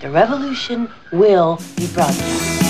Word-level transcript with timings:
The 0.00 0.08
revolution 0.08 0.88
will 1.12 1.58
be 1.76 1.86
broadcast. 1.88 2.60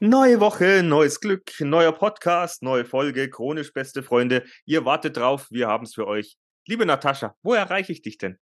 Neue 0.00 0.40
Woche, 0.40 0.82
neues 0.82 1.20
Glück, 1.20 1.52
neuer 1.60 1.92
Podcast, 1.92 2.62
neue 2.62 2.86
Folge, 2.86 3.28
chronisch 3.28 3.74
beste 3.74 4.02
Freunde. 4.02 4.44
Ihr 4.64 4.86
wartet 4.86 5.18
drauf, 5.18 5.48
wir 5.50 5.68
haben 5.68 5.84
es 5.84 5.92
für 5.92 6.06
euch. 6.06 6.38
Liebe 6.66 6.86
Natascha, 6.86 7.36
wo 7.42 7.52
erreiche 7.52 7.92
ich 7.92 8.00
dich 8.00 8.16
denn? 8.16 8.38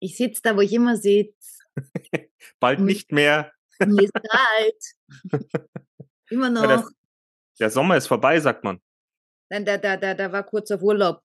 Ich 0.00 0.16
sitze 0.16 0.42
da, 0.42 0.56
wo 0.56 0.60
ich 0.60 0.72
immer 0.72 0.96
sitze. 0.96 1.62
Bald 2.60 2.80
nicht 2.80 3.12
mehr. 3.12 3.52
Mir 3.84 4.02
ist 4.02 4.12
kalt. 4.12 4.84
immer 6.30 6.50
noch. 6.50 6.62
Ja, 6.62 6.68
der, 6.68 6.88
der, 7.60 7.70
Sommer 7.70 7.96
ist 7.96 8.06
vorbei, 8.06 8.38
sagt 8.40 8.64
man. 8.64 8.80
Nein, 9.50 9.64
der, 9.64 9.78
der, 9.78 9.96
der, 9.96 10.14
der 10.14 10.32
war 10.32 10.44
kurz 10.44 10.70
auf 10.70 10.82
Urlaub. 10.82 11.22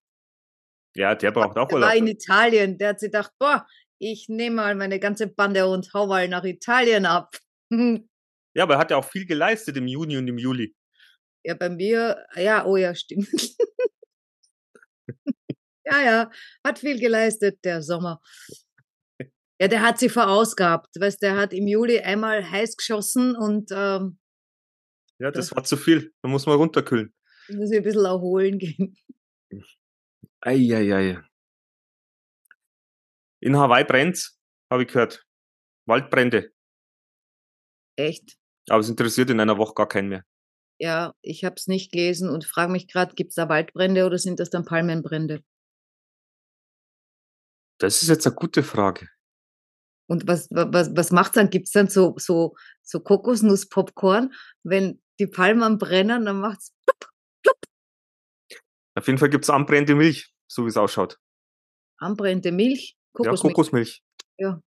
Ja, 0.96 1.14
der 1.14 1.32
braucht 1.32 1.58
auch 1.58 1.68
der 1.68 1.76
Urlaub. 1.76 1.90
war 1.90 1.96
in 1.96 2.06
Italien. 2.06 2.78
Der 2.78 2.90
hat 2.90 3.00
sich 3.00 3.08
gedacht, 3.08 3.32
boah, 3.38 3.66
ich 3.98 4.28
nehme 4.28 4.56
mal 4.56 4.74
meine 4.74 5.00
ganze 5.00 5.26
Bande 5.26 5.66
und 5.66 5.92
hau 5.94 6.06
mal 6.06 6.28
nach 6.28 6.44
Italien 6.44 7.06
ab. 7.06 7.36
Ja, 8.56 8.62
aber 8.62 8.74
er 8.74 8.78
hat 8.78 8.92
ja 8.92 8.98
auch 8.98 9.04
viel 9.04 9.26
geleistet 9.26 9.76
im 9.76 9.88
Juni 9.88 10.16
und 10.16 10.28
im 10.28 10.38
Juli. 10.38 10.76
Ja, 11.42 11.54
bei 11.54 11.68
mir, 11.68 12.24
ja, 12.36 12.64
oh 12.64 12.76
ja, 12.76 12.94
stimmt. 12.94 13.26
Ja, 15.84 16.02
ja, 16.02 16.30
hat 16.64 16.78
viel 16.78 16.98
geleistet, 16.98 17.58
der 17.64 17.82
Sommer. 17.82 18.20
Ja, 19.60 19.68
der 19.68 19.82
hat 19.82 19.98
sie 19.98 20.08
verausgabt. 20.08 20.88
Weißt, 20.98 21.22
der 21.22 21.36
hat 21.36 21.52
im 21.52 21.66
Juli 21.66 22.00
einmal 22.00 22.50
heiß 22.50 22.76
geschossen 22.76 23.36
und 23.36 23.70
ähm, 23.72 24.18
ja, 25.18 25.30
das, 25.30 25.54
war 25.54 25.64
zu 25.64 25.76
viel. 25.76 26.12
Da 26.22 26.28
muss 26.28 26.46
man 26.46 26.56
runterkühlen. 26.56 27.14
Muss 27.48 27.70
ich 27.70 27.78
ein 27.78 27.82
bisschen 27.82 28.04
erholen 28.04 28.58
gehen. 28.58 28.96
Eieiei. 30.40 31.22
In 33.40 33.56
Hawaii 33.56 33.84
brennt's, 33.84 34.38
habe 34.70 34.82
ich 34.82 34.88
gehört. 34.88 35.24
Waldbrände. 35.86 36.52
Echt? 37.96 38.36
Aber 38.68 38.80
es 38.80 38.88
interessiert 38.88 39.30
in 39.30 39.40
einer 39.40 39.58
Woche 39.58 39.74
gar 39.74 39.88
keinen 39.88 40.08
mehr. 40.08 40.24
Ja, 40.78 41.14
ich 41.22 41.44
habe 41.44 41.54
es 41.56 41.66
nicht 41.66 41.92
gelesen 41.92 42.28
und 42.28 42.44
frage 42.44 42.72
mich 42.72 42.88
gerade, 42.88 43.14
gibt 43.14 43.30
es 43.30 43.34
da 43.36 43.48
Waldbrände 43.48 44.06
oder 44.06 44.18
sind 44.18 44.40
das 44.40 44.50
dann 44.50 44.64
Palmenbrände? 44.64 45.44
Das 47.78 48.02
ist 48.02 48.08
jetzt 48.08 48.26
eine 48.26 48.36
gute 48.36 48.62
Frage. 48.62 49.08
Und 50.06 50.28
was, 50.28 50.48
was, 50.50 50.94
was 50.94 51.10
macht 51.12 51.36
dann? 51.36 51.50
Gibt 51.50 51.66
es 51.66 51.72
dann 51.72 51.88
so, 51.88 52.14
so, 52.18 52.54
so 52.82 53.00
Kokosnuss-Popcorn? 53.00 54.34
Wenn 54.62 55.00
die 55.18 55.26
Palmen 55.26 55.78
brennen, 55.78 56.26
dann 56.26 56.40
macht 56.40 56.60
es 56.60 56.72
plupp, 56.84 57.10
plupp. 57.42 57.58
Auf 58.96 59.06
jeden 59.06 59.18
Fall 59.18 59.30
gibt 59.30 59.44
es 59.44 59.50
anbrennende 59.50 59.94
Milch, 59.94 60.32
so 60.46 60.64
wie 60.64 60.68
es 60.68 60.76
ausschaut. 60.76 61.18
Anbrennende 61.98 62.52
Milch? 62.52 62.96
Kokosmilch. 63.14 63.42
Ja, 63.42 63.48
Kokosmilch. 63.48 64.02
Ja. 64.38 64.60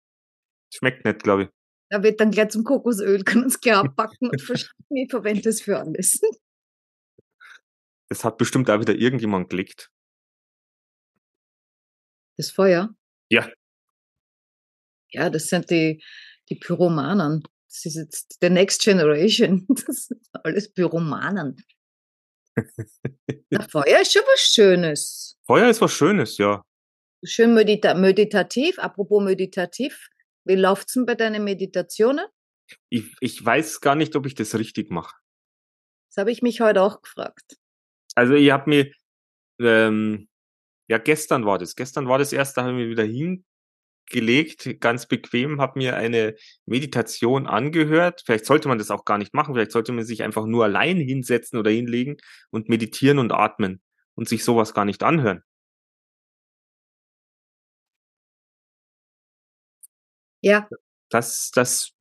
Schmeckt 0.73 1.05
nicht, 1.05 1.23
glaube 1.23 1.43
ich. 1.45 1.49
Da 1.91 2.03
wird 2.03 2.21
dann 2.21 2.31
gleich 2.31 2.49
zum 2.49 2.65
Kokosöl, 2.65 3.23
kann 3.23 3.45
uns 3.45 3.61
gleich 3.61 3.77
abpacken 3.77 4.31
und 4.31 4.41
verstehen, 4.41 4.97
ich 4.97 5.11
verwende 5.11 5.49
es 5.49 5.61
für 5.61 5.79
alles. 5.79 6.21
Das 8.09 8.25
hat 8.25 8.39
bestimmt 8.39 8.71
auch 8.71 8.81
wieder 8.81 8.95
irgendjemand 8.95 9.51
gelegt. 9.51 9.91
Das 12.37 12.51
Feuer? 12.51 12.95
Ja. 13.31 13.51
Ja, 15.11 15.31
das 15.31 15.49
sind 15.49 15.71
die, 15.71 16.03
die 16.49 16.57
Pyromanen. 16.57 17.43
Das 17.69 17.85
ist 17.87 17.97
jetzt 17.97 18.39
the 18.41 18.51
next 18.51 18.83
generation. 18.83 19.67
Das 19.87 20.07
sind 20.07 20.27
alles 20.45 20.73
Pyromanen. 20.73 21.57
Na, 23.51 23.67
Feuer 23.69 24.01
ist 24.01 24.13
schon 24.13 24.23
was 24.23 24.41
Schönes. 24.41 25.39
Feuer 25.47 25.69
ist 25.69 25.81
was 25.81 25.93
Schönes, 25.93 26.39
ja. 26.39 26.63
Schön 27.25 27.55
medita 27.55 27.95
meditativ. 27.95 28.79
Apropos 28.79 29.23
meditativ. 29.23 30.09
Wie 30.45 30.55
läuft's 30.55 30.95
denn 30.95 31.07
bei 31.07 31.15
deinen 31.15 31.45
Meditationen? 31.45 32.27
Ich, 32.89 33.15
ich 33.21 33.45
weiß 33.45 33.81
gar 33.81 33.95
nicht, 33.95 34.17
ob 34.17 34.27
ich 34.27 34.35
das 34.35 34.55
richtig 34.55 34.91
mache. 34.91 35.15
Das 36.09 36.23
habe 36.23 36.31
ich 36.31 36.43
mich 36.43 36.61
heute 36.61 36.83
auch 36.83 37.03
gefragt. 37.03 37.57
Also 38.15 38.35
ich 38.35 38.51
habe 38.51 38.71
mir, 38.71 38.93
ähm, 39.61 40.29
ja 40.89 40.99
gestern 40.99 41.45
war 41.47 41.59
das, 41.59 41.77
gestern 41.77 42.09
war 42.09 42.19
das 42.19 42.33
erst, 42.33 42.57
da 42.57 42.63
habe 42.63 42.73
ich 42.73 42.77
mir 42.79 42.91
wieder 42.91 43.05
hingelegt, 43.05 44.81
ganz 44.81 45.07
bequem, 45.07 45.61
habe 45.61 45.79
mir 45.79 45.97
eine 45.97 46.37
Meditation 46.67 47.47
angehört. 47.47 48.23
Vielleicht 48.25 48.47
sollte 48.47 48.69
man 48.69 48.79
das 48.79 48.91
auch 48.91 49.05
gar 49.05 49.19
nicht 49.19 49.35
machen, 49.35 49.55
vielleicht 49.55 49.73
sollte 49.73 49.93
man 49.93 50.05
sich 50.05 50.23
einfach 50.23 50.47
nur 50.47 50.65
allein 50.65 50.99
hinsetzen 50.99 51.59
oder 51.59 51.71
hinlegen 51.71 52.17
und 52.51 52.69
meditieren 52.69 53.19
und 53.19 53.33
atmen 53.33 53.81
und 54.15 54.29
sich 54.29 54.45
sowas 54.45 54.75
gar 54.75 54.85
nicht 54.85 55.03
anhören. 55.03 55.43
Ja. 60.43 60.69
Das, 61.09 61.51
das, 61.53 61.93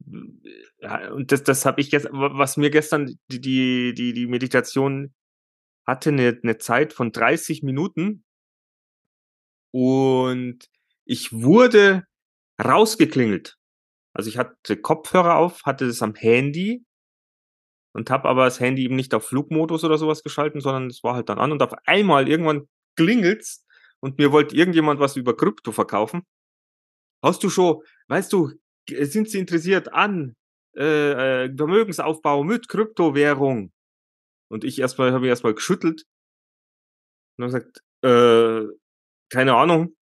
und 1.12 1.32
das, 1.32 1.44
das 1.44 1.66
habe 1.66 1.80
ich 1.80 1.92
jetzt, 1.92 2.08
was 2.12 2.58
mir 2.58 2.72
gestern 2.72 3.18
die, 3.28 3.40
die, 3.40 3.94
die, 3.94 4.14
die 4.14 4.28
Meditation 4.28 5.14
hatte 5.86 6.10
eine, 6.10 6.40
eine 6.42 6.58
Zeit 6.58 6.92
von 6.92 7.12
30 7.12 7.62
Minuten 7.64 8.25
und 9.76 10.70
ich 11.04 11.34
wurde 11.34 12.06
rausgeklingelt. 12.64 13.58
Also 14.14 14.30
ich 14.30 14.38
hatte 14.38 14.78
Kopfhörer 14.78 15.36
auf, 15.36 15.64
hatte 15.66 15.86
das 15.86 16.02
am 16.02 16.16
Handy 16.16 16.86
und 17.94 18.10
habe 18.10 18.30
aber 18.30 18.46
das 18.46 18.62
Handy 18.62 18.86
eben 18.86 18.96
nicht 18.96 19.14
auf 19.14 19.26
Flugmodus 19.28 19.84
oder 19.84 19.98
sowas 19.98 20.24
geschalten, 20.24 20.62
sondern 20.62 20.88
es 20.88 21.04
war 21.04 21.16
halt 21.16 21.28
dann 21.28 21.40
an 21.40 21.52
und 21.52 21.62
auf 21.62 21.74
einmal 21.86 22.30
irgendwann 22.30 22.70
klingelt's 22.96 23.66
und 24.00 24.18
mir 24.18 24.32
wollte 24.32 24.56
irgendjemand 24.56 25.02
was 25.02 25.18
über 25.18 25.36
Krypto 25.36 25.74
verkaufen. 25.74 26.24
Hast 27.22 27.44
du 27.44 27.50
schon, 27.50 27.82
weißt 28.08 28.32
du, 28.32 28.54
sind 28.88 29.30
Sie 29.30 29.40
interessiert 29.40 29.92
an 29.92 30.38
äh, 30.78 31.48
äh, 31.48 31.54
Vermögensaufbau 31.58 32.46
mit 32.46 32.70
Kryptowährung? 32.70 33.74
Und 34.50 34.64
ich 34.64 34.80
erstmal 34.80 35.12
habe 35.12 35.26
ich 35.26 35.30
erstmal 35.32 35.54
geschüttelt 35.54 36.06
und 37.38 37.44
habe 37.44 37.54
gesagt, 37.54 37.82
äh, 38.04 38.85
keine 39.30 39.56
Ahnung. 39.56 39.96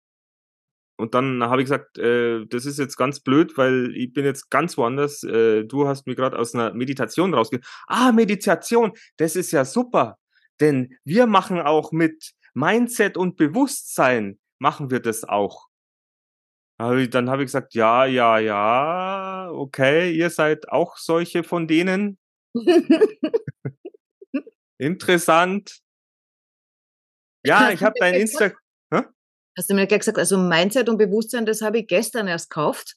Und 0.97 1.15
dann 1.15 1.43
habe 1.43 1.63
ich 1.63 1.67
gesagt, 1.67 1.99
äh, 1.99 2.47
das 2.47 2.65
ist 2.65 2.79
jetzt 2.79 2.97
ganz 2.97 3.21
blöd, 3.21 3.57
weil 3.57 3.93
ich 3.97 4.13
bin 4.13 4.25
jetzt 4.25 4.51
ganz 4.51 4.77
woanders. 4.77 5.25
Äh, 5.25 5.65
du 5.65 5.89
hast 5.89 6.07
mir 6.07 6.15
gerade 6.15 6.39
aus 6.39 6.55
einer 6.55 6.73
Meditation 6.75 7.35
rausge. 7.35 7.61
Ah, 7.89 8.13
Meditation, 8.13 8.93
das 9.17 9.35
ist 9.35 9.51
ja 9.53 9.65
super, 9.65 10.19
denn 10.61 10.97
wir 11.05 11.27
machen 11.27 11.61
auch 11.61 11.93
mit 11.93 12.33
Mindset 12.55 13.17
und 13.17 13.37
Bewusstsein 13.37 14.39
machen 14.59 14.91
wir 14.91 15.01
das 15.01 15.25
auch. 15.25 15.69
Dann 16.79 17.31
habe 17.31 17.43
ich 17.43 17.47
gesagt, 17.47 17.75
ja, 17.75 18.07
ja, 18.07 18.39
ja, 18.39 19.51
okay, 19.53 20.13
ihr 20.13 20.31
seid 20.31 20.69
auch 20.69 20.97
solche 20.97 21.45
von 21.45 21.69
denen. 21.69 22.19
Interessant. 24.79 25.81
Ja, 27.45 27.71
ich 27.71 27.83
habe 27.83 27.95
dein 27.99 28.15
Insta. 28.15 28.53
Hast 29.57 29.69
du 29.69 29.75
mir 29.75 29.87
gleich 29.87 30.01
gesagt, 30.01 30.19
also 30.19 30.39
Mindset 30.39 30.89
und 30.89 30.97
Bewusstsein, 30.97 31.45
das 31.45 31.61
habe 31.61 31.81
ich 31.81 31.87
gestern 31.87 32.27
erst 32.27 32.51
gekauft. 32.51 32.97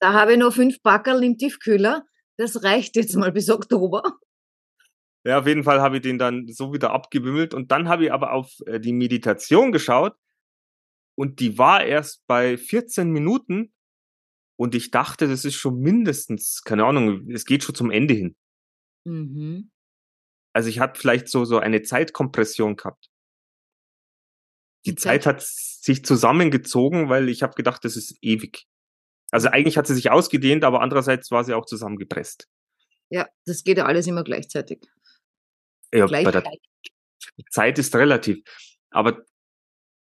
da 0.00 0.12
habe 0.12 0.32
ich 0.32 0.38
noch 0.38 0.54
fünf 0.54 0.82
Packerl 0.82 1.22
im 1.22 1.36
Tiefkühler. 1.36 2.04
Das 2.38 2.62
reicht 2.62 2.96
jetzt 2.96 3.16
mal 3.16 3.32
bis 3.32 3.50
Oktober. 3.50 4.02
Ja, 5.26 5.38
auf 5.38 5.46
jeden 5.46 5.64
Fall 5.64 5.82
habe 5.82 5.96
ich 5.96 6.02
den 6.02 6.18
dann 6.18 6.48
so 6.48 6.72
wieder 6.72 6.92
abgewimmelt 6.92 7.52
und 7.52 7.70
dann 7.70 7.88
habe 7.88 8.06
ich 8.06 8.12
aber 8.12 8.32
auf 8.32 8.54
äh, 8.64 8.80
die 8.80 8.94
Meditation 8.94 9.70
geschaut 9.70 10.16
und 11.14 11.40
die 11.40 11.58
war 11.58 11.84
erst 11.84 12.26
bei 12.26 12.56
14 12.56 13.10
Minuten 13.10 13.74
und 14.58 14.74
ich 14.74 14.90
dachte, 14.90 15.28
das 15.28 15.44
ist 15.44 15.56
schon 15.56 15.78
mindestens, 15.80 16.62
keine 16.64 16.86
Ahnung, 16.86 17.28
es 17.30 17.44
geht 17.44 17.64
schon 17.64 17.74
zum 17.74 17.90
Ende 17.90 18.14
hin. 18.14 18.36
Mhm. 19.04 19.70
Also 20.54 20.70
ich 20.70 20.80
hatte 20.80 20.98
vielleicht 20.98 21.28
so, 21.28 21.44
so 21.44 21.58
eine 21.58 21.82
Zeitkompression 21.82 22.76
gehabt. 22.76 23.09
Die, 24.86 24.90
die 24.90 24.96
Zeit, 24.96 25.24
Zeit 25.24 25.34
hat 25.34 25.42
sich 25.42 26.04
zusammengezogen, 26.04 27.08
weil 27.08 27.28
ich 27.28 27.42
habe 27.42 27.54
gedacht, 27.54 27.84
das 27.84 27.96
ist 27.96 28.16
ewig. 28.22 28.66
Also 29.30 29.48
eigentlich 29.48 29.76
hat 29.76 29.86
sie 29.86 29.94
sich 29.94 30.10
ausgedehnt, 30.10 30.64
aber 30.64 30.80
andererseits 30.80 31.30
war 31.30 31.44
sie 31.44 31.54
auch 31.54 31.66
zusammengepresst. 31.66 32.48
Ja, 33.10 33.28
das 33.44 33.64
geht 33.64 33.78
ja 33.78 33.86
alles 33.86 34.06
immer 34.06 34.24
gleichzeitig. 34.24 34.80
Ja, 35.92 36.06
Gleich 36.06 36.24
bei 36.24 36.30
der 36.30 36.44
Zeit 37.50 37.78
ist 37.78 37.94
relativ. 37.96 38.42
Aber 38.90 39.24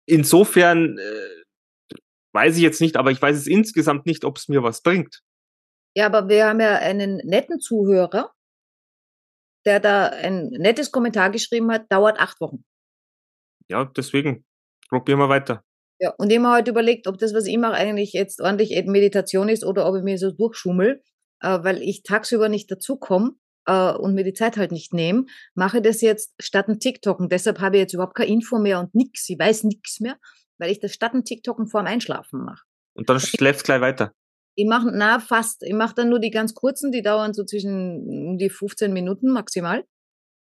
insofern 0.06 0.98
äh, 0.98 1.96
weiß 2.34 2.56
ich 2.58 2.62
jetzt 2.62 2.82
nicht, 2.82 2.98
aber 2.98 3.12
ich 3.12 3.22
weiß 3.22 3.36
es 3.36 3.48
insgesamt 3.48 4.06
nicht, 4.06 4.24
ob 4.26 4.38
es 4.38 4.48
mir 4.48 4.64
was 4.64 4.82
bringt. 4.82 5.22
Ja, 5.96 6.06
aber 6.06 6.30
wir 6.30 6.48
haben 6.48 6.60
ja 6.60 6.76
einen 6.76 7.18
netten 7.18 7.60
Zuhörer, 7.60 8.34
der 9.66 9.80
da 9.80 10.08
ein 10.08 10.50
nettes 10.50 10.92
Kommentar 10.92 11.32
geschrieben 11.32 11.72
hat, 11.72 11.92
dauert 11.92 12.20
acht 12.20 12.40
Wochen. 12.40 12.64
Ja, 13.68 13.86
deswegen 13.86 14.46
probieren 14.90 15.20
wir 15.20 15.30
weiter. 15.30 15.64
Ja, 16.00 16.14
und 16.18 16.32
ich 16.32 16.38
habe 16.38 16.50
halt 16.50 16.68
überlegt, 16.68 17.08
ob 17.08 17.18
das, 17.18 17.34
was 17.34 17.46
ich 17.46 17.58
mache, 17.58 17.74
eigentlich 17.74 18.14
jetzt 18.14 18.42
ordentlich 18.42 18.72
Meditation 18.86 19.50
ist 19.50 19.66
oder 19.66 19.86
ob 19.86 19.96
ich 19.98 20.04
mir 20.04 20.18
so 20.18 20.32
durchschummel, 20.32 21.02
äh, 21.42 21.60
weil 21.62 21.82
ich 21.82 22.04
tagsüber 22.04 22.48
nicht 22.48 22.72
dazukomme 22.72 23.32
äh, 23.66 23.92
und 23.92 24.16
mir 24.16 24.24
die 24.24 24.34
Zeit 24.34 24.56
halt 24.58 24.72
nicht 24.72 24.94
nehme, 24.94 25.26
mache 25.56 25.82
das 25.82 26.02
jetzt 26.02 26.34
statt 26.40 26.70
ein 26.70 26.80
TikTok. 26.80 27.20
Und 27.20 27.32
deshalb 27.32 27.60
habe 27.60 27.78
ich 27.78 27.82
jetzt 27.82 27.94
überhaupt 27.94 28.16
keine 28.16 28.32
Info 28.32 28.60
mehr 28.60 28.80
und 28.80 28.96
nix. 28.96 29.28
Ich 29.30 29.38
weiß 29.38 29.66
nix 29.66 30.00
mehr, 30.00 30.18
weil 30.58 30.72
ich 30.72 30.80
das 30.80 30.94
statt 30.94 31.14
ein 31.14 31.26
TikToken 31.26 31.68
vorm 31.68 31.86
Einschlafen 31.86 32.46
mache. 32.46 32.64
Und 32.94 33.10
dann 33.10 33.20
schläfst 33.20 33.66
gleich 33.66 33.82
weiter. 33.82 34.14
Ich 34.56 34.68
mache, 34.68 34.90
na, 34.94 35.20
fast. 35.20 35.64
Ich 35.64 35.74
mache 35.74 35.96
dann 35.96 36.10
nur 36.10 36.20
die 36.20 36.32
ganz 36.32 36.54
kurzen, 36.54 36.92
die 36.92 37.02
dauern 37.02 37.34
so 37.34 37.46
zwischen 37.46 38.38
die 38.38 38.50
15 38.50 38.92
Minuten 38.92 39.30
maximal. 39.30 39.86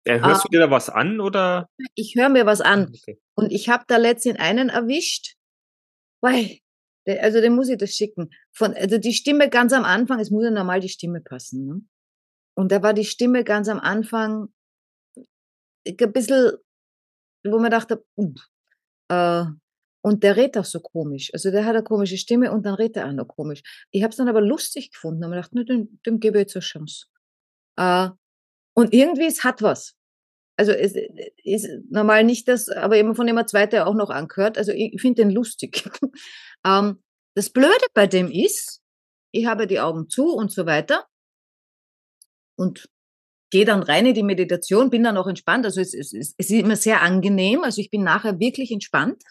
Äh, 0.05 0.19
hörst 0.21 0.45
du 0.45 0.49
dir 0.49 0.59
da 0.59 0.71
was 0.71 0.89
an 0.89 1.19
oder? 1.19 1.67
Ich 1.95 2.15
höre 2.15 2.29
mir 2.29 2.45
was 2.45 2.61
an. 2.61 2.87
Okay. 2.87 3.19
Und 3.35 3.51
ich 3.51 3.69
habe 3.69 3.85
da 3.87 3.97
letztens 3.97 4.39
einen 4.39 4.69
erwischt. 4.69 5.35
Weil, 6.21 6.59
also 7.07 7.41
den 7.41 7.55
muss 7.55 7.69
ich 7.69 7.77
das 7.77 7.91
schicken. 7.91 8.29
Von, 8.53 8.73
also 8.73 8.97
die 8.97 9.13
Stimme 9.13 9.49
ganz 9.49 9.73
am 9.73 9.83
Anfang, 9.83 10.19
es 10.19 10.31
muss 10.31 10.43
ja 10.43 10.51
normal 10.51 10.79
die 10.79 10.89
Stimme 10.89 11.21
passen. 11.21 11.65
Ne? 11.65 11.81
Und 12.55 12.71
da 12.71 12.81
war 12.83 12.93
die 12.93 13.05
Stimme 13.05 13.43
ganz 13.43 13.67
am 13.67 13.79
Anfang 13.79 14.47
ein 15.87 16.13
bisschen, 16.13 16.53
wo 17.43 17.59
man 17.59 17.71
dachte, 17.71 18.03
uh, 18.17 18.33
äh, 19.09 19.45
und 20.01 20.23
der 20.23 20.35
redet 20.35 20.57
auch 20.59 20.65
so 20.65 20.79
komisch. 20.79 21.31
Also 21.33 21.49
der 21.49 21.65
hat 21.65 21.75
eine 21.75 21.83
komische 21.83 22.17
Stimme 22.17 22.51
und 22.51 22.63
dann 22.65 22.75
redet 22.75 22.97
er 22.97 23.07
auch 23.07 23.11
noch 23.11 23.27
komisch. 23.27 23.63
Ich 23.91 24.03
habe 24.03 24.11
es 24.11 24.17
dann 24.17 24.29
aber 24.29 24.41
lustig 24.41 24.91
gefunden 24.91 25.23
und 25.23 25.31
mir 25.31 25.37
gedacht, 25.37 25.53
ne, 25.53 25.65
dem, 25.65 25.99
dem 26.05 26.19
gebe 26.19 26.37
ich 26.37 26.43
jetzt 26.43 26.55
eine 26.55 26.61
Chance. 26.61 27.07
Äh, 27.77 28.09
und 28.75 28.93
irgendwie, 28.93 29.25
es 29.25 29.43
hat 29.43 29.61
was. 29.61 29.95
Also 30.57 30.71
es 30.71 30.93
ist 31.43 31.67
normal 31.89 32.23
nicht 32.23 32.47
das, 32.47 32.69
aber 32.69 32.95
eben 32.97 33.15
von 33.15 33.27
dem 33.27 33.37
er 33.37 33.47
zweite 33.47 33.85
auch 33.85 33.93
noch 33.93 34.09
angehört. 34.09 34.57
Also 34.57 34.71
ich 34.71 35.01
finde 35.01 35.23
den 35.23 35.31
lustig. 35.31 35.89
ähm, 36.65 37.03
das 37.35 37.49
Blöde 37.49 37.85
bei 37.93 38.07
dem 38.07 38.31
ist, 38.31 38.81
ich 39.31 39.47
habe 39.47 39.67
die 39.67 39.81
Augen 39.81 40.07
zu 40.09 40.33
und 40.33 40.51
so 40.51 40.65
weiter 40.65 41.05
und 42.57 42.89
gehe 43.51 43.65
dann 43.65 43.83
rein 43.83 44.05
in 44.05 44.13
die 44.13 44.23
Meditation, 44.23 44.89
bin 44.89 45.03
dann 45.03 45.17
auch 45.17 45.27
entspannt. 45.27 45.65
Also 45.65 45.81
es, 45.81 45.93
es, 45.93 46.13
es 46.13 46.33
ist 46.37 46.51
immer 46.51 46.77
sehr 46.77 47.01
angenehm. 47.01 47.63
Also 47.63 47.81
ich 47.81 47.91
bin 47.91 48.03
nachher 48.03 48.39
wirklich 48.39 48.71
entspannt. 48.71 49.21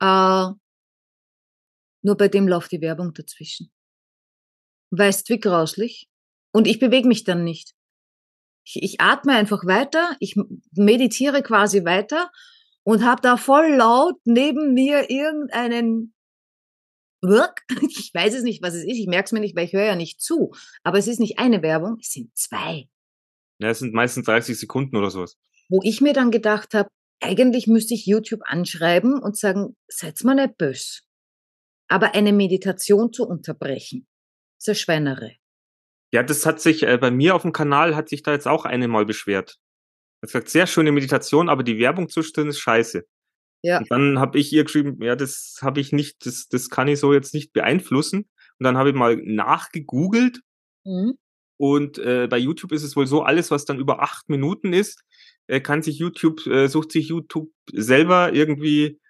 Äh, 0.00 0.48
nur 2.02 2.16
bei 2.16 2.28
dem 2.28 2.48
läuft 2.48 2.72
die 2.72 2.80
Werbung 2.80 3.12
dazwischen. 3.12 3.70
Weißt 4.90 5.28
wie 5.28 5.40
grauslich. 5.40 6.08
Und 6.52 6.66
ich 6.66 6.78
bewege 6.78 7.08
mich 7.08 7.24
dann 7.24 7.44
nicht. 7.44 7.75
Ich, 8.66 8.82
ich 8.82 9.00
atme 9.00 9.32
einfach 9.32 9.64
weiter, 9.64 10.16
ich 10.18 10.34
meditiere 10.72 11.42
quasi 11.42 11.84
weiter 11.84 12.30
und 12.82 13.04
habe 13.04 13.22
da 13.22 13.36
voll 13.36 13.74
laut 13.74 14.16
neben 14.24 14.74
mir 14.74 15.08
irgendeinen 15.08 16.14
Work. 17.22 17.62
Ich 17.88 18.12
weiß 18.12 18.34
es 18.34 18.42
nicht, 18.42 18.62
was 18.62 18.74
es 18.74 18.82
ist. 18.82 18.98
Ich 18.98 19.06
merke 19.06 19.26
es 19.26 19.32
mir 19.32 19.40
nicht, 19.40 19.56
weil 19.56 19.66
ich 19.66 19.72
höre 19.72 19.84
ja 19.84 19.96
nicht 19.96 20.20
zu. 20.20 20.52
Aber 20.82 20.98
es 20.98 21.06
ist 21.06 21.20
nicht 21.20 21.38
eine 21.38 21.62
Werbung, 21.62 21.98
es 22.00 22.10
sind 22.10 22.36
zwei. 22.36 22.88
Ja, 23.58 23.70
es 23.70 23.78
sind 23.78 23.94
meistens 23.94 24.26
30 24.26 24.58
Sekunden 24.58 24.96
oder 24.96 25.10
sowas. 25.10 25.38
Wo 25.68 25.80
ich 25.82 26.00
mir 26.00 26.12
dann 26.12 26.30
gedacht 26.30 26.74
habe, 26.74 26.88
eigentlich 27.20 27.66
müsste 27.66 27.94
ich 27.94 28.06
YouTube 28.06 28.42
anschreiben 28.44 29.20
und 29.20 29.36
sagen, 29.36 29.76
seid 29.88 30.22
mal 30.24 30.34
nicht 30.34 30.58
böse. 30.58 31.00
Aber 31.88 32.14
eine 32.14 32.32
Meditation 32.32 33.12
zu 33.12 33.26
unterbrechen, 33.26 34.06
ist 34.58 34.68
eine 34.68 34.74
Schweinerei. 34.74 35.38
Ja, 36.16 36.22
das 36.22 36.46
hat 36.46 36.62
sich 36.62 36.82
äh, 36.82 36.96
bei 36.96 37.10
mir 37.10 37.34
auf 37.34 37.42
dem 37.42 37.52
Kanal 37.52 37.94
hat 37.94 38.08
sich 38.08 38.22
da 38.22 38.32
jetzt 38.32 38.48
auch 38.48 38.64
eine 38.64 38.88
mal 38.88 39.04
beschwert. 39.04 39.58
Er 40.22 40.22
hat 40.22 40.28
gesagt, 40.32 40.48
sehr 40.48 40.66
schöne 40.66 40.90
Meditation, 40.90 41.50
aber 41.50 41.62
die 41.62 41.78
Werbung 41.78 42.08
zwischendrin 42.08 42.48
ist 42.48 42.58
scheiße. 42.58 43.02
Ja. 43.60 43.80
Und 43.80 43.90
dann 43.90 44.18
habe 44.18 44.38
ich 44.38 44.50
ihr 44.50 44.64
geschrieben, 44.64 44.96
ja, 45.02 45.14
das 45.14 45.58
habe 45.60 45.78
ich 45.78 45.92
nicht, 45.92 46.24
das, 46.24 46.48
das 46.48 46.70
kann 46.70 46.88
ich 46.88 47.00
so 47.00 47.12
jetzt 47.12 47.34
nicht 47.34 47.52
beeinflussen. 47.52 48.20
Und 48.58 48.64
dann 48.64 48.78
habe 48.78 48.88
ich 48.88 48.94
mal 48.94 49.16
nachgegoogelt 49.16 50.40
Mhm. 50.86 51.18
und 51.58 51.98
äh, 51.98 52.28
bei 52.30 52.38
YouTube 52.38 52.72
ist 52.72 52.82
es 52.82 52.96
wohl 52.96 53.06
so, 53.06 53.22
alles, 53.22 53.50
was 53.50 53.66
dann 53.66 53.78
über 53.78 54.00
acht 54.02 54.30
Minuten 54.30 54.72
ist, 54.72 55.02
äh, 55.48 55.60
kann 55.60 55.82
sich 55.82 55.98
YouTube, 55.98 56.46
äh, 56.46 56.68
sucht 56.68 56.92
sich 56.92 57.08
YouTube 57.08 57.50
selber 57.70 58.32
irgendwie 58.32 59.00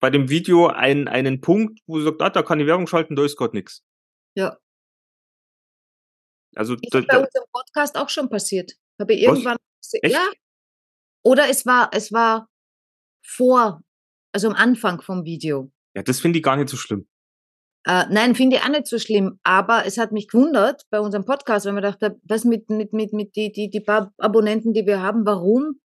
bei 0.00 0.08
dem 0.08 0.30
Video 0.30 0.68
einen, 0.68 1.08
einen 1.08 1.42
Punkt, 1.42 1.80
wo 1.86 1.98
sie 1.98 2.06
sagt, 2.06 2.22
ah, 2.22 2.30
da 2.30 2.42
kann 2.42 2.58
ich 2.58 2.66
Werbung 2.66 2.86
schalten, 2.86 3.16
da 3.16 3.24
ist 3.24 3.36
gerade 3.36 3.54
nichts. 3.54 3.82
Ja. 4.34 4.56
Also 6.54 6.74
Ist 6.74 6.92
da, 6.92 7.00
bei 7.00 7.18
unserem 7.18 7.46
Podcast 7.52 7.96
auch 7.96 8.08
schon 8.08 8.28
passiert. 8.28 8.72
Habe 9.00 9.14
ich 9.14 9.22
irgendwann, 9.22 9.56
Echt? 10.02 10.12
ja. 10.12 10.26
Oder 11.22 11.48
es 11.48 11.66
war, 11.66 11.90
es 11.92 12.12
war 12.12 12.48
vor, 13.24 13.82
also 14.32 14.48
am 14.48 14.54
Anfang 14.54 15.00
vom 15.00 15.24
Video. 15.24 15.70
ja, 15.94 16.02
das 16.02 16.20
finde 16.20 16.38
ich 16.38 16.42
gar 16.42 16.56
nicht 16.56 16.68
so 16.68 16.76
schlimm. 16.76 17.06
Äh, 17.86 18.04
nein, 18.10 18.34
finde 18.34 18.56
ich 18.56 18.62
auch 18.62 18.68
nicht 18.68 18.86
so 18.86 18.98
schlimm, 18.98 19.38
aber 19.42 19.86
es 19.86 19.96
hat 19.96 20.12
mich 20.12 20.28
gewundert 20.28 20.82
bei 20.90 21.00
unserem 21.00 21.24
Podcast, 21.24 21.64
weil 21.64 21.72
man 21.72 21.82
dachte, 21.82 22.20
was 22.24 22.44
mit, 22.44 22.68
mit, 22.68 22.92
mit, 22.92 23.12
mit 23.14 23.36
die, 23.36 23.52
die, 23.52 23.70
die 23.70 23.80
paar 23.80 24.12
Abonnenten, 24.18 24.74
die 24.74 24.84
wir 24.84 25.00
haben, 25.00 25.24
warum 25.24 25.80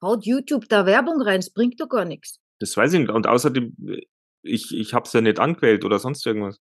haut 0.00 0.24
YouTube 0.24 0.68
da 0.68 0.86
Werbung 0.86 1.20
rein? 1.20 1.40
Es 1.40 1.52
bringt 1.52 1.80
doch 1.80 1.88
gar 1.88 2.04
nichts. 2.04 2.38
Das 2.60 2.76
weiß 2.76 2.92
ich 2.92 3.00
nicht. 3.00 3.10
Und 3.10 3.26
außerdem, 3.26 3.74
äh, 3.88 4.02
ich, 4.42 4.72
ich 4.72 4.94
habe 4.94 5.06
es 5.06 5.12
ja 5.12 5.20
nicht 5.20 5.40
angewählt 5.40 5.84
oder 5.84 5.98
sonst 5.98 6.24
irgendwas. 6.26 6.60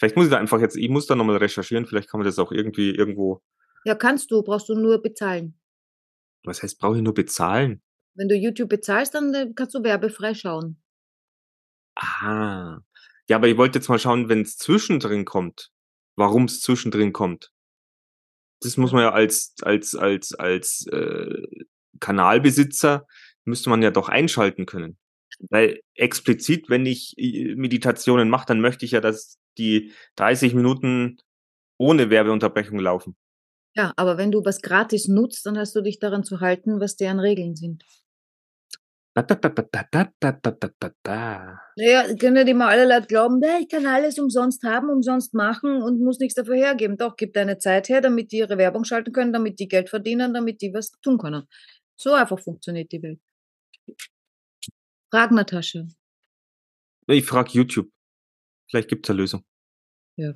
Vielleicht 0.00 0.16
muss 0.16 0.24
ich 0.26 0.30
da 0.32 0.38
einfach 0.38 0.60
jetzt, 0.60 0.76
ich 0.76 0.88
muss 0.88 1.06
da 1.06 1.14
nochmal 1.14 1.36
recherchieren, 1.36 1.84
vielleicht 1.86 2.08
kann 2.08 2.18
man 2.20 2.24
das 2.26 2.38
auch 2.38 2.50
irgendwie 2.52 2.90
irgendwo, 2.90 3.42
Ja, 3.84 3.94
kannst 3.94 4.30
du, 4.30 4.42
brauchst 4.42 4.68
du 4.70 4.74
nur 4.74 5.00
bezahlen. 5.02 5.60
was 6.44 6.62
heißt, 6.62 6.78
brauche 6.80 6.96
ich 6.96 7.02
nur 7.02 7.12
bezahlen? 7.14 7.82
Wenn 8.14 8.28
du 8.28 8.34
YouTube 8.34 8.70
bezahlst, 8.70 9.14
dann 9.14 9.32
äh, 9.34 9.52
kannst 9.54 9.74
du 9.74 9.82
werbefrei 9.84 10.32
schauen. 10.34 10.80
Aha. 11.96 12.82
Ja, 13.28 13.36
aber 13.36 13.48
ich 13.48 13.56
wollte 13.56 13.78
jetzt 13.78 13.88
mal 13.88 13.98
schauen, 13.98 14.28
wenn 14.30 14.40
es 14.40 14.56
zwischendrin 14.56 15.24
kommt, 15.26 15.70
warum 16.16 16.44
es 16.44 16.60
zwischendrin 16.60 17.12
kommt. 17.12 17.52
Das 18.62 18.76
muss 18.78 18.92
man 18.92 19.02
ja 19.02 19.12
als, 19.12 19.54
als, 19.62 19.94
als, 19.94 20.34
als 20.34 20.86
äh, 20.86 21.46
Kanalbesitzer, 22.00 23.06
müsste 23.44 23.70
man 23.70 23.82
ja 23.82 23.90
doch 23.90 24.08
einschalten 24.08 24.64
können. 24.66 24.98
Weil 25.48 25.80
explizit, 25.94 26.68
wenn 26.68 26.86
ich 26.86 27.14
äh, 27.16 27.54
Meditationen 27.54 28.28
mache, 28.28 28.46
dann 28.46 28.60
möchte 28.60 28.84
ich 28.84 28.92
ja, 28.92 29.00
dass 29.00 29.38
die 29.58 29.92
30 30.16 30.54
Minuten 30.54 31.18
ohne 31.78 32.10
Werbeunterbrechung 32.10 32.78
laufen. 32.78 33.16
Ja, 33.74 33.92
aber 33.96 34.18
wenn 34.18 34.32
du 34.32 34.44
was 34.44 34.60
gratis 34.60 35.08
nutzt, 35.08 35.46
dann 35.46 35.56
hast 35.56 35.74
du 35.76 35.80
dich 35.80 35.98
daran 35.98 36.24
zu 36.24 36.40
halten, 36.40 36.80
was 36.80 36.96
deren 36.96 37.20
Regeln 37.20 37.56
sind. 37.56 37.84
Naja, 41.76 42.14
können 42.14 42.36
ja 42.36 42.44
die 42.44 42.54
mal 42.54 42.68
alle 42.68 42.86
Leute 42.86 43.08
glauben, 43.08 43.40
ich 43.60 43.68
kann 43.68 43.86
alles 43.86 44.18
umsonst 44.18 44.62
haben, 44.62 44.88
umsonst 44.88 45.34
machen 45.34 45.82
und 45.82 46.00
muss 46.00 46.20
nichts 46.20 46.34
dafür 46.34 46.54
hergeben. 46.54 46.96
Doch, 46.96 47.16
gib 47.16 47.32
deine 47.32 47.58
Zeit 47.58 47.88
her, 47.88 48.00
damit 48.00 48.30
die 48.30 48.38
ihre 48.38 48.56
Werbung 48.56 48.84
schalten 48.84 49.12
können, 49.12 49.32
damit 49.32 49.58
die 49.58 49.68
Geld 49.68 49.90
verdienen, 49.90 50.32
damit 50.32 50.62
die 50.62 50.72
was 50.72 50.92
tun 51.02 51.18
können. 51.18 51.48
So 51.96 52.12
einfach 52.12 52.38
funktioniert 52.38 52.92
die 52.92 53.02
Welt. 53.02 53.20
Frag 55.10 55.32
Natascha. 55.32 55.86
Ich 57.06 57.24
frage 57.24 57.50
YouTube. 57.52 57.88
Vielleicht 58.68 58.88
gibt's 58.88 59.10
eine 59.10 59.18
Lösung. 59.18 59.44
Ja. 60.16 60.34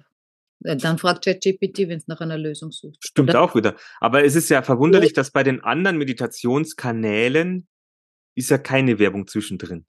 Äh, 0.64 0.76
Dann 0.76 0.98
fragt 0.98 1.24
ChatGPT, 1.24 1.88
wenn 1.88 1.98
es 1.98 2.08
nach 2.08 2.20
einer 2.20 2.38
Lösung 2.38 2.72
sucht. 2.72 2.98
Stimmt 3.04 3.30
Oder? 3.30 3.42
auch 3.42 3.54
wieder. 3.54 3.76
Aber 4.00 4.24
es 4.24 4.34
ist 4.34 4.48
ja 4.48 4.62
verwunderlich, 4.62 5.12
dass 5.12 5.30
bei 5.30 5.42
den 5.42 5.60
anderen 5.62 5.98
Meditationskanälen 5.98 7.68
ist 8.34 8.50
ja 8.50 8.58
keine 8.58 8.98
Werbung 8.98 9.28
zwischendrin. 9.28 9.86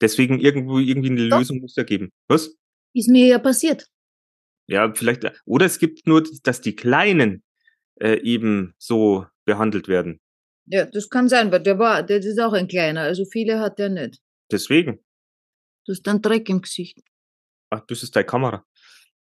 Deswegen 0.00 0.38
irgendwo 0.38 0.78
irgendwie 0.78 1.10
eine 1.10 1.28
Doch. 1.28 1.38
Lösung 1.38 1.60
muss 1.60 1.76
ja 1.76 1.84
geben. 1.84 2.12
Was? 2.28 2.56
Ist 2.94 3.08
mir 3.08 3.26
ja 3.26 3.38
passiert. 3.38 3.86
Ja, 4.66 4.92
vielleicht. 4.94 5.24
Oder 5.46 5.66
es 5.66 5.78
gibt 5.78 6.06
nur, 6.06 6.22
dass 6.42 6.60
die 6.60 6.76
Kleinen 6.76 7.42
äh, 8.00 8.20
eben 8.22 8.74
so 8.78 9.26
behandelt 9.44 9.88
werden. 9.88 10.20
Ja, 10.70 10.84
das 10.86 11.08
kann 11.08 11.28
sein, 11.28 11.50
weil 11.50 11.62
der 11.62 11.78
war, 11.78 12.02
der 12.02 12.18
ist 12.18 12.38
auch 12.38 12.52
ein 12.52 12.68
kleiner, 12.68 13.02
also 13.02 13.24
viele 13.24 13.58
hat 13.58 13.78
der 13.78 13.88
nicht. 13.88 14.22
Deswegen. 14.52 15.00
Du 15.84 15.92
hast 15.92 16.02
dann 16.06 16.22
Dreck 16.22 16.48
im 16.48 16.62
Gesicht. 16.62 17.00
Ach, 17.70 17.80
das 17.86 18.02
ist 18.02 18.14
deine 18.14 18.26
Kamera. 18.26 18.64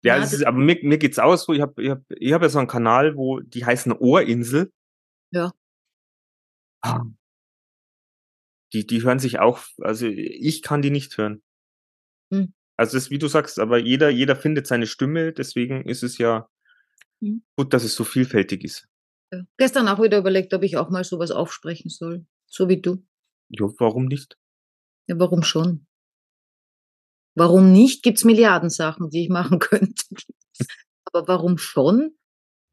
Ja, 0.02 0.16
Ja, 0.16 0.22
ist, 0.22 0.44
aber 0.44 0.58
mir, 0.58 0.78
mir 0.82 0.98
geht's 0.98 1.18
aus 1.18 1.44
so. 1.44 1.52
Ich 1.52 1.60
habe 1.60 1.82
ich 1.82 1.90
hab, 1.90 2.02
ich 2.08 2.32
hab 2.32 2.42
ja 2.42 2.48
so 2.48 2.58
einen 2.58 2.68
Kanal, 2.68 3.16
wo 3.16 3.40
die 3.40 3.64
heißen 3.64 3.92
Ohrinsel. 3.92 4.72
Ja. 5.32 5.52
Ah. 6.82 7.04
Die, 8.72 8.86
die 8.86 9.02
hören 9.02 9.18
sich 9.18 9.38
auch, 9.38 9.60
also 9.78 10.06
ich 10.06 10.62
kann 10.62 10.82
die 10.82 10.90
nicht 10.90 11.16
hören. 11.16 11.42
Hm. 12.32 12.52
Also 12.76 12.96
das 12.96 13.04
ist 13.04 13.10
wie 13.10 13.18
du 13.18 13.28
sagst, 13.28 13.58
aber 13.58 13.78
jeder, 13.78 14.08
jeder 14.10 14.36
findet 14.36 14.66
seine 14.66 14.86
Stimme, 14.86 15.32
deswegen 15.32 15.84
ist 15.86 16.02
es 16.02 16.18
ja 16.18 16.48
Hm. 17.22 17.42
gut, 17.56 17.72
dass 17.72 17.84
es 17.84 17.94
so 17.94 18.04
vielfältig 18.04 18.64
ist. 18.64 18.88
Ja. 19.38 19.44
Gestern 19.56 19.88
auch 19.88 20.02
wieder 20.02 20.18
überlegt, 20.18 20.54
ob 20.54 20.62
ich 20.62 20.76
auch 20.76 20.90
mal 20.90 21.04
sowas 21.04 21.30
aufsprechen 21.30 21.90
soll. 21.90 22.26
So 22.46 22.68
wie 22.68 22.80
du. 22.80 23.04
Ja, 23.48 23.66
warum 23.78 24.06
nicht? 24.06 24.36
Ja, 25.06 25.18
warum 25.18 25.42
schon? 25.42 25.86
Warum 27.36 27.72
nicht? 27.72 28.02
Gibt's 28.02 28.24
Milliarden 28.24 28.70
Sachen, 28.70 29.10
die 29.10 29.24
ich 29.24 29.28
machen 29.28 29.58
könnte. 29.58 30.04
Aber 31.04 31.28
warum 31.28 31.58
schon? 31.58 32.16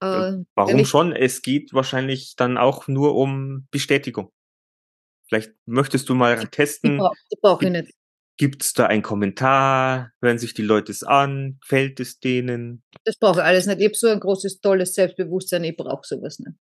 Äh, 0.01 0.43
Warum 0.55 0.71
Ehrlich? 0.71 0.89
schon? 0.89 1.11
Es 1.11 1.41
geht 1.41 1.73
wahrscheinlich 1.73 2.35
dann 2.35 2.57
auch 2.57 2.87
nur 2.87 3.15
um 3.15 3.67
Bestätigung. 3.69 4.31
Vielleicht 5.27 5.53
möchtest 5.65 6.09
du 6.09 6.15
mal 6.15 6.39
die 6.39 6.47
testen, 6.47 6.97
brauche 6.97 7.15
brauch 7.41 7.61
ich 7.61 7.69
nicht. 7.69 7.93
Gibt's 8.41 8.73
da 8.73 8.87
einen 8.87 9.03
Kommentar? 9.03 10.13
Hören 10.19 10.39
sich 10.39 10.55
die 10.55 10.63
Leute 10.63 10.91
es 10.91 11.03
an? 11.03 11.59
Gefällt 11.61 11.99
es 11.99 12.19
denen? 12.19 12.83
Das 13.03 13.15
brauche 13.15 13.41
ich 13.41 13.45
alles 13.45 13.67
nicht. 13.67 13.81
Ich 13.81 13.85
habe 13.85 13.95
so 13.95 14.07
ein 14.07 14.19
großes, 14.19 14.61
tolles 14.61 14.95
Selbstbewusstsein, 14.95 15.63
ich 15.63 15.77
brauche 15.77 16.01
sowas 16.03 16.39
nicht. 16.39 16.57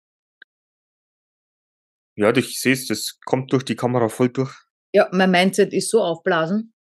Ja, 2.16 2.36
ich 2.36 2.60
sehe 2.60 2.72
es, 2.72 2.88
das 2.88 3.20
kommt 3.24 3.52
durch 3.52 3.62
die 3.64 3.76
Kamera 3.76 4.08
voll 4.08 4.30
durch. 4.30 4.52
Ja, 4.92 5.08
mein 5.12 5.30
Mindset 5.30 5.72
ist 5.72 5.88
so 5.88 6.02
aufblasen. 6.02 6.74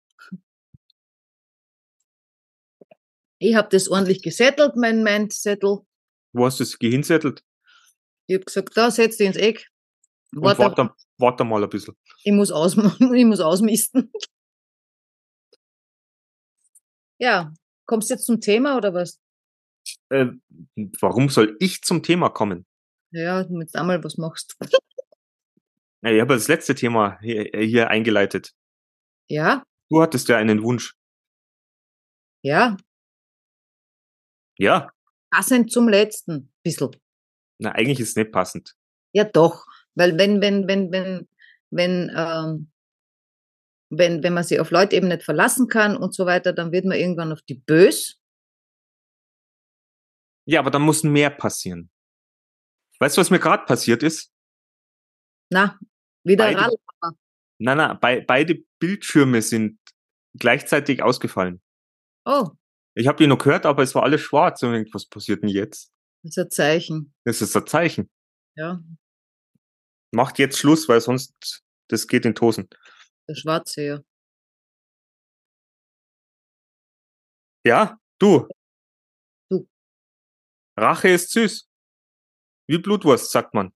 Ich 3.39 3.55
habe 3.55 3.67
das 3.71 3.89
ordentlich 3.89 4.21
gesettelt, 4.21 4.77
mein 4.77 5.03
Mindsettel. 5.03 5.79
Wo 6.31 6.45
hast 6.45 6.61
du 6.61 6.63
es 6.63 6.79
gehinsettelt? 6.79 7.43
Ich 8.27 8.35
habe 8.35 8.45
gesagt, 8.45 8.77
da 8.77 8.89
setz 8.89 9.17
dich 9.17 9.27
ins 9.27 9.35
Eck. 9.35 9.67
Und 10.33 10.43
Warte, 10.43 10.59
warte, 10.59 10.89
warte 11.17 11.43
mal 11.43 11.61
ein 11.61 11.69
bisschen. 11.69 11.97
ich 12.23 12.31
muss, 12.31 12.49
aus, 12.49 12.77
ich 13.13 13.25
muss 13.25 13.41
ausmisten. 13.41 14.09
Ja, 17.19 17.53
kommst 17.85 18.09
du 18.09 18.13
jetzt 18.15 18.25
zum 18.25 18.41
Thema 18.41 18.77
oder 18.77 18.93
was? 18.93 19.19
Äh, 20.09 20.27
warum 20.99 21.29
soll 21.29 21.55
ich 21.59 21.81
zum 21.81 22.03
Thema 22.03 22.29
kommen? 22.29 22.65
Ja, 23.11 23.43
du 23.43 23.59
jetzt 23.61 23.75
einmal 23.75 24.03
was 24.03 24.17
machst. 24.17 24.55
Ja, 26.01 26.11
ich 26.11 26.21
habe 26.21 26.33
das 26.33 26.47
letzte 26.47 26.75
Thema 26.75 27.19
hier, 27.21 27.49
hier 27.53 27.89
eingeleitet. 27.89 28.51
Ja, 29.29 29.63
Du 29.89 30.01
hattest 30.01 30.27
ja 30.29 30.37
einen 30.37 30.63
Wunsch. 30.63 30.95
ja, 32.43 32.75
Ja, 34.57 34.89
passend 35.31 35.71
zum 35.71 35.87
letzten, 35.89 36.51
bissl. 36.63 36.89
na, 37.59 37.71
eigentlich 37.71 37.99
ist 37.99 38.09
es 38.09 38.15
nicht 38.15 38.31
passend. 38.31 38.75
Ja, 39.13 39.23
doch. 39.25 39.65
Weil 39.95 40.17
wenn, 40.17 40.41
wenn, 40.41 40.67
wenn, 40.67 40.91
wenn, 40.91 41.27
wenn, 41.71 42.11
ähm, 42.15 42.71
wenn, 43.89 44.23
wenn 44.23 44.33
man 44.33 44.43
sich 44.43 44.59
auf 44.59 44.71
Leute 44.71 44.95
eben 44.95 45.07
nicht 45.07 45.23
verlassen 45.23 45.67
kann 45.67 45.95
und 45.97 46.13
so 46.15 46.25
weiter, 46.25 46.53
dann 46.53 46.71
wird 46.71 46.85
man 46.85 46.97
irgendwann 46.97 47.31
auf 47.31 47.41
die 47.43 47.55
bös. 47.55 48.19
Ja, 50.47 50.59
aber 50.59 50.71
da 50.71 50.79
muss 50.79 51.03
mehr 51.03 51.29
passieren. 51.29 51.89
Weißt 52.99 53.17
du, 53.17 53.21
was 53.21 53.29
mir 53.31 53.39
gerade 53.39 53.65
passiert 53.65 54.03
ist? 54.03 54.31
Na, 55.51 55.79
wieder 56.23 56.45
Beide- 56.45 56.59
Radl. 56.61 56.75
Na, 57.57 57.73
na, 57.75 57.93
bei, 57.93 58.21
beide 58.21 58.63
Bildschirme 58.79 59.41
sind 59.41 59.79
gleichzeitig 60.37 61.01
ausgefallen. 61.01 61.61
Oh, 62.25 62.49
Ich 62.95 63.07
habe 63.07 63.17
die 63.17 63.27
noch 63.27 63.37
gehört, 63.37 63.65
aber 63.65 63.83
es 63.83 63.95
war 63.95 64.03
alles 64.03 64.21
schwarz. 64.21 64.61
Und 64.63 64.73
ich 64.73 64.83
denk, 64.83 64.93
was 64.93 65.05
passiert 65.05 65.41
denn 65.43 65.49
jetzt? 65.49 65.91
das 66.23 66.37
ist 66.37 66.43
ein 66.43 66.49
Zeichen. 66.51 67.13
Das 67.23 67.41
ist 67.41 67.55
ein 67.55 67.67
Zeichen. 67.67 68.09
Ja, 68.55 68.81
Macht 70.11 70.39
jetzt 70.39 70.57
Schluss, 70.57 70.87
weil 70.89 71.01
sonst 71.01 71.63
das 71.89 72.07
geht 72.07 72.25
in 72.25 72.33
die 72.33 72.41
Hosen. 72.41 72.67
Der 73.27 73.35
Schwarze, 73.35 73.81
ja. 73.81 74.03
Ja, 77.65 77.99
du. 78.19 78.47
Du. 79.49 79.67
Rache 80.77 81.09
ist 81.09 81.31
süß. 81.31 81.67
Wie 82.67 82.77
Blutwurst, 82.77 83.31
sagt 83.31 83.53
man. 83.53 83.73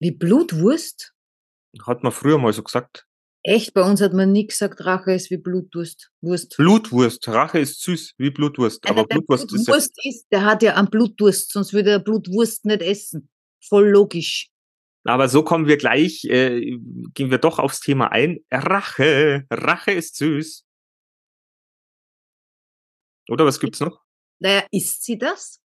Wie 0.00 0.12
Blutwurst? 0.12 1.12
Hat 1.86 2.02
man 2.02 2.12
früher 2.12 2.38
mal 2.38 2.52
so 2.52 2.62
gesagt. 2.62 3.06
Echt, 3.42 3.74
bei 3.74 3.82
uns 3.82 4.00
hat 4.00 4.14
man 4.14 4.32
nie 4.32 4.46
gesagt, 4.46 4.84
Rache 4.84 5.12
ist 5.12 5.30
wie 5.30 5.36
Blutwurst. 5.36 6.10
Wurst. 6.22 6.56
Blutwurst. 6.56 7.28
Rache 7.28 7.58
ist 7.58 7.82
süß, 7.82 8.14
wie 8.16 8.30
Blutwurst. 8.30 8.86
Einer, 8.86 8.98
Aber 8.98 9.06
der 9.06 9.16
Blutwurst 9.16 9.44
ist 9.44 9.50
ja, 9.52 9.56
Blutwurst 9.74 10.06
ist, 10.06 10.26
der 10.30 10.44
hat 10.44 10.62
ja 10.62 10.74
einen 10.76 10.88
Blutdurst, 10.88 11.52
sonst 11.52 11.72
würde 11.72 11.90
er 11.90 11.98
Blutwurst 11.98 12.64
nicht 12.64 12.80
essen. 12.80 13.28
Voll 13.60 13.88
logisch. 13.88 14.50
Aber 15.06 15.28
so 15.28 15.44
kommen 15.44 15.66
wir 15.66 15.76
gleich, 15.76 16.24
äh, 16.24 16.78
gehen 17.12 17.30
wir 17.30 17.38
doch 17.38 17.58
aufs 17.58 17.80
Thema 17.80 18.10
ein. 18.10 18.38
Rache. 18.50 19.46
Rache 19.50 19.92
ist 19.92 20.16
süß. 20.16 20.64
Oder 23.28 23.44
was 23.44 23.60
gibt's 23.60 23.80
noch? 23.80 24.02
Naja, 24.40 24.66
isst 24.70 25.04
sie 25.04 25.18
das? 25.18 25.60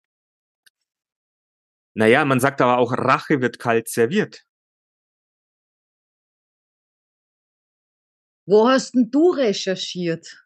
Naja, 1.96 2.24
man 2.24 2.40
sagt 2.40 2.60
aber 2.60 2.78
auch, 2.78 2.92
Rache 2.92 3.40
wird 3.40 3.58
kalt 3.58 3.88
serviert. 3.88 4.44
Wo 8.46 8.68
hast 8.68 8.94
denn 8.94 9.10
du 9.10 9.30
recherchiert? 9.30 10.44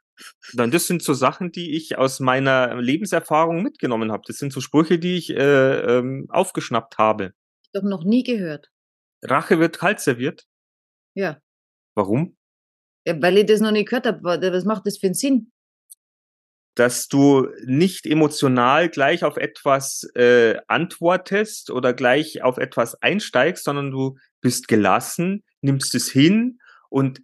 Dann 0.52 0.70
das 0.70 0.86
sind 0.86 1.02
so 1.02 1.14
Sachen, 1.14 1.52
die 1.52 1.76
ich 1.76 1.96
aus 1.96 2.20
meiner 2.20 2.80
Lebenserfahrung 2.80 3.62
mitgenommen 3.62 4.12
habe. 4.12 4.24
Das 4.26 4.36
sind 4.38 4.52
so 4.52 4.60
Sprüche, 4.60 4.98
die 4.98 5.16
ich 5.16 5.30
äh, 5.30 5.98
ähm, 5.98 6.26
aufgeschnappt 6.28 6.98
habe. 6.98 7.34
Doch 7.72 7.82
noch 7.82 8.04
nie 8.04 8.22
gehört. 8.22 8.70
Rache 9.22 9.58
wird 9.58 9.78
kalt 9.78 10.00
serviert. 10.00 10.46
Ja. 11.14 11.40
Warum? 11.94 12.38
ja 13.08 13.20
weil 13.22 13.38
ich 13.38 13.46
das 13.46 13.60
noch 13.60 13.72
nie 13.72 13.84
gehört 13.84 14.06
habe. 14.06 14.22
Was 14.22 14.64
macht 14.64 14.86
das 14.86 14.98
für 14.98 15.06
einen 15.06 15.14
Sinn? 15.14 15.50
Dass 16.74 17.08
du 17.08 17.48
nicht 17.64 18.06
emotional 18.06 18.88
gleich 18.88 19.24
auf 19.24 19.36
etwas 19.36 20.04
äh, 20.14 20.56
antwortest 20.68 21.70
oder 21.70 21.92
gleich 21.92 22.42
auf 22.42 22.58
etwas 22.58 23.00
einsteigst, 23.02 23.64
sondern 23.64 23.90
du 23.90 24.16
bist 24.40 24.68
gelassen, 24.68 25.42
nimmst 25.60 25.94
es 25.94 26.08
hin 26.08 26.60
und 26.88 27.20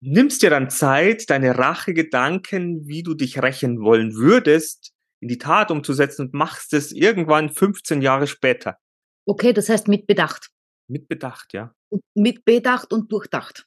nimmst 0.00 0.42
dir 0.42 0.50
dann 0.50 0.70
Zeit, 0.70 1.30
deine 1.30 1.58
Rachegedanken, 1.58 2.88
wie 2.88 3.02
du 3.02 3.14
dich 3.14 3.40
rächen 3.40 3.80
wollen 3.82 4.14
würdest, 4.14 4.92
in 5.20 5.28
die 5.28 5.38
Tat 5.38 5.70
umzusetzen 5.70 6.26
und 6.26 6.34
machst 6.34 6.72
es 6.72 6.90
irgendwann 6.92 7.50
15 7.50 8.02
Jahre 8.02 8.26
später. 8.26 8.78
Okay, 9.26 9.52
das 9.52 9.68
heißt 9.68 9.88
mit 9.88 10.06
Bedacht. 10.06 10.50
Mit 10.90 11.08
Bedacht, 11.08 11.52
ja. 11.52 11.74
Mit 12.14 12.44
Bedacht 12.44 12.92
und 12.92 13.10
Durchdacht. 13.12 13.66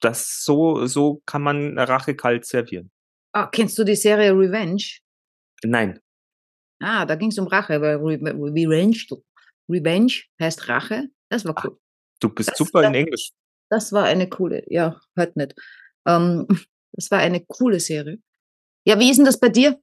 Das 0.00 0.42
so, 0.44 0.86
so 0.86 1.22
kann 1.26 1.42
man 1.42 1.78
Rache 1.78 2.14
kalt 2.14 2.44
servieren. 2.46 2.90
Ah, 3.32 3.46
kennst 3.46 3.78
du 3.78 3.84
die 3.84 3.96
Serie 3.96 4.32
Revenge? 4.32 4.82
Nein. 5.62 6.00
Ah, 6.82 7.04
da 7.06 7.14
ging 7.14 7.30
es 7.30 7.38
um 7.38 7.46
Rache, 7.46 7.80
weil 7.80 7.96
Re 7.96 8.18
Revenge, 8.20 8.96
Revenge 9.68 10.12
heißt 10.40 10.68
Rache. 10.68 11.08
Das 11.30 11.44
war 11.44 11.54
cool. 11.64 11.78
Du 12.20 12.28
bist 12.30 12.50
Das- 12.50 12.58
super 12.58 12.82
in 12.84 12.92
das- 12.92 13.00
Englisch. 13.00 13.30
Das 13.70 13.92
war 13.92 14.04
eine 14.04 14.28
coole, 14.28 14.64
ja, 14.66 15.00
hört 15.16 15.36
nicht. 15.36 15.54
Ähm, 16.06 16.46
das 16.92 17.10
war 17.10 17.18
eine 17.20 17.44
coole 17.46 17.78
Serie. 17.80 18.18
Ja, 18.86 18.98
wie 18.98 19.10
ist 19.10 19.18
denn 19.18 19.26
das 19.26 19.38
bei 19.38 19.48
dir? 19.48 19.80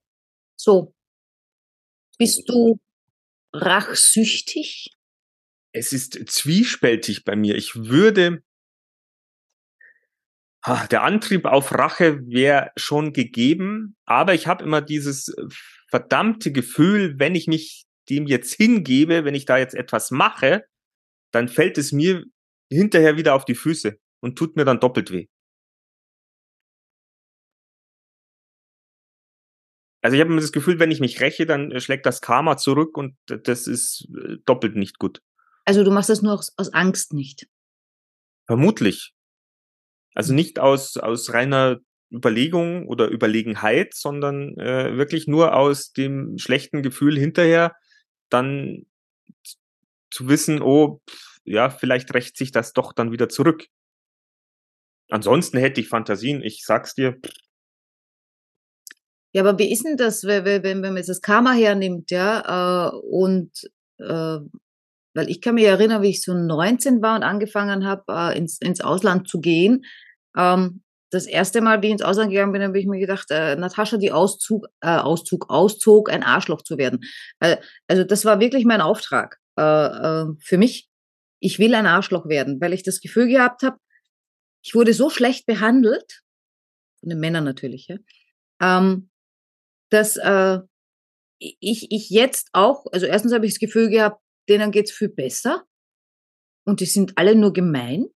So. 0.59 0.93
Bist 2.17 2.49
du 2.49 2.79
rachsüchtig? 3.53 4.96
Es 5.77 5.93
ist 5.93 6.19
zwiespältig 6.29 7.23
bei 7.23 7.35
mir. 7.35 7.55
Ich 7.55 7.75
würde. 7.75 8.41
Ah, 10.63 10.87
Der 10.87 11.03
Antrieb 11.03 11.45
auf 11.45 11.71
Rache 11.73 12.19
wäre 12.27 12.71
schon 12.75 13.13
gegeben, 13.13 13.95
aber 14.05 14.33
ich 14.33 14.47
habe 14.47 14.63
immer 14.63 14.81
dieses 14.81 15.29
äh, 15.29 15.43
verdammte 15.89 16.51
Gefühl, 16.51 17.15
wenn 17.19 17.35
ich 17.35 17.47
mich 17.47 17.85
dem 18.09 18.27
jetzt 18.27 18.53
hingebe, 18.53 19.23
wenn 19.23 19.35
ich 19.35 19.45
da 19.45 19.57
jetzt 19.57 19.75
etwas 19.75 20.11
mache, 20.11 20.65
dann 21.31 21.47
fällt 21.49 21.77
es 21.77 21.91
mir 21.91 22.23
hinterher 22.71 23.17
wieder 23.17 23.35
auf 23.35 23.45
die 23.45 23.55
Füße 23.55 23.97
und 24.21 24.37
tut 24.37 24.55
mir 24.57 24.65
dann 24.65 24.79
doppelt 24.79 25.11
weh. 25.11 25.27
Also 30.03 30.15
ich 30.15 30.21
habe 30.21 30.31
immer 30.31 30.41
das 30.41 30.51
Gefühl, 30.51 30.79
wenn 30.79 30.91
ich 30.91 30.99
mich 30.99 31.21
räche, 31.21 31.45
dann 31.45 31.71
äh, 31.71 31.81
schlägt 31.81 32.05
das 32.05 32.21
Karma 32.21 32.57
zurück 32.57 32.97
und 32.97 33.15
das 33.27 33.67
ist 33.67 34.07
äh, 34.15 34.37
doppelt 34.45 34.75
nicht 34.75 34.99
gut. 34.99 35.21
Also 35.67 35.83
du 35.83 35.91
machst 35.91 36.09
das 36.09 36.21
nur 36.21 36.33
aus, 36.33 36.53
aus 36.55 36.73
Angst 36.73 37.11
nicht. 37.11 37.45
Vermutlich. 38.45 39.13
Also 40.15 40.33
nicht 40.33 40.59
aus, 40.59 40.95
aus 40.95 41.33
reiner 41.33 41.79
Überlegung 42.09 42.87
oder 42.87 43.09
Überlegenheit, 43.09 43.93
sondern 43.93 44.57
äh, 44.57 44.95
wirklich 44.95 45.27
nur 45.27 45.57
aus 45.57 45.91
dem 45.91 46.37
schlechten 46.37 46.83
Gefühl 46.83 47.19
hinterher 47.19 47.75
dann 48.29 48.85
zu 50.09 50.29
wissen, 50.29 50.61
oh, 50.61 51.01
pff, 51.09 51.39
ja, 51.43 51.69
vielleicht 51.69 52.13
rächt 52.13 52.37
sich 52.37 52.53
das 52.53 52.71
doch 52.71 52.93
dann 52.93 53.11
wieder 53.11 53.27
zurück. 53.27 53.65
Ansonsten 55.09 55.57
hätte 55.57 55.81
ich 55.81 55.89
Fantasien, 55.89 56.41
ich 56.43 56.63
sag's 56.63 56.95
dir, 56.95 57.19
Ja, 59.33 59.41
aber 59.43 59.59
wie 59.59 59.69
ist 59.69 59.83
denn 59.83 59.97
das, 59.97 60.23
wenn, 60.23 60.45
wenn, 60.45 60.63
wenn 60.63 60.81
man 60.81 60.97
jetzt 60.97 61.09
das 61.09 61.21
Karma 61.21 61.51
hernimmt, 61.51 62.09
ja, 62.09 62.87
äh, 62.87 62.95
und 62.95 63.51
äh, 63.97 64.39
weil 65.17 65.29
ich 65.31 65.41
kann 65.41 65.55
mich 65.55 65.65
erinnern, 65.65 66.03
wie 66.03 66.11
ich 66.11 66.21
so 66.21 66.35
19 66.35 67.01
war 67.01 67.15
und 67.15 67.23
angefangen 67.23 67.87
habe, 67.87 68.03
äh, 68.07 68.37
ins, 68.37 68.61
ins 68.61 68.81
Ausland 68.81 69.27
zu 69.27 69.39
gehen. 69.39 69.83
Ähm, 70.37 70.83
das 71.09 71.25
erste 71.25 71.61
Mal, 71.61 71.81
wie 71.81 71.87
ich 71.87 71.93
ins 71.93 72.03
Ausland 72.03 72.29
gegangen 72.29 72.51
bin, 72.51 72.61
habe 72.61 72.79
ich 72.79 72.85
mir 72.85 72.99
gedacht, 72.99 73.25
äh, 73.31 73.55
Natascha, 73.55 73.97
die 73.97 74.11
Auszug, 74.11 74.67
äh, 74.81 74.89
Auszug, 74.89 75.49
auszog, 75.49 76.11
ein 76.11 76.21
Arschloch 76.21 76.61
zu 76.61 76.77
werden. 76.77 76.99
Äh, 77.39 77.57
also 77.87 78.03
das 78.03 78.25
war 78.25 78.39
wirklich 78.39 78.63
mein 78.63 78.79
Auftrag 78.79 79.39
äh, 79.57 79.63
äh, 79.63 80.25
für 80.39 80.59
mich. 80.59 80.87
Ich 81.39 81.57
will 81.57 81.73
ein 81.73 81.87
Arschloch 81.87 82.27
werden, 82.27 82.61
weil 82.61 82.73
ich 82.73 82.83
das 82.83 83.01
Gefühl 83.01 83.27
gehabt 83.27 83.63
habe, 83.63 83.77
ich 84.63 84.75
wurde 84.75 84.93
so 84.93 85.09
schlecht 85.09 85.47
behandelt, 85.47 86.21
von 86.99 87.09
den 87.09 87.19
Männern 87.19 87.43
natürlich, 87.43 87.87
ja, 87.87 87.97
ähm, 88.61 89.09
dass 89.89 90.17
äh, 90.17 90.59
ich, 91.39 91.87
ich 91.91 92.11
jetzt 92.11 92.49
auch, 92.53 92.85
also 92.91 93.07
erstens 93.07 93.33
habe 93.33 93.47
ich 93.47 93.53
das 93.53 93.59
Gefühl 93.59 93.89
gehabt, 93.89 94.21
denen 94.49 94.71
geht's 94.71 94.91
viel 94.91 95.09
besser 95.09 95.65
und 96.65 96.79
die 96.79 96.85
sind 96.85 97.17
alle 97.17 97.35
nur 97.35 97.53
gemein. 97.53 98.07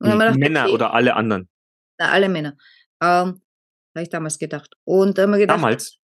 Gedacht, 0.00 0.36
Männer 0.36 0.64
okay, 0.64 0.72
oder 0.74 0.92
alle 0.92 1.14
anderen. 1.14 1.48
na, 1.98 2.10
alle 2.10 2.28
Männer. 2.28 2.56
Ähm, 3.02 3.40
habe 3.94 4.02
ich 4.02 4.08
damals 4.10 4.38
gedacht. 4.38 4.74
Und 4.84 5.18
haben 5.18 5.30
wir 5.30 5.38
gedacht, 5.38 5.58
Damals? 5.58 5.98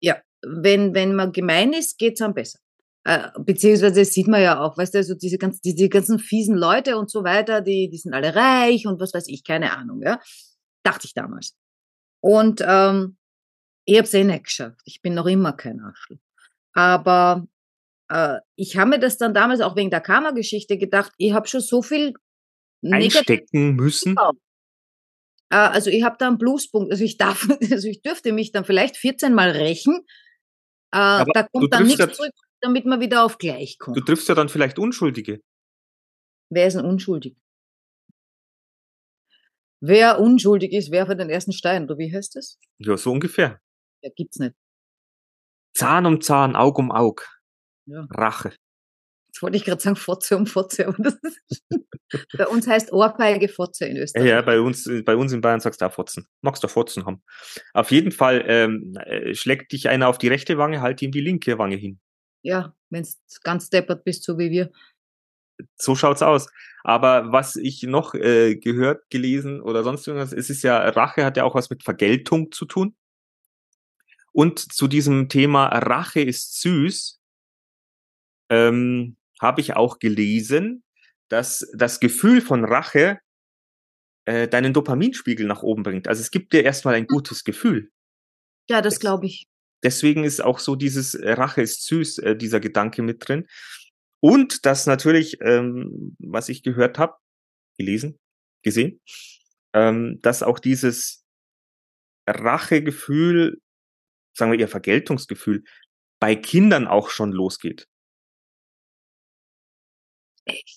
ja, 0.00 0.20
wenn, 0.42 0.94
wenn 0.94 1.14
man 1.14 1.32
gemein 1.32 1.72
ist, 1.72 1.98
geht's 1.98 2.20
einem 2.20 2.34
besser. 2.34 2.58
Äh, 3.04 3.30
beziehungsweise 3.38 4.00
das 4.00 4.12
sieht 4.12 4.28
man 4.28 4.42
ja 4.42 4.60
auch, 4.60 4.76
weißt 4.78 4.94
du, 4.94 4.98
also 4.98 5.14
diese, 5.14 5.38
ganz, 5.38 5.60
diese 5.60 5.88
ganzen 5.88 6.18
fiesen 6.18 6.56
Leute 6.56 6.96
und 6.96 7.10
so 7.10 7.24
weiter, 7.24 7.60
die, 7.60 7.88
die 7.90 7.98
sind 7.98 8.14
alle 8.14 8.34
reich 8.34 8.86
und 8.86 9.00
was 9.00 9.12
weiß 9.12 9.26
ich, 9.28 9.42
keine 9.42 9.76
Ahnung, 9.76 10.02
ja. 10.02 10.20
Dachte 10.84 11.06
ich 11.06 11.14
damals. 11.14 11.56
Und 12.20 12.62
ähm, 12.64 13.16
ich 13.84 13.96
habe 13.96 14.06
es 14.06 14.14
eh 14.14 14.22
nicht 14.22 14.44
geschafft. 14.44 14.80
Ich 14.84 15.02
bin 15.02 15.14
noch 15.14 15.26
immer 15.26 15.52
kein 15.52 15.80
Arschloch. 15.80 16.18
Aber 16.74 17.46
äh, 18.12 18.40
ich 18.56 18.76
habe 18.76 18.90
mir 18.90 18.98
das 19.00 19.16
dann 19.18 19.34
damals 19.34 19.60
auch 19.60 19.76
wegen 19.76 19.90
der 19.90 20.00
Karma-Geschichte 20.00 20.78
gedacht, 20.78 21.12
ich 21.18 21.32
habe 21.32 21.48
schon 21.48 21.60
so 21.60 21.82
viel 21.82 22.14
Einstecken 22.84 23.76
müssen? 23.76 24.14
Genau. 24.16 24.32
Äh, 25.50 25.56
also 25.56 25.90
ich 25.90 26.02
habe 26.02 26.16
da 26.18 26.28
einen 26.28 26.38
Pluspunkt. 26.38 26.90
Also 26.92 27.04
ich 27.04 27.16
darf, 27.16 27.48
also 27.70 27.88
ich 27.88 28.02
dürfte 28.02 28.32
mich 28.32 28.52
dann 28.52 28.64
vielleicht 28.64 28.96
14 28.96 29.34
Mal 29.34 29.50
rächen. 29.50 30.04
Äh, 30.94 31.24
da 31.32 31.42
du 31.42 31.48
kommt 31.52 31.72
dann 31.74 31.84
nichts 31.84 31.98
ja- 32.00 32.12
zurück, 32.12 32.32
damit 32.60 32.84
man 32.86 33.00
wieder 33.00 33.24
auf 33.24 33.38
gleich 33.38 33.76
Du 33.78 33.84
kommt. 33.92 34.06
triffst 34.06 34.28
ja 34.28 34.34
dann 34.34 34.48
vielleicht 34.48 34.78
Unschuldige. 34.78 35.40
Wer 36.50 36.66
ist 36.66 36.74
denn 36.76 36.84
unschuldig? 36.84 37.36
Wer 39.80 40.20
unschuldig 40.20 40.72
ist, 40.72 40.90
werfe 40.92 41.16
den 41.16 41.30
ersten 41.30 41.52
Stein. 41.52 41.84
Oder 41.84 41.98
wie 41.98 42.14
heißt 42.14 42.36
das? 42.36 42.58
Ja, 42.78 42.96
so 42.96 43.10
ungefähr. 43.10 43.60
Ja, 44.02 44.10
gibt's 44.14 44.38
nicht. 44.38 44.54
Zahn 45.74 46.06
um 46.06 46.20
Zahn, 46.20 46.54
Aug 46.54 46.78
um 46.78 46.92
Aug. 46.92 47.26
Ja. 47.86 48.06
Rache. 48.10 48.52
Jetzt 49.28 49.42
wollte 49.42 49.56
ich 49.56 49.64
gerade 49.64 49.80
sagen 49.80 49.96
Fotze 49.96 50.36
um 50.36 50.46
Fotze. 50.46 50.86
Aber 50.88 50.96
das 51.02 51.14
ist 51.48 51.64
bei 52.36 52.46
uns 52.46 52.66
heißt 52.66 52.92
Ohrfeige 52.92 53.48
Fotze 53.48 53.86
in 53.86 53.96
Österreich. 53.96 54.28
ja, 54.28 54.42
bei 54.42 54.60
uns, 54.60 54.88
bei 55.04 55.16
uns 55.16 55.32
in 55.32 55.40
Bayern 55.40 55.60
sagst 55.60 55.80
du 55.80 55.86
auch 55.86 55.92
Fotzen. 55.92 56.26
Magst 56.42 56.62
du 56.62 56.68
Fotzen 56.68 57.06
haben. 57.06 57.22
Auf 57.72 57.90
jeden 57.90 58.12
Fall 58.12 58.44
ähm, 58.46 58.94
äh, 59.06 59.34
schlägt 59.34 59.72
dich 59.72 59.88
einer 59.88 60.08
auf 60.08 60.18
die 60.18 60.28
rechte 60.28 60.58
Wange, 60.58 60.82
halt 60.82 61.00
ihm 61.00 61.12
die 61.12 61.20
linke 61.20 61.58
Wange 61.58 61.76
hin. 61.76 61.98
Ja, 62.42 62.74
wenn 62.90 63.02
es 63.02 63.20
ganz 63.42 63.70
deppert 63.70 64.04
bist, 64.04 64.24
so 64.24 64.38
wie 64.38 64.50
wir. 64.50 64.70
So 65.76 65.94
schaut's 65.94 66.22
aus. 66.22 66.48
Aber 66.84 67.32
was 67.32 67.56
ich 67.56 67.84
noch 67.84 68.14
äh, 68.14 68.56
gehört, 68.56 69.08
gelesen 69.08 69.60
oder 69.62 69.84
sonst 69.84 70.06
irgendwas, 70.06 70.32
es 70.32 70.50
ist 70.50 70.62
ja, 70.62 70.78
Rache 70.88 71.24
hat 71.24 71.36
ja 71.36 71.44
auch 71.44 71.54
was 71.54 71.70
mit 71.70 71.84
Vergeltung 71.84 72.50
zu 72.52 72.66
tun. 72.66 72.96
Und 74.32 74.58
zu 74.58 74.88
diesem 74.88 75.28
Thema 75.28 75.66
Rache 75.68 76.20
ist 76.20 76.60
süß, 76.60 77.21
ähm, 78.52 79.16
habe 79.40 79.62
ich 79.62 79.74
auch 79.74 79.98
gelesen, 79.98 80.84
dass 81.28 81.66
das 81.74 82.00
Gefühl 82.00 82.42
von 82.42 82.64
Rache 82.64 83.18
äh, 84.26 84.46
deinen 84.46 84.74
Dopaminspiegel 84.74 85.46
nach 85.46 85.62
oben 85.62 85.82
bringt. 85.82 86.06
Also 86.06 86.20
es 86.20 86.30
gibt 86.30 86.52
dir 86.52 86.62
erstmal 86.62 86.94
ein 86.94 87.06
gutes 87.06 87.44
Gefühl. 87.44 87.90
Ja, 88.68 88.82
das 88.82 89.00
glaube 89.00 89.26
ich. 89.26 89.48
Deswegen 89.82 90.24
ist 90.24 90.44
auch 90.44 90.58
so 90.58 90.76
dieses 90.76 91.14
äh, 91.14 91.32
Rache 91.32 91.62
ist 91.62 91.86
süß, 91.86 92.18
äh, 92.18 92.36
dieser 92.36 92.60
Gedanke 92.60 93.02
mit 93.02 93.26
drin. 93.26 93.48
Und 94.20 94.66
das 94.66 94.86
natürlich, 94.86 95.38
ähm, 95.40 96.14
was 96.18 96.48
ich 96.48 96.62
gehört 96.62 96.98
habe, 96.98 97.16
gelesen, 97.78 98.20
gesehen, 98.62 99.00
ähm, 99.72 100.20
dass 100.20 100.42
auch 100.42 100.58
dieses 100.58 101.24
Rachegefühl, 102.28 103.60
sagen 104.36 104.52
wir 104.52 104.60
eher 104.60 104.68
Vergeltungsgefühl, 104.68 105.64
bei 106.20 106.36
Kindern 106.36 106.86
auch 106.86 107.08
schon 107.08 107.32
losgeht. 107.32 107.88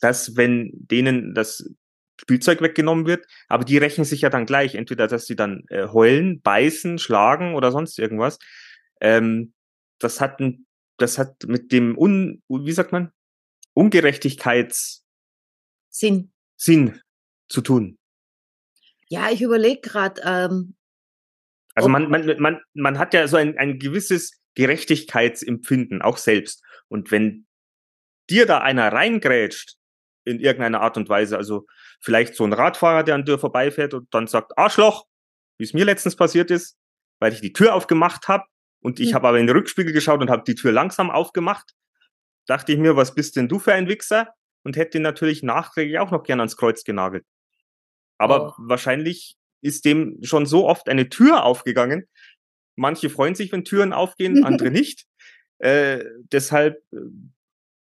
Dass 0.01 0.35
wenn 0.35 0.71
denen 0.73 1.33
das 1.33 1.69
Spielzeug 2.19 2.61
weggenommen 2.61 3.05
wird, 3.05 3.25
aber 3.47 3.65
die 3.65 3.77
rächen 3.77 4.05
sich 4.05 4.21
ja 4.21 4.29
dann 4.29 4.45
gleich, 4.45 4.75
entweder 4.75 5.07
dass 5.07 5.25
sie 5.25 5.35
dann 5.35 5.65
äh, 5.69 5.87
heulen, 5.87 6.41
beißen, 6.41 6.97
schlagen 6.97 7.55
oder 7.55 7.71
sonst 7.71 7.99
irgendwas. 7.99 8.39
Ähm, 9.01 9.53
das 9.99 10.21
hat 10.21 10.39
ein, 10.39 10.65
das 10.97 11.17
hat 11.17 11.43
mit 11.45 11.71
dem 11.71 11.97
un, 11.97 12.41
wie 12.47 12.71
sagt 12.71 12.91
man, 12.91 13.11
Ungerechtigkeitssinn 13.73 15.03
Sinn. 16.55 17.01
zu 17.49 17.61
tun. 17.61 17.97
Ja, 19.09 19.29
ich 19.29 19.41
überlege 19.41 19.81
gerade, 19.81 20.21
ähm, 20.25 20.75
Also 21.73 21.89
man, 21.89 22.09
man, 22.09 22.39
man, 22.39 22.61
man 22.73 22.97
hat 22.97 23.13
ja 23.13 23.27
so 23.27 23.35
ein, 23.35 23.57
ein 23.57 23.77
gewisses 23.77 24.39
Gerechtigkeitsempfinden, 24.55 26.01
auch 26.01 26.17
selbst. 26.17 26.63
Und 26.87 27.11
wenn 27.11 27.45
dir 28.29 28.45
da 28.45 28.59
einer 28.59 28.91
reingrätscht, 28.91 29.75
in 30.25 30.39
irgendeiner 30.39 30.81
Art 30.81 30.97
und 30.97 31.07
Weise, 31.09 31.37
also 31.37 31.67
vielleicht 32.01 32.35
so 32.35 32.43
ein 32.43 32.53
Radfahrer, 32.53 33.03
der 33.03 33.15
an 33.15 33.25
dir 33.25 33.37
vorbeifährt 33.37 33.93
und 33.93 34.11
dann 34.13 34.27
sagt, 34.27 34.57
Arschloch, 34.57 35.05
wie 35.59 35.63
es 35.65 35.73
mir 35.73 35.85
letztens 35.85 36.15
passiert 36.15 36.49
ist, 36.51 36.77
weil 37.19 37.31
ich 37.33 37.41
die 37.41 37.53
Tür 37.53 37.75
aufgemacht 37.75 38.27
habe 38.27 38.43
und 38.81 38.99
ich 38.99 39.09
Hm. 39.09 39.15
habe 39.15 39.27
aber 39.29 39.39
in 39.39 39.47
den 39.47 39.55
Rückspiegel 39.55 39.93
geschaut 39.93 40.21
und 40.21 40.29
habe 40.29 40.43
die 40.45 40.55
Tür 40.55 40.71
langsam 40.71 41.11
aufgemacht, 41.11 41.73
dachte 42.47 42.71
ich 42.73 42.79
mir, 42.79 42.95
was 42.95 43.13
bist 43.15 43.35
denn 43.35 43.47
du 43.47 43.59
für 43.59 43.73
ein 43.73 43.87
Wichser? 43.87 44.33
Und 44.63 44.77
hätte 44.77 44.97
ihn 44.97 45.03
natürlich 45.03 45.43
nachträglich 45.43 45.99
auch 45.99 46.09
noch 46.09 46.23
gern 46.23 46.39
ans 46.39 46.57
Kreuz 46.57 46.83
genagelt. 46.83 47.23
Aber 48.17 48.49
Oh. 48.49 48.53
wahrscheinlich 48.57 49.35
ist 49.61 49.85
dem 49.85 50.19
schon 50.23 50.45
so 50.47 50.67
oft 50.67 50.89
eine 50.89 51.09
Tür 51.09 51.43
aufgegangen. 51.43 52.07
Manche 52.75 53.09
freuen 53.11 53.35
sich, 53.35 53.51
wenn 53.51 53.63
Türen 53.63 53.93
aufgehen, 53.93 54.43
andere 54.43 54.71
nicht. 54.71 55.05
Äh, 55.59 56.03
deshalb 56.31 56.81
äh, 56.91 56.97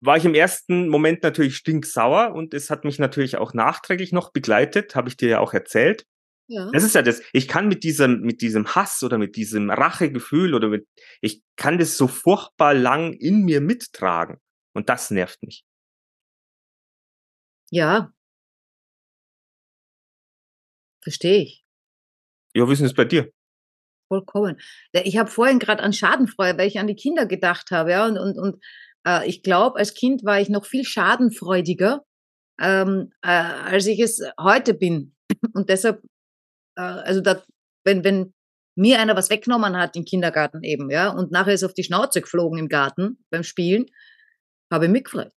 war 0.02 0.18
ich 0.18 0.26
im 0.26 0.34
ersten 0.34 0.90
Moment 0.90 1.24
natürlich 1.24 1.56
stinksauer 1.56 2.34
und 2.34 2.54
es 2.54 2.70
hat 2.70 2.84
mich 2.86 3.00
natürlich 3.00 3.38
auch 3.38 3.54
nachträglich 3.54 4.12
noch 4.12 4.32
begleitet, 4.32 4.96
habe 4.96 5.10
ich 5.10 5.18
dir 5.18 5.30
ja 5.30 5.40
auch 5.40 5.54
erzählt. 5.54 6.06
ja. 6.48 6.70
Das 6.74 6.84
ist 6.84 6.96
ja 6.96 7.02
das. 7.02 7.22
Ich 7.34 7.48
kann 7.48 7.68
mit 7.68 7.84
diesem, 7.84 8.22
mit 8.22 8.42
diesem 8.42 8.76
Hass 8.76 9.04
oder 9.04 9.18
mit 9.18 9.36
diesem 9.36 9.70
Rachegefühl 9.70 10.54
oder 10.56 10.70
mit, 10.70 10.88
ich 11.22 11.44
kann 11.56 11.78
das 11.78 11.98
so 11.98 12.08
furchtbar 12.08 12.74
lang 12.74 13.14
in 13.14 13.44
mir 13.46 13.62
mittragen. 13.62 14.38
Und 14.74 14.90
das 14.90 15.12
nervt 15.12 15.42
mich. 15.44 15.64
ja. 17.72 18.12
Verstehe 21.04 21.42
ich. 21.44 21.66
Ja, 22.56 22.68
wie 22.68 22.74
ist 22.74 22.80
denn 22.80 22.88
das 22.88 22.96
bei 22.96 23.06
dir? 23.06 23.32
Vollkommen. 24.08 24.60
Ich 24.92 25.18
habe 25.18 25.32
vorhin 25.32 25.58
gerade 25.60 25.82
an 25.82 25.94
Schadenfreude, 25.94 26.58
weil 26.58 26.68
ich 26.68 26.80
an 26.80 26.88
die 26.88 26.96
Kinder 26.96 27.26
gedacht 27.26 27.72
habe, 27.72 27.92
ja, 27.92 28.06
und, 28.06 28.18
und, 28.18 28.38
und 28.38 28.64
äh, 29.08 29.28
ich 29.28 29.44
glaube, 29.44 29.80
als 29.80 29.94
Kind 29.94 30.24
war 30.24 30.40
ich 30.40 30.50
noch 30.50 30.66
viel 30.66 30.84
schadenfreudiger, 30.84 32.04
ähm, 32.60 33.12
äh, 33.22 33.30
als 33.30 33.88
ich 33.88 34.00
es 34.00 34.22
heute 34.40 34.74
bin. 34.74 35.16
Und 35.54 35.70
deshalb, 35.70 36.04
äh, 36.78 36.82
also 36.82 37.22
da, 37.22 37.42
wenn, 37.84 38.04
wenn 38.04 38.34
mir 38.76 39.00
einer 39.00 39.16
was 39.16 39.30
weggenommen 39.30 39.78
hat 39.78 39.96
im 39.96 40.06
Kindergarten 40.06 40.64
eben, 40.64 40.90
ja, 40.90 41.10
und 41.10 41.30
nachher 41.32 41.54
ist 41.54 41.64
auf 41.64 41.74
die 41.74 41.84
Schnauze 41.84 42.22
geflogen 42.22 42.58
im 42.58 42.70
Garten 42.70 43.18
beim 43.30 43.44
Spielen, 43.44 43.88
habe 44.72 44.86
ich 44.86 44.92
mich 44.92 45.04
gefreut. 45.04 45.34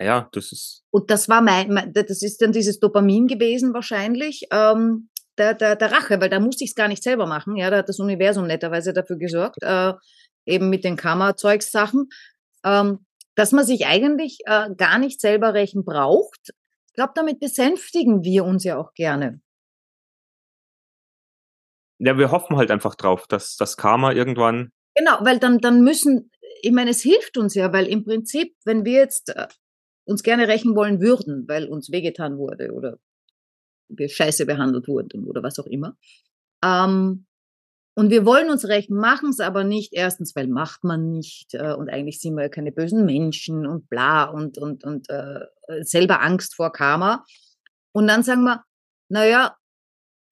Ja, 0.00 0.28
das 0.32 0.52
ist, 0.52 0.84
Und 0.90 1.10
das 1.10 1.28
war 1.28 1.40
mein, 1.40 1.92
das 1.94 2.22
ist 2.22 2.42
dann 2.42 2.52
dieses 2.52 2.80
Dopamin 2.80 3.28
gewesen 3.28 3.72
wahrscheinlich, 3.72 4.46
ähm, 4.50 5.08
der, 5.38 5.54
der, 5.54 5.76
der 5.76 5.92
Rache, 5.92 6.20
weil 6.20 6.28
da 6.28 6.40
musste 6.40 6.64
ich 6.64 6.70
es 6.70 6.76
gar 6.76 6.88
nicht 6.88 7.02
selber 7.02 7.26
machen. 7.26 7.56
Ja, 7.56 7.70
da 7.70 7.78
hat 7.78 7.88
das 7.88 8.00
Universum 8.00 8.46
netterweise 8.46 8.92
dafür 8.92 9.16
gesorgt, 9.16 9.62
äh, 9.62 9.94
eben 10.44 10.68
mit 10.68 10.84
den 10.84 10.96
Karma-Zeugssachen, 10.96 12.08
ähm, 12.64 13.06
dass 13.34 13.52
man 13.52 13.64
sich 13.64 13.86
eigentlich 13.86 14.40
äh, 14.46 14.68
gar 14.76 14.98
nicht 14.98 15.20
selber 15.20 15.54
rächen 15.54 15.84
braucht. 15.84 16.50
Ich 16.86 16.94
glaube, 16.94 17.12
damit 17.14 17.40
besänftigen 17.40 18.22
wir 18.22 18.44
uns 18.44 18.64
ja 18.64 18.76
auch 18.76 18.92
gerne. 18.94 19.40
ja, 21.98 22.18
wir 22.18 22.32
hoffen 22.32 22.56
halt 22.56 22.70
einfach 22.70 22.96
drauf, 22.96 23.26
dass 23.28 23.56
das 23.56 23.76
Karma 23.76 24.12
irgendwann, 24.12 24.72
Genau, 24.94 25.18
weil 25.20 25.38
dann, 25.38 25.58
dann 25.58 25.82
müssen, 25.82 26.30
ich 26.60 26.72
meine, 26.72 26.90
es 26.90 27.00
hilft 27.00 27.38
uns 27.38 27.54
ja, 27.54 27.72
weil 27.72 27.86
im 27.86 28.04
Prinzip, 28.04 28.54
wenn 28.64 28.84
wir 28.84 28.98
jetzt 28.98 29.30
äh, 29.30 29.48
uns 30.04 30.22
gerne 30.22 30.48
rächen 30.48 30.74
wollen 30.74 31.00
würden, 31.00 31.46
weil 31.48 31.66
uns 31.68 31.90
wehgetan 31.90 32.36
wurde 32.36 32.72
oder 32.72 32.98
wir 33.88 34.08
scheiße 34.08 34.46
behandelt 34.46 34.88
wurden 34.88 35.26
oder 35.26 35.42
was 35.42 35.58
auch 35.58 35.66
immer, 35.66 35.96
ähm, 36.62 37.26
und 37.94 38.10
wir 38.10 38.24
wollen 38.24 38.50
uns 38.50 38.66
rächen, 38.68 38.96
machen 38.96 39.30
es 39.30 39.40
aber 39.40 39.64
nicht, 39.64 39.92
erstens, 39.92 40.34
weil 40.34 40.48
macht 40.48 40.82
man 40.82 41.10
nicht 41.10 41.54
äh, 41.54 41.74
und 41.74 41.90
eigentlich 41.90 42.20
sind 42.20 42.34
wir 42.34 42.44
ja 42.44 42.48
keine 42.48 42.72
bösen 42.72 43.04
Menschen 43.04 43.66
und 43.66 43.88
bla 43.90 44.24
und, 44.24 44.56
und, 44.56 44.84
und 44.84 45.10
äh, 45.10 45.40
selber 45.82 46.22
Angst 46.22 46.54
vor 46.54 46.72
Karma. 46.72 47.24
Und 47.92 48.06
dann 48.06 48.22
sagen 48.22 48.44
wir, 48.44 48.62
naja, 49.10 49.56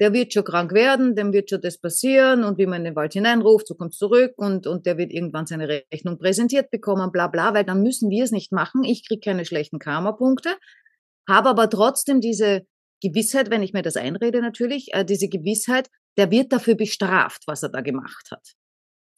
der 0.01 0.15
wird 0.15 0.33
schon 0.33 0.45
krank 0.45 0.73
werden, 0.73 1.15
dem 1.15 1.35
wird 1.35 1.51
schon 1.51 1.61
das 1.61 1.79
passieren 1.79 2.43
und 2.45 2.57
wie 2.57 2.65
man 2.65 2.79
in 2.79 2.85
den 2.85 2.97
Wald 2.97 3.13
hineinruft, 3.13 3.67
so 3.67 3.75
kommt 3.75 3.93
zurück 3.93 4.33
und, 4.37 4.67
und 4.67 4.87
der 4.87 4.97
wird 4.97 5.13
irgendwann 5.13 5.45
seine 5.45 5.69
Rechnung 5.69 6.17
präsentiert 6.19 6.71
bekommen, 6.71 7.13
bla 7.13 7.29
bla, 7.29 7.53
weil 7.53 7.65
dann 7.65 7.83
müssen 7.83 8.09
wir 8.09 8.25
es 8.25 8.31
nicht 8.31 8.51
machen. 8.51 8.83
Ich 8.83 9.07
kriege 9.07 9.21
keine 9.21 9.45
schlechten 9.45 9.79
Karma-Punkte, 9.79 10.57
habe 11.29 11.51
aber 11.51 11.69
trotzdem 11.69 12.23
diese 12.23 12.63
Gewissheit, 13.01 13.51
wenn 13.51 13.63
ich 13.63 13.73
mir 13.73 13.83
das 13.83 13.97
einrede 13.97 14.41
natürlich, 14.41 14.93
äh, 14.93 15.05
diese 15.05 15.29
Gewissheit, 15.29 15.89
der 16.17 16.31
wird 16.31 16.53
dafür 16.53 16.75
bestraft, 16.75 17.43
was 17.47 17.63
er 17.63 17.71
da 17.71 17.81
gemacht 17.81 18.31
hat. 18.31 18.55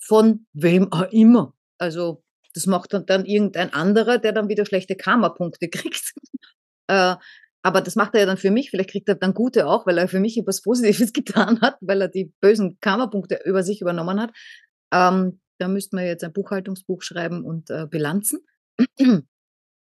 Von 0.00 0.46
wem 0.52 0.92
auch 0.92 1.10
immer. 1.12 1.54
Also 1.78 2.22
das 2.54 2.66
macht 2.66 2.92
dann, 2.92 3.06
dann 3.06 3.24
irgendein 3.24 3.72
anderer, 3.72 4.18
der 4.18 4.32
dann 4.32 4.48
wieder 4.48 4.66
schlechte 4.66 4.96
Karma-Punkte 4.96 5.68
kriegt. 5.70 6.12
äh, 6.88 7.16
Aber 7.62 7.80
das 7.80 7.96
macht 7.96 8.14
er 8.14 8.20
ja 8.20 8.26
dann 8.26 8.36
für 8.36 8.50
mich. 8.50 8.70
Vielleicht 8.70 8.90
kriegt 8.90 9.08
er 9.08 9.14
dann 9.14 9.34
gute 9.34 9.66
auch, 9.66 9.86
weil 9.86 9.98
er 9.98 10.08
für 10.08 10.20
mich 10.20 10.36
etwas 10.38 10.62
Positives 10.62 11.12
getan 11.12 11.60
hat, 11.60 11.76
weil 11.80 12.02
er 12.02 12.08
die 12.08 12.32
bösen 12.40 12.78
Karma-Punkte 12.80 13.40
über 13.44 13.62
sich 13.62 13.80
übernommen 13.80 14.20
hat. 14.20 14.32
Ähm, 14.92 15.40
da 15.58 15.68
müssten 15.68 15.96
wir 15.96 16.04
jetzt 16.04 16.24
ein 16.24 16.32
Buchhaltungsbuch 16.32 17.02
schreiben 17.02 17.44
und 17.44 17.70
äh, 17.70 17.86
Bilanzen. 17.86 18.40
äh, 18.98 19.22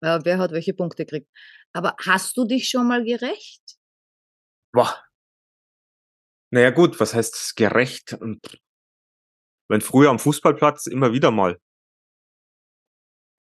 wer 0.01 0.39
hat 0.39 0.53
welche 0.53 0.75
Punkte 0.75 1.05
gekriegt. 1.05 1.29
Aber 1.73 1.95
hast 2.05 2.37
du 2.37 2.47
dich 2.47 2.69
schon 2.71 2.89
mal 2.89 3.05
gerecht? 3.05 3.78
Boah. 4.73 5.05
Naja 6.51 6.71
gut, 6.71 6.99
was 7.01 7.15
heißt 7.15 7.57
gerecht? 7.57 8.17
Wenn 9.69 9.81
früher 9.81 10.11
am 10.11 10.19
Fußballplatz 10.19 10.87
immer 10.87 11.13
wieder 11.13 11.31
mal. 11.31 11.59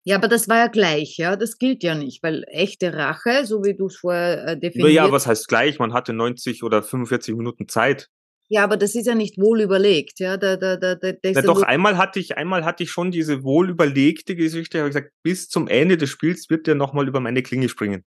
Ja, 0.04 0.16
aber 0.16 0.28
das 0.28 0.50
war 0.50 0.58
ja 0.58 0.68
gleich, 0.68 1.18
ja. 1.18 1.36
Das 1.36 1.58
gilt 1.58 1.84
ja 1.84 1.94
nicht, 1.94 2.24
weil 2.24 2.44
echte 2.48 2.94
Rache, 2.94 3.46
so 3.46 3.64
wie 3.64 3.76
du 3.76 3.86
es 3.86 3.98
vorher 3.98 4.48
äh, 4.48 4.60
definiert 4.60 4.96
Naja, 4.96 5.12
was 5.12 5.28
heißt 5.28 5.48
gleich? 5.48 5.78
Man 5.78 5.94
hatte 5.94 6.12
90 6.12 6.64
oder 6.64 6.82
45 6.82 7.36
Minuten 7.36 7.68
Zeit. 7.68 8.10
Ja, 8.50 8.64
aber 8.64 8.78
das 8.78 8.96
ist 8.96 9.06
ja 9.06 9.16
nicht 9.16 9.38
wohl 9.38 9.62
überlegt, 9.62 10.20
ja. 10.20 10.38
Da, 10.38 10.58
da, 10.58 10.76
da, 10.76 10.96
da, 10.96 11.12
da 11.12 11.30
Ja, 11.30 11.32
ja 11.36 11.42
doch, 11.44 11.62
einmal 11.62 11.98
hatte 11.98 12.20
ich, 12.20 12.36
einmal 12.36 12.66
hatte 12.66 12.84
ich 12.84 12.92
schon 12.92 13.12
diese 13.12 13.44
wohlüberlegte 13.44 14.36
Geschichte, 14.36 14.80
habe 14.80 14.90
gesagt, 14.90 15.12
bis 15.24 15.48
zum 15.50 15.68
Ende 15.68 15.98
des 15.98 16.10
Spiels 16.10 16.50
wird 16.50 16.66
der 16.68 16.76
nochmal 16.76 17.08
über 17.08 17.20
meine 17.20 17.44
Klinge 17.44 17.70
springen. 17.70 18.04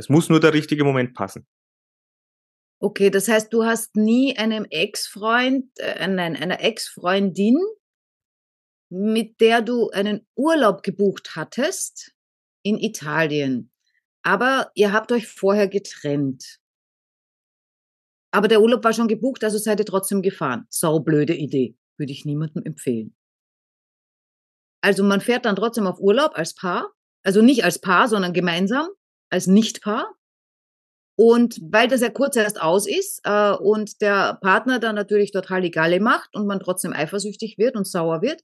Es 0.00 0.08
muss 0.08 0.30
nur 0.30 0.40
der 0.40 0.54
richtige 0.54 0.82
Moment 0.82 1.14
passen. 1.14 1.46
Okay, 2.82 3.10
das 3.10 3.28
heißt, 3.28 3.52
du 3.52 3.64
hast 3.64 3.94
nie 3.96 4.38
einem 4.38 4.64
Ex-Freund, 4.64 5.66
äh, 5.78 6.08
nein, 6.08 6.34
einer 6.36 6.62
Ex-Freundin, 6.62 7.58
mit 8.90 9.38
der 9.42 9.60
du 9.60 9.90
einen 9.90 10.26
Urlaub 10.34 10.82
gebucht 10.82 11.36
hattest 11.36 12.14
in 12.62 12.78
Italien. 12.78 13.70
Aber 14.22 14.70
ihr 14.74 14.92
habt 14.92 15.12
euch 15.12 15.28
vorher 15.28 15.68
getrennt. 15.68 16.58
Aber 18.32 18.48
der 18.48 18.62
Urlaub 18.62 18.82
war 18.82 18.94
schon 18.94 19.08
gebucht, 19.08 19.44
also 19.44 19.58
seid 19.58 19.80
ihr 19.80 19.86
trotzdem 19.86 20.22
gefahren. 20.22 20.66
Saublöde 20.70 21.34
Idee. 21.34 21.76
Würde 21.98 22.12
ich 22.12 22.24
niemandem 22.24 22.64
empfehlen. 22.64 23.14
Also 24.82 25.04
man 25.04 25.20
fährt 25.20 25.44
dann 25.44 25.56
trotzdem 25.56 25.86
auf 25.86 26.00
Urlaub 26.00 26.32
als 26.34 26.54
Paar. 26.54 26.90
Also 27.22 27.42
nicht 27.42 27.64
als 27.64 27.78
Paar, 27.78 28.08
sondern 28.08 28.32
gemeinsam, 28.32 28.88
als 29.30 29.46
Nicht-Paar. 29.46 30.14
Und 31.16 31.60
weil 31.62 31.88
das 31.88 32.00
ja 32.00 32.08
kurz 32.08 32.36
erst 32.36 32.62
aus 32.62 32.88
ist 32.88 33.20
äh, 33.24 33.52
und 33.52 34.00
der 34.00 34.38
Partner 34.40 34.78
dann 34.78 34.94
natürlich 34.94 35.32
total 35.32 35.60
die 35.60 35.70
Galle 35.70 36.00
macht 36.00 36.34
und 36.34 36.46
man 36.46 36.60
trotzdem 36.60 36.94
eifersüchtig 36.94 37.58
wird 37.58 37.76
und 37.76 37.86
sauer 37.86 38.22
wird, 38.22 38.42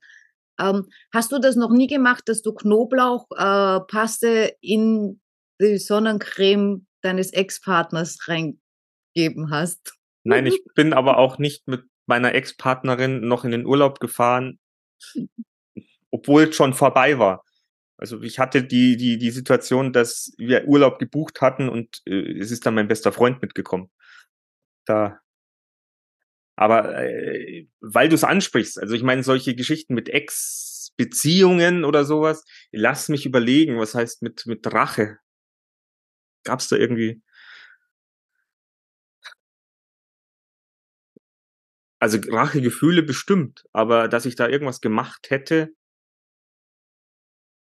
ähm, 0.59 0.89
hast 1.13 1.33
du 1.33 1.39
das 1.39 1.57
noch 1.57 1.71
nie 1.71 1.87
gemacht, 1.87 2.25
dass 2.27 2.43
du 2.43 2.53
Knoblauchpaste 2.53 4.29
äh, 4.29 4.53
in 4.61 5.21
die 5.61 5.79
Sonnencreme 5.79 6.87
deines 7.03 7.33
Ex-Partners 7.33 8.29
reingeben 8.29 9.51
hast? 9.51 9.95
Nein, 10.25 10.47
ich 10.47 10.63
bin 10.75 10.93
aber 10.93 11.19
auch 11.19 11.39
nicht 11.39 11.67
mit 11.69 11.85
meiner 12.07 12.35
Ex-Partnerin 12.35 13.27
noch 13.27 13.45
in 13.45 13.51
den 13.53 13.67
Urlaub 13.67 14.01
gefahren, 14.01 14.59
obwohl 16.11 16.45
es 16.45 16.57
schon 16.57 16.75
vorbei 16.75 17.19
war. 17.19 17.46
Also 17.99 18.21
ich 18.23 18.39
hatte 18.39 18.63
die, 18.63 18.97
die, 18.97 19.19
die 19.19 19.31
Situation, 19.31 19.93
dass 19.93 20.33
wir 20.37 20.67
Urlaub 20.67 20.99
gebucht 20.99 21.41
hatten 21.41 21.69
und 21.69 22.03
äh, 22.07 22.39
es 22.39 22.51
ist 22.51 22.67
dann 22.67 22.75
mein 22.75 22.89
bester 22.89 23.13
Freund 23.13 23.41
mitgekommen. 23.41 23.91
Da. 24.87 25.21
Aber 26.57 27.03
äh, 27.05 27.67
weil 27.81 28.09
du 28.09 28.15
es 28.15 28.25
ansprichst, 28.25 28.79
also 28.81 28.95
ich 28.95 29.03
meine, 29.03 29.23
solche 29.23 29.55
Geschichten 29.55 29.95
mit 29.95 30.09
Ex-Beziehungen 30.09 31.85
oder 31.85 32.05
sowas, 32.05 32.45
lass 32.73 33.09
mich 33.09 33.27
überlegen, 33.27 33.79
was 33.79 33.95
heißt 33.95 34.23
mit, 34.23 34.47
mit 34.47 34.67
Rache? 34.73 35.19
Gab's 36.45 36.69
da 36.69 36.77
irgendwie? 36.77 37.23
Also 41.99 42.19
Rachegefühle 42.29 43.03
bestimmt, 43.03 43.65
aber 43.73 44.09
dass 44.09 44.27
ich 44.27 44.37
da 44.37 44.49
irgendwas 44.49 44.81
gemacht 44.81 45.31
hätte, 45.31 45.75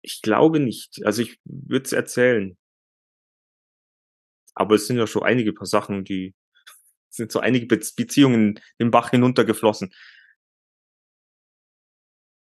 ich 0.04 0.20
glaube 0.22 0.60
nicht. 0.60 1.04
Also 1.04 1.22
ich 1.22 1.40
würde 1.44 1.84
es 1.84 1.92
erzählen. 1.92 2.56
Aber 4.54 4.76
es 4.76 4.86
sind 4.86 4.98
ja 4.98 5.06
schon 5.06 5.22
einige 5.22 5.52
paar 5.52 5.66
Sachen, 5.66 6.04
die 6.04 6.34
sind 7.10 7.32
so 7.32 7.40
einige 7.40 7.66
Be 7.66 7.80
Beziehungen 7.96 8.60
den 8.78 8.90
Bach 8.90 9.10
hinuntergeflossen. 9.10 9.92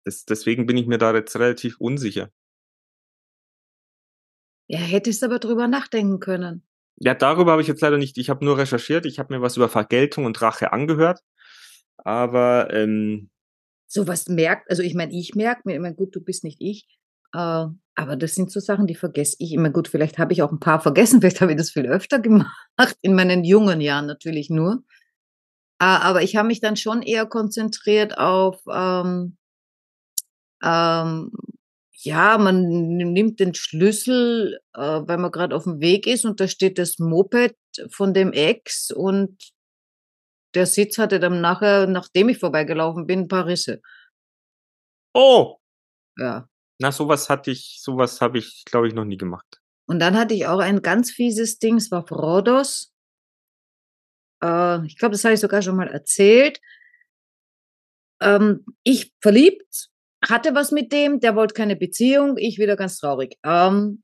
Das, 0.04 0.24
deswegen 0.24 0.66
bin 0.66 0.76
ich 0.76 0.86
mir 0.86 0.98
da 0.98 1.14
jetzt 1.14 1.36
relativ 1.36 1.78
unsicher. 1.78 2.30
Ja, 4.66 4.78
hättest 4.78 5.24
aber 5.24 5.40
drüber 5.40 5.66
nachdenken 5.66 6.20
können. 6.20 6.64
Ja, 6.96 7.14
darüber 7.14 7.52
habe 7.52 7.62
ich 7.62 7.68
jetzt 7.68 7.80
leider 7.80 7.98
nicht. 7.98 8.16
Ich 8.18 8.30
habe 8.30 8.44
nur 8.44 8.56
recherchiert. 8.56 9.04
Ich 9.04 9.18
habe 9.18 9.34
mir 9.34 9.42
was 9.42 9.56
über 9.56 9.68
Vergeltung 9.68 10.24
und 10.24 10.40
Rache 10.40 10.72
angehört. 10.72 11.20
Aber 11.98 12.72
ähm, 12.72 13.30
Sowas 13.86 14.28
merkt, 14.28 14.70
also 14.70 14.84
ich 14.84 14.94
meine, 14.94 15.12
ich 15.12 15.34
merke 15.34 15.62
mir 15.64 15.74
immer, 15.74 15.92
gut, 15.92 16.14
du 16.14 16.20
bist 16.20 16.44
nicht 16.44 16.60
ich, 16.60 16.86
äh, 17.34 17.66
aber 17.94 18.16
das 18.16 18.34
sind 18.34 18.50
so 18.50 18.60
Sachen, 18.60 18.86
die 18.86 18.94
vergesse 18.94 19.36
ich 19.38 19.52
immer. 19.52 19.70
Gut, 19.70 19.88
vielleicht 19.88 20.18
habe 20.18 20.32
ich 20.32 20.42
auch 20.42 20.52
ein 20.52 20.60
paar 20.60 20.80
vergessen, 20.80 21.20
vielleicht 21.20 21.40
habe 21.40 21.52
ich 21.52 21.58
das 21.58 21.70
viel 21.70 21.86
öfter 21.86 22.18
gemacht, 22.18 22.68
in 23.02 23.14
meinen 23.14 23.44
jungen 23.44 23.80
Jahren 23.80 24.06
natürlich 24.06 24.50
nur. 24.50 24.82
Äh, 25.80 25.84
aber 25.84 26.22
ich 26.22 26.36
habe 26.36 26.48
mich 26.48 26.60
dann 26.60 26.76
schon 26.76 27.02
eher 27.02 27.26
konzentriert 27.26 28.18
auf, 28.18 28.60
ähm, 28.70 29.36
ähm, 30.62 31.32
ja, 32.02 32.38
man 32.38 32.66
nimmt 32.68 33.40
den 33.40 33.54
Schlüssel, 33.54 34.60
äh, 34.74 34.80
weil 34.80 35.18
man 35.18 35.30
gerade 35.30 35.54
auf 35.54 35.64
dem 35.64 35.80
Weg 35.80 36.06
ist 36.06 36.24
und 36.24 36.40
da 36.40 36.48
steht 36.48 36.78
das 36.78 36.98
Moped 36.98 37.56
von 37.90 38.14
dem 38.14 38.32
Ex 38.32 38.90
und 38.90 39.52
der 40.54 40.66
Sitz 40.66 40.98
hatte 40.98 41.20
dann 41.20 41.40
nachher, 41.40 41.86
nachdem 41.86 42.28
ich 42.28 42.38
vorbeigelaufen 42.38 43.06
bin, 43.06 43.20
ein 43.20 43.28
paar 43.28 43.46
Risse. 43.46 43.80
oh, 45.14 45.58
Ja. 46.16 46.49
Na 46.80 46.92
sowas 46.92 47.28
hatte 47.28 47.50
ich, 47.50 47.78
sowas 47.82 48.20
habe 48.20 48.38
ich, 48.38 48.64
glaube 48.64 48.88
ich, 48.88 48.94
noch 48.94 49.04
nie 49.04 49.18
gemacht. 49.18 49.60
Und 49.86 49.98
dann 49.98 50.16
hatte 50.16 50.34
ich 50.34 50.46
auch 50.46 50.60
ein 50.60 50.82
ganz 50.82 51.10
fieses 51.10 51.58
Ding, 51.58 51.76
es 51.76 51.90
war 51.90 52.08
Rhodos. 52.08 52.92
Äh, 54.42 54.86
ich 54.86 54.96
glaube, 54.96 55.12
das 55.12 55.24
habe 55.24 55.34
ich 55.34 55.40
sogar 55.40 55.62
schon 55.62 55.76
mal 55.76 55.88
erzählt. 55.88 56.60
Ähm, 58.22 58.64
ich 58.82 59.12
verliebt, 59.20 59.88
hatte 60.26 60.54
was 60.54 60.70
mit 60.70 60.92
dem, 60.92 61.20
der 61.20 61.36
wollte 61.36 61.54
keine 61.54 61.76
Beziehung, 61.76 62.36
ich 62.38 62.58
wieder 62.58 62.76
ganz 62.76 62.98
traurig. 62.98 63.36
Ähm, 63.44 64.02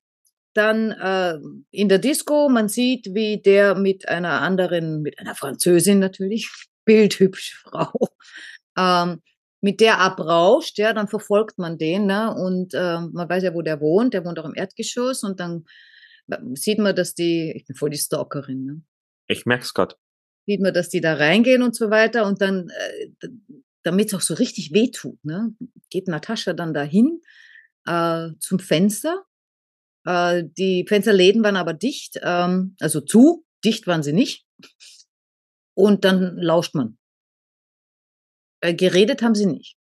dann 0.54 0.90
äh, 0.92 1.38
in 1.70 1.88
der 1.88 1.98
Disco, 1.98 2.48
man 2.48 2.68
sieht, 2.68 3.14
wie 3.14 3.40
der 3.40 3.74
mit 3.74 4.08
einer 4.08 4.40
anderen, 4.40 5.02
mit 5.02 5.18
einer 5.18 5.34
Französin 5.34 5.98
natürlich, 5.98 6.50
bildhübsche 6.84 7.56
Frau, 7.56 8.08
ähm, 8.76 9.22
mit 9.66 9.80
der 9.80 9.98
abrauscht, 9.98 10.78
ja, 10.78 10.92
dann 10.92 11.08
verfolgt 11.08 11.58
man 11.58 11.76
den, 11.76 12.06
ne? 12.06 12.32
Und 12.32 12.72
äh, 12.72 13.00
man 13.00 13.28
weiß 13.28 13.42
ja, 13.42 13.52
wo 13.52 13.62
der 13.62 13.80
wohnt, 13.80 14.14
der 14.14 14.24
wohnt 14.24 14.38
auch 14.38 14.44
im 14.44 14.54
Erdgeschoss 14.54 15.24
und 15.24 15.40
dann 15.40 15.64
sieht 16.54 16.78
man, 16.78 16.94
dass 16.94 17.14
die, 17.14 17.52
ich 17.56 17.64
bin 17.64 17.74
voll 17.74 17.90
die 17.90 17.98
Stalkerin, 17.98 18.64
ne? 18.64 18.82
Ich 19.26 19.44
merk's 19.44 19.74
grad. 19.74 19.98
Sieht 20.46 20.60
man, 20.60 20.72
dass 20.72 20.88
die 20.88 21.00
da 21.00 21.14
reingehen 21.14 21.62
und 21.62 21.74
so 21.74 21.90
weiter 21.90 22.26
und 22.26 22.40
dann, 22.40 22.68
äh, 22.68 23.28
damit 23.82 24.06
es 24.06 24.14
auch 24.14 24.20
so 24.20 24.34
richtig 24.34 24.72
wehtut, 24.72 25.18
ne? 25.24 25.52
Geht 25.90 26.06
Natascha 26.06 26.52
dann 26.52 26.72
dahin 26.72 27.20
äh, 27.86 28.28
zum 28.38 28.60
Fenster. 28.60 29.24
Äh, 30.04 30.44
die 30.56 30.86
Fensterläden 30.88 31.42
waren 31.42 31.56
aber 31.56 31.74
dicht, 31.74 32.20
ähm, 32.22 32.76
also 32.78 33.00
zu, 33.00 33.44
dicht 33.64 33.88
waren 33.88 34.04
sie 34.04 34.12
nicht. 34.12 34.46
Und 35.74 36.04
dann 36.04 36.36
lauscht 36.36 36.76
man. 36.76 36.98
Äh, 38.60 38.74
geredet 38.74 39.22
haben 39.22 39.34
sie 39.34 39.46
nicht. 39.46 39.76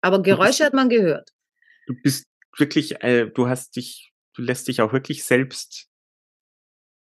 Aber 0.00 0.22
Geräusche 0.22 0.64
hat 0.64 0.74
man 0.74 0.88
gehört. 0.88 1.30
Du 1.86 1.94
bist 2.02 2.26
wirklich, 2.56 3.02
äh, 3.02 3.26
du 3.26 3.48
hast 3.48 3.76
dich, 3.76 4.12
du 4.34 4.42
lässt 4.42 4.68
dich 4.68 4.80
auch 4.80 4.92
wirklich 4.92 5.24
selbst, 5.24 5.88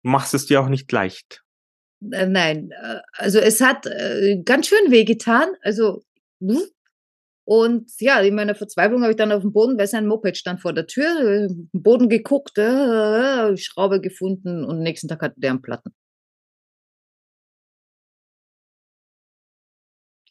machst 0.03 0.35
es 0.35 0.47
dir 0.47 0.61
auch 0.61 0.69
nicht 0.69 0.91
leicht. 0.91 1.43
Äh, 2.11 2.27
nein, 2.27 2.71
äh, 2.73 3.01
also 3.13 3.39
es 3.39 3.61
hat 3.61 3.87
äh, 3.87 4.43
ganz 4.45 4.69
schön 4.69 4.91
wehgetan. 4.91 5.51
Also 5.63 6.03
und 7.45 7.91
ja, 7.99 8.21
in 8.21 8.35
meiner 8.35 8.55
Verzweiflung 8.55 9.03
habe 9.03 9.13
ich 9.13 9.17
dann 9.17 9.33
auf 9.33 9.43
dem 9.43 9.53
Boden, 9.53 9.77
weil 9.77 9.87
sein 9.87 10.07
Moped 10.07 10.37
stand 10.37 10.61
vor 10.61 10.73
der 10.73 10.87
Tür, 10.87 11.21
äh, 11.21 11.47
auf 11.47 11.53
den 11.53 11.69
Boden 11.73 12.09
geguckt, 12.09 12.57
Schraube 12.57 14.01
gefunden 14.01 14.65
und 14.65 14.81
nächsten 14.81 15.09
Tag 15.09 15.23
hatte 15.23 15.41
der 15.41 15.51
einen 15.51 15.63
Platten. 15.63 15.95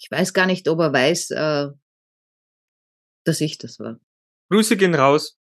Ich 0.09 0.17
weiß 0.17 0.33
gar 0.33 0.45
nicht, 0.45 0.67
ob 0.67 0.79
er 0.79 0.91
weiß, 0.91 1.31
äh, 1.31 1.67
dass 3.25 3.41
ich 3.41 3.57
das 3.57 3.79
war. 3.79 3.99
Grüße 4.49 4.75
gehen 4.77 4.95
raus. 4.95 5.37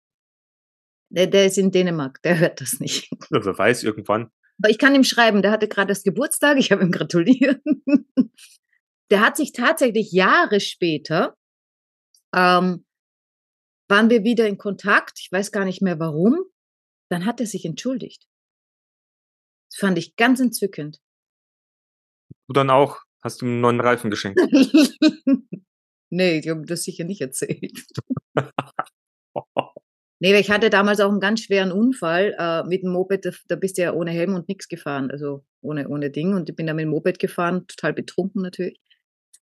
Der, 1.09 1.27
der 1.27 1.45
ist 1.45 1.57
in 1.57 1.71
Dänemark, 1.71 2.21
der 2.23 2.39
hört 2.39 2.61
das 2.61 2.79
nicht. 2.79 3.11
Ja, 3.29 3.43
Wer 3.43 3.57
weiß, 3.57 3.83
irgendwann. 3.83 4.31
Aber 4.59 4.69
ich 4.69 4.77
kann 4.77 4.95
ihm 4.95 5.03
schreiben, 5.03 5.41
der 5.41 5.51
hatte 5.51 5.67
gerade 5.67 5.89
das 5.89 6.03
Geburtstag, 6.03 6.57
ich 6.57 6.71
habe 6.71 6.83
ihm 6.83 6.91
gratuliert. 6.91 7.61
Der 9.09 9.19
hat 9.19 9.35
sich 9.37 9.51
tatsächlich 9.51 10.11
Jahre 10.11 10.59
später, 10.59 11.37
ähm, 12.33 12.85
waren 13.89 14.09
wir 14.09 14.23
wieder 14.23 14.47
in 14.47 14.57
Kontakt, 14.57 15.19
ich 15.19 15.31
weiß 15.31 15.51
gar 15.51 15.65
nicht 15.65 15.81
mehr 15.81 15.99
warum. 15.99 16.39
dann 17.09 17.25
hat 17.25 17.39
er 17.39 17.45
sich 17.45 17.65
entschuldigt. 17.65 18.27
Das 19.69 19.79
fand 19.79 19.97
ich 19.99 20.15
ganz 20.15 20.39
entzückend. 20.39 20.99
Du 22.47 22.53
dann 22.53 22.71
auch, 22.71 23.01
hast 23.23 23.41
du 23.41 23.45
einen 23.45 23.61
neuen 23.61 23.79
Reifen 23.79 24.09
geschenkt. 24.09 24.39
nee, 26.09 26.39
ich 26.39 26.49
habe 26.49 26.65
das 26.65 26.83
sicher 26.83 27.05
nicht 27.05 27.21
erzählt. 27.21 27.85
nee, 30.19 30.37
ich 30.37 30.51
hatte 30.51 30.69
damals 30.69 30.99
auch 30.99 31.09
einen 31.09 31.19
ganz 31.19 31.41
schweren 31.41 31.71
Unfall 31.71 32.35
äh, 32.37 32.63
mit 32.63 32.83
dem 32.83 32.91
Moped. 32.91 33.25
Da, 33.25 33.31
da, 33.47 33.55
bist 33.55 33.77
du 33.77 33.83
ja 33.83 33.93
ohne 33.93 34.11
Helm 34.11 34.35
und 34.35 34.49
nichts 34.49 34.67
gefahren, 34.67 35.09
also 35.09 35.45
ohne, 35.61 35.87
ohne 35.87 36.09
Ding. 36.09 36.33
Und 36.33 36.49
ich 36.49 36.55
bin 36.55 36.67
da 36.67 36.73
mit 36.73 36.83
dem 36.83 36.89
Moped 36.89 37.19
gefahren, 37.19 37.65
total 37.67 37.93
betrunken 37.93 38.41
natürlich. 38.41 38.79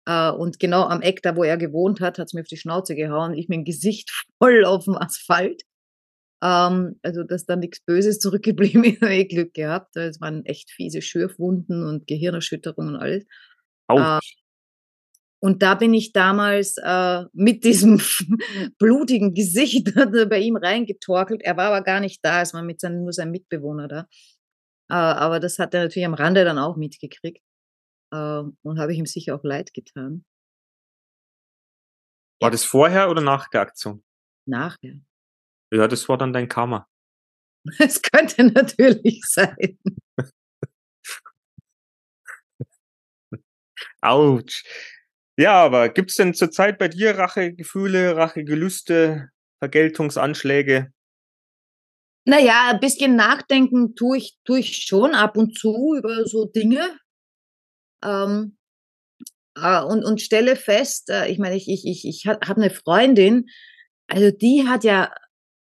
Äh, 0.07 0.31
und 0.31 0.59
genau 0.59 0.83
am 0.85 1.01
Eck, 1.01 1.23
da 1.23 1.37
wo 1.37 1.45
er 1.45 1.57
gewohnt 1.57 2.01
hat, 2.01 2.19
hat 2.19 2.27
es 2.27 2.35
mir 2.35 2.43
auf 2.43 2.49
die 2.49 2.57
Schnauze 2.57 2.95
gehauen. 2.95 3.35
Ich 3.35 3.49
mein 3.49 3.65
Gesicht 3.65 4.11
voll 4.39 4.65
auf 4.65 4.85
dem 4.85 4.97
Asphalt. 4.97 5.63
Ähm, 6.43 6.99
also, 7.03 7.23
dass 7.23 7.47
da 7.47 7.57
nichts 7.57 7.81
Böses 7.81 8.19
zurückgeblieben 8.19 8.85
ist, 8.85 9.01
habe 9.01 9.15
ich 9.15 9.29
Glück 9.29 9.55
gehabt. 9.55 9.97
Es 9.97 10.21
waren 10.21 10.45
echt 10.45 10.71
fiese 10.71 11.03
Schürfwunden 11.03 11.87
und 11.87 12.07
Gehirnerschütterungen 12.07 12.97
und 12.97 13.01
alles. 13.01 13.25
Äh, 13.89 14.21
und 15.45 15.61
da 15.63 15.75
bin 15.75 15.93
ich 15.93 16.13
damals 16.13 16.77
äh, 16.79 17.25
mit 17.33 17.65
diesem 17.65 18.01
blutigen 18.79 19.35
Gesicht 19.35 19.93
bei 20.29 20.39
ihm 20.39 20.57
reingetorkelt. 20.57 21.43
Er 21.43 21.57
war 21.57 21.67
aber 21.67 21.83
gar 21.83 21.99
nicht 21.99 22.25
da, 22.25 22.43
es 22.43 22.55
war 22.55 22.63
mit 22.63 22.81
seinem, 22.81 23.03
nur 23.03 23.13
sein 23.13 23.33
Mitbewohner 23.33 23.89
da. 23.89 24.01
Äh, 24.89 24.95
aber 24.95 25.41
das 25.41 25.59
hat 25.59 25.75
er 25.75 25.83
natürlich 25.83 26.07
am 26.07 26.15
Rande 26.15 26.45
dann 26.45 26.59
auch 26.59 26.77
mitgekriegt. 26.77 27.43
Äh, 28.13 28.17
und 28.17 28.79
habe 28.79 28.93
ich 28.93 28.99
ihm 28.99 29.07
sicher 29.07 29.35
auch 29.35 29.43
leid 29.43 29.75
getan. 29.75 30.25
War 32.41 32.51
das 32.51 32.65
vorher 32.65 33.11
oder 33.11 33.21
nach 33.21 33.49
der 33.49 33.63
Aktion? 33.63 34.05
Nachher. 34.47 35.01
Ja, 35.73 35.89
das 35.89 36.09
war 36.09 36.19
dann 36.19 36.33
dein 36.33 36.49
Karma. 36.49 36.89
Es 37.79 38.03
könnte 38.03 38.45
natürlich 38.45 39.23
sein. 39.25 39.79
Autsch. 44.03 44.65
Ja, 45.39 45.55
aber 45.65 45.89
gibt's 45.89 46.17
denn 46.17 46.35
zurzeit 46.35 46.79
bei 46.79 46.89
dir 46.89 47.17
Rachegefühle, 47.17 48.17
Rachegelüste, 48.17 49.31
Vergeltungsanschläge? 49.61 50.93
Naja, 52.25 52.71
ein 52.71 52.81
bisschen 52.81 53.17
nachdenken 53.17 53.95
tue 53.97 54.19
ich, 54.19 54.37
tue 54.45 54.61
ich 54.61 54.85
schon 54.85 55.15
ab 55.15 55.37
und 55.37 55.59
zu 55.59 55.97
über 55.97 56.25
so 56.27 56.45
Dinge. 56.45 56.97
Ähm, 58.05 58.57
äh, 59.57 59.83
und, 59.83 60.05
und 60.05 60.21
stelle 60.21 60.57
fest, 60.57 61.11
äh, 61.11 61.29
ich 61.29 61.39
meine, 61.39 61.57
ich, 61.57 61.69
ich, 61.69 61.87
ich, 61.87 62.07
ich 62.07 62.27
habe 62.27 62.57
eine 62.57 62.71
Freundin, 62.71 63.47
also 64.07 64.31
die 64.31 64.67
hat 64.69 64.85
ja, 64.85 65.13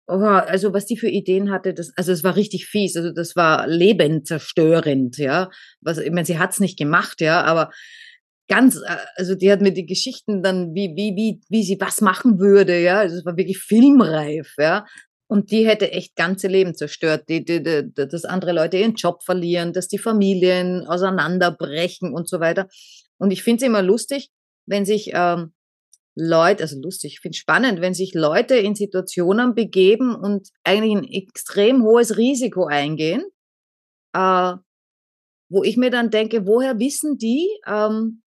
oh, 0.08 0.14
also 0.14 0.74
was 0.74 0.86
die 0.86 0.98
für 0.98 1.10
Ideen 1.10 1.52
hatte, 1.52 1.74
das, 1.74 1.92
also 1.96 2.12
es 2.12 2.24
war 2.24 2.36
richtig 2.36 2.68
fies, 2.68 2.96
also 2.96 3.12
das 3.12 3.36
war 3.36 3.68
lebendzerstörend, 3.68 5.18
ja. 5.18 5.50
Was, 5.82 5.98
ich 5.98 6.12
meine, 6.12 6.26
sie 6.26 6.40
hat's 6.40 6.60
nicht 6.60 6.78
gemacht, 6.78 7.22
ja, 7.22 7.44
aber 7.44 7.72
ganz, 8.48 8.78
äh, 8.78 8.98
also 9.16 9.36
die 9.36 9.52
hat 9.52 9.62
mir 9.62 9.72
die 9.72 9.86
Geschichten 9.86 10.44
dann, 10.44 10.74
wie, 10.74 10.94
wie, 10.96 11.16
wie, 11.16 11.42
wie 11.50 11.64
sie 11.64 11.78
was 11.80 12.02
machen 12.02 12.40
würde, 12.40 12.82
ja. 12.82 13.00
Also 13.00 13.18
es 13.18 13.26
war 13.26 13.38
wirklich 13.38 13.60
filmreif, 13.60 14.54
ja. 14.58 14.86
Und 15.28 15.52
die 15.52 15.68
hätte 15.68 15.92
echt 15.92 16.16
ganze 16.16 16.48
Leben 16.48 16.76
zerstört, 16.76 17.28
die, 17.30 17.44
die, 17.44 17.64
die, 17.64 17.92
dass 17.94 18.26
andere 18.26 18.52
Leute 18.52 18.78
ihren 18.78 18.94
Job 18.94 19.24
verlieren, 19.24 19.74
dass 19.74 19.88
die 19.88 19.98
Familien 19.98 20.86
auseinanderbrechen 20.86 22.14
und 22.14 22.30
so 22.30 22.40
weiter. 22.40 22.68
Und 23.18 23.32
ich 23.32 23.42
finde 23.42 23.64
es 23.64 23.68
immer 23.68 23.82
lustig, 23.82 24.30
wenn 24.68 24.86
sich 24.86 25.12
ähm, 25.14 25.54
Leute, 26.16 26.64
also 26.64 26.80
lustig, 26.80 27.14
ich 27.14 27.20
finde 27.20 27.38
spannend, 27.38 27.82
wenn 27.82 27.94
sich 27.94 28.14
Leute 28.14 28.56
in 28.56 28.76
Situationen 28.76 29.56
begeben 29.56 30.16
und 30.16 30.50
eigentlich 30.64 30.96
ein 30.96 31.12
extrem 31.12 31.84
hohes 31.84 32.18
Risiko 32.18 32.66
eingehen, 32.66 33.24
äh, 34.14 34.54
wo 35.50 35.64
ich 35.64 35.78
mir 35.78 35.90
dann 35.90 36.12
denke, 36.12 36.46
woher 36.46 36.80
wissen 36.80 37.18
die, 37.18 37.50
ähm, 37.68 38.22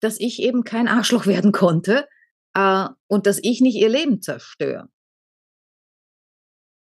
dass 0.00 0.20
ich 0.20 0.40
eben 0.42 0.64
kein 0.64 0.88
Arschloch 0.88 1.26
werden 1.26 1.52
konnte 1.52 2.06
äh, 2.54 2.86
und 3.06 3.26
dass 3.26 3.38
ich 3.42 3.60
nicht 3.60 3.76
ihr 3.76 3.88
Leben 3.88 4.22
zerstöre. 4.22 4.88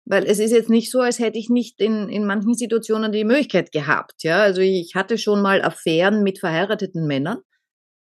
Weil 0.06 0.26
es 0.26 0.40
ist 0.40 0.52
jetzt 0.52 0.70
nicht 0.70 0.92
so, 0.92 1.00
als 1.00 1.20
hätte 1.20 1.38
ich 1.38 1.50
nicht 1.50 1.80
in, 1.80 2.10
in 2.10 2.26
manchen 2.26 2.54
Situationen 2.56 3.12
die 3.12 3.24
Möglichkeit 3.24 3.72
gehabt. 3.72 4.24
Ja, 4.24 4.42
also 4.42 4.62
ich 4.62 4.96
hatte 4.96 5.18
schon 5.18 5.42
mal 5.42 5.62
Affären 5.62 6.24
mit 6.24 6.40
verheirateten 6.40 7.06
Männern. 7.08 7.42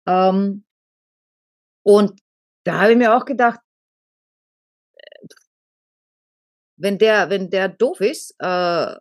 Ähm, 0.07 0.65
und 1.83 2.21
da 2.65 2.81
habe 2.81 2.93
ich 2.93 2.99
mir 2.99 3.17
auch 3.17 3.25
gedacht, 3.25 3.61
wenn 6.77 6.99
der, 6.99 7.31
wenn 7.31 7.51
der 7.51 7.69
doof 7.69 8.01
ist 8.01 8.35
äh, 8.39 8.97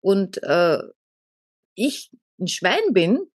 und 0.00 0.42
äh, 0.42 0.78
ich 1.74 2.10
ein 2.38 2.46
Schwein 2.46 2.92
bin, 2.92 3.30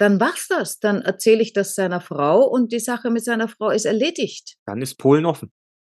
dann 0.00 0.20
war's 0.20 0.48
das. 0.48 0.80
Dann 0.80 1.02
erzähle 1.02 1.42
ich 1.42 1.52
das 1.52 1.74
seiner 1.74 2.00
Frau 2.00 2.44
und 2.44 2.72
die 2.72 2.80
Sache 2.80 3.10
mit 3.10 3.24
seiner 3.24 3.48
Frau 3.48 3.70
ist 3.70 3.84
erledigt. 3.84 4.56
Dann 4.66 4.80
ist 4.82 4.96
Polen 4.96 5.26
offen. 5.26 5.52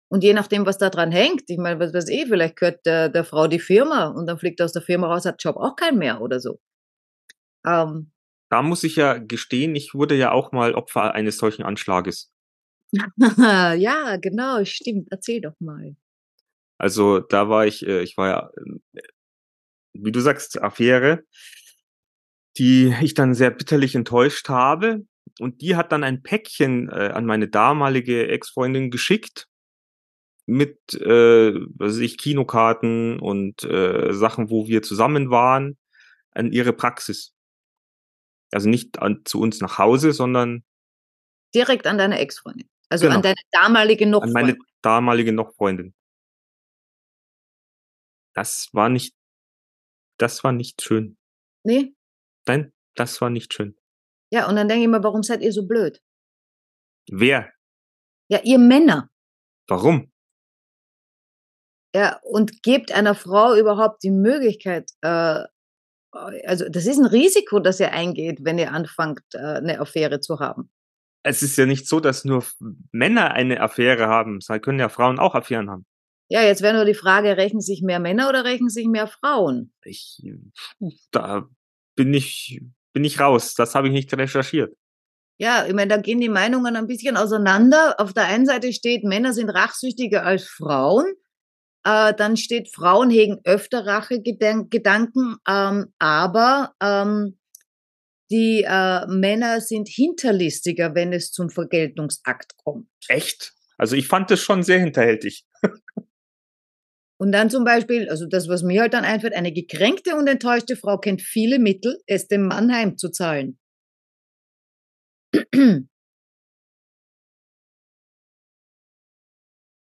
Und 0.10 0.24
je 0.24 0.34
nachdem, 0.34 0.66
was 0.66 0.78
da 0.78 0.90
dran 0.90 1.12
hängt, 1.12 1.44
ich 1.48 1.58
meine, 1.58 1.80
was 1.80 1.94
weiß 1.94 2.10
ich, 2.10 2.26
vielleicht 2.28 2.58
gehört 2.58 2.86
der, 2.86 3.08
der 3.10 3.24
Frau 3.24 3.48
die 3.48 3.60
Firma 3.60 4.08
und 4.08 4.28
dann 4.28 4.38
fliegt 4.38 4.60
er 4.60 4.66
aus 4.66 4.74
der 4.74 4.82
Firma 4.82 5.08
raus, 5.08 5.26
hat 5.26 5.42
Job 5.42 5.56
auch 5.56 5.76
keinen 5.76 6.00
mehr 6.00 6.20
oder 6.20 6.40
so. 6.40 6.60
Ähm, 7.66 8.12
da 8.50 8.62
muss 8.62 8.84
ich 8.84 8.98
ja 8.98 9.18
gestehen, 9.18 9.76
ich 9.76 9.94
wurde 9.94 10.16
ja 10.16 10.32
auch 10.32 10.52
mal 10.52 10.74
Opfer 10.74 11.14
eines 11.14 11.38
solchen 11.38 11.64
Anschlages. 11.64 12.30
ja, 13.18 14.18
genau, 14.18 14.66
stimmt. 14.66 15.08
Erzähl 15.12 15.40
doch 15.40 15.56
mal. 15.60 15.96
Also 16.78 17.20
da 17.20 17.48
war 17.48 17.66
ich, 17.66 17.88
äh, 17.88 18.02
ich 18.02 18.18
war 18.18 18.28
ja, 18.28 18.52
äh, 18.96 19.02
wie 19.94 20.12
du 20.12 20.20
sagst, 20.20 20.62
Affäre, 20.62 21.24
die 22.58 22.94
ich 23.02 23.14
dann 23.14 23.34
sehr 23.34 23.52
bitterlich 23.52 23.96
enttäuscht 23.96 24.50
habe. 24.50 25.06
Und 25.40 25.62
die 25.62 25.76
hat 25.76 25.92
dann 25.92 26.04
ein 26.04 26.24
Päckchen 26.24 26.90
äh, 26.90 27.12
an 27.14 27.26
meine 27.26 27.48
damalige 27.48 28.28
Ex-Freundin 28.28 28.92
geschickt 28.92 29.48
mit, 30.46 30.94
äh, 30.94 31.54
was 31.54 31.94
weiß 31.94 31.98
ich, 32.00 32.18
Kinokarten 32.18 33.20
und 33.20 33.64
äh, 33.64 34.12
Sachen, 34.14 34.50
wo 34.50 34.68
wir 34.68 34.84
zusammen 34.84 35.30
waren, 35.30 35.78
an 36.32 36.52
ihre 36.52 36.74
Praxis. 36.74 37.34
Also 38.52 38.70
nicht 38.70 39.00
an, 39.00 39.22
zu 39.24 39.40
uns 39.40 39.62
nach 39.62 39.78
Hause, 39.78 40.12
sondern 40.12 40.64
direkt 41.56 41.88
an 41.88 41.98
deine 41.98 42.20
Ex-Freundin. 42.20 42.70
Also 42.90 43.06
genau. 43.06 43.16
an 43.18 43.22
deine 43.22 43.42
damalige 43.52 44.06
noch 44.06 44.24
An 44.24 44.34
meine 44.34 44.58
damalige 44.82 45.32
noch 45.32 45.54
Freundin. 45.56 45.94
Das 48.34 48.70
war 48.74 48.90
nicht, 48.90 49.16
das 50.18 50.44
war 50.44 50.52
nicht 50.52 50.82
schön. 50.82 51.18
Nee? 51.64 51.94
Nein, 52.48 52.74
das 52.96 53.22
war 53.22 53.30
nicht 53.30 53.54
schön. 53.54 53.76
Ja, 54.32 54.48
und 54.48 54.56
dann 54.56 54.68
denke 54.68 54.84
ich 54.84 54.90
mir, 54.90 55.04
warum 55.04 55.24
seid 55.24 55.42
ihr 55.42 55.52
so 55.52 55.68
blöd? 55.68 56.02
Wer? 57.10 57.52
Ja, 58.30 58.40
ihr 58.44 58.60
Männer. 58.60 59.10
Warum? 59.68 60.12
Ja, 61.94 62.20
und 62.24 62.64
gebt 62.64 62.92
einer 62.92 63.16
Frau 63.16 63.56
überhaupt 63.56 64.04
die 64.04 64.12
Möglichkeit, 64.12 64.92
äh, 65.02 65.44
also 66.12 66.68
das 66.70 66.86
ist 66.86 66.98
ein 66.98 67.06
Risiko, 67.06 67.60
das 67.60 67.80
ihr 67.80 67.92
eingeht, 67.92 68.40
wenn 68.44 68.58
ihr 68.58 68.72
anfangt, 68.72 69.24
äh, 69.34 69.38
eine 69.38 69.80
Affäre 69.80 70.20
zu 70.20 70.40
haben. 70.40 70.72
Es 71.24 71.44
ist 71.44 71.58
ja 71.58 71.66
nicht 71.66 71.88
so, 71.88 72.00
dass 72.00 72.26
nur 72.26 72.44
Männer 72.92 73.32
eine 73.32 73.62
Affäre 73.62 74.08
haben. 74.08 74.38
Es 74.38 74.48
können 74.62 74.80
ja 74.80 74.90
Frauen 74.90 75.20
auch 75.20 75.36
Affären 75.36 75.70
haben. 75.70 75.86
Ja, 76.30 76.42
jetzt 76.42 76.62
wäre 76.62 76.74
nur 76.74 76.86
die 76.86 76.94
Frage, 76.94 77.36
rechnen 77.38 77.62
sich 77.62 77.82
mehr 77.82 78.00
Männer 78.00 78.30
oder 78.30 78.46
rechnen 78.46 78.70
sich 78.70 78.88
mehr 78.88 79.08
Frauen? 79.08 79.74
Ich, 79.84 80.24
da 81.12 81.48
bin 82.02 82.16
ich, 82.16 82.60
bin 82.94 83.04
ich 83.04 83.20
raus. 83.20 83.54
Das 83.54 83.76
habe 83.76 83.88
ich 83.88 83.94
nicht 83.94 84.12
recherchiert. 84.12 84.76
Ja, 85.38 85.66
ich 85.68 85.74
meine, 85.74 85.90
da 85.90 85.98
gehen 85.98 86.20
die 86.20 86.30
Meinungen 86.30 86.76
ein 86.76 86.88
bisschen 86.88 87.16
auseinander. 87.16 88.00
Auf 88.00 88.14
der 88.14 88.26
einen 88.26 88.48
Seite 88.48 88.74
steht, 88.74 89.04
Männer 89.04 89.34
sind 89.34 89.52
rachsüchtiger 89.52 90.26
als 90.26 90.48
Frauen. 90.48 91.06
Äh, 91.84 92.16
dann 92.16 92.38
steht, 92.38 92.74
Frauen 92.74 93.12
hegen 93.12 93.40
öfter 93.44 93.86
Rachegedanken, 93.86 95.38
ähm, 95.48 95.94
aber 96.00 96.74
ähm, 96.82 97.38
die 98.32 98.64
äh, 98.68 99.06
Männer 99.08 99.62
sind 99.62 99.88
hinterlistiger, 99.88 100.96
wenn 100.96 101.14
es 101.14 101.32
zum 101.32 101.52
Vergeltungsakt 101.52 102.56
kommt. 102.64 102.88
Echt? 103.10 103.54
Also 103.78 103.96
ich 103.96 104.08
fand 104.08 104.32
das 104.32 104.40
schon 104.40 104.64
sehr 104.64 104.80
hinterhältig. 104.80 105.46
Und 107.22 107.34
dann 107.34 107.52
zum 107.52 107.64
Beispiel, 107.64 108.10
also 108.10 108.26
das, 108.26 108.48
was 108.50 108.64
mir 108.64 108.82
halt 108.82 108.96
dann 108.96 109.06
einfällt, 109.06 109.36
eine 109.36 109.54
gekränkte 109.54 110.16
und 110.16 110.26
enttäuschte 110.26 110.76
Frau 110.76 110.98
kennt 110.98 111.22
viele 111.22 111.60
Mittel, 111.60 112.02
es 112.08 112.28
dem 112.28 112.48
Mann 112.48 112.74
heimzuzahlen. 112.74 113.60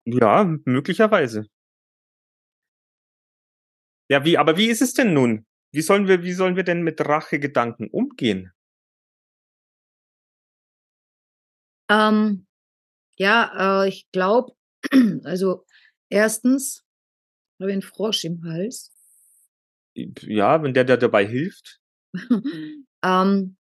Ja, 0.05 0.43
möglicherweise. 0.65 1.45
Ja, 4.11 4.25
wie, 4.25 4.37
aber 4.37 4.57
wie 4.57 4.67
ist 4.67 4.81
es 4.81 4.93
denn 4.93 5.13
nun? 5.13 5.45
Wie 5.71 5.81
sollen 5.81 6.09
wir, 6.09 6.23
wie 6.23 6.33
sollen 6.33 6.57
wir 6.57 6.63
denn 6.63 6.81
mit 6.81 6.99
Rachegedanken 6.99 7.89
umgehen? 7.89 8.51
Ähm, 11.89 12.47
ja, 13.17 13.83
äh, 13.83 13.87
ich 13.87 14.11
glaube, 14.11 14.51
also 15.23 15.65
erstens 16.09 16.83
Habe 17.59 17.73
einen 17.73 17.81
Frosch 17.81 18.23
im 18.23 18.43
Hals? 18.43 18.91
Ja, 19.95 20.63
wenn 20.63 20.73
der 20.73 20.85
dir 20.85 20.97
dabei 20.97 21.25
hilft. 21.25 21.79
ähm, 23.03 23.57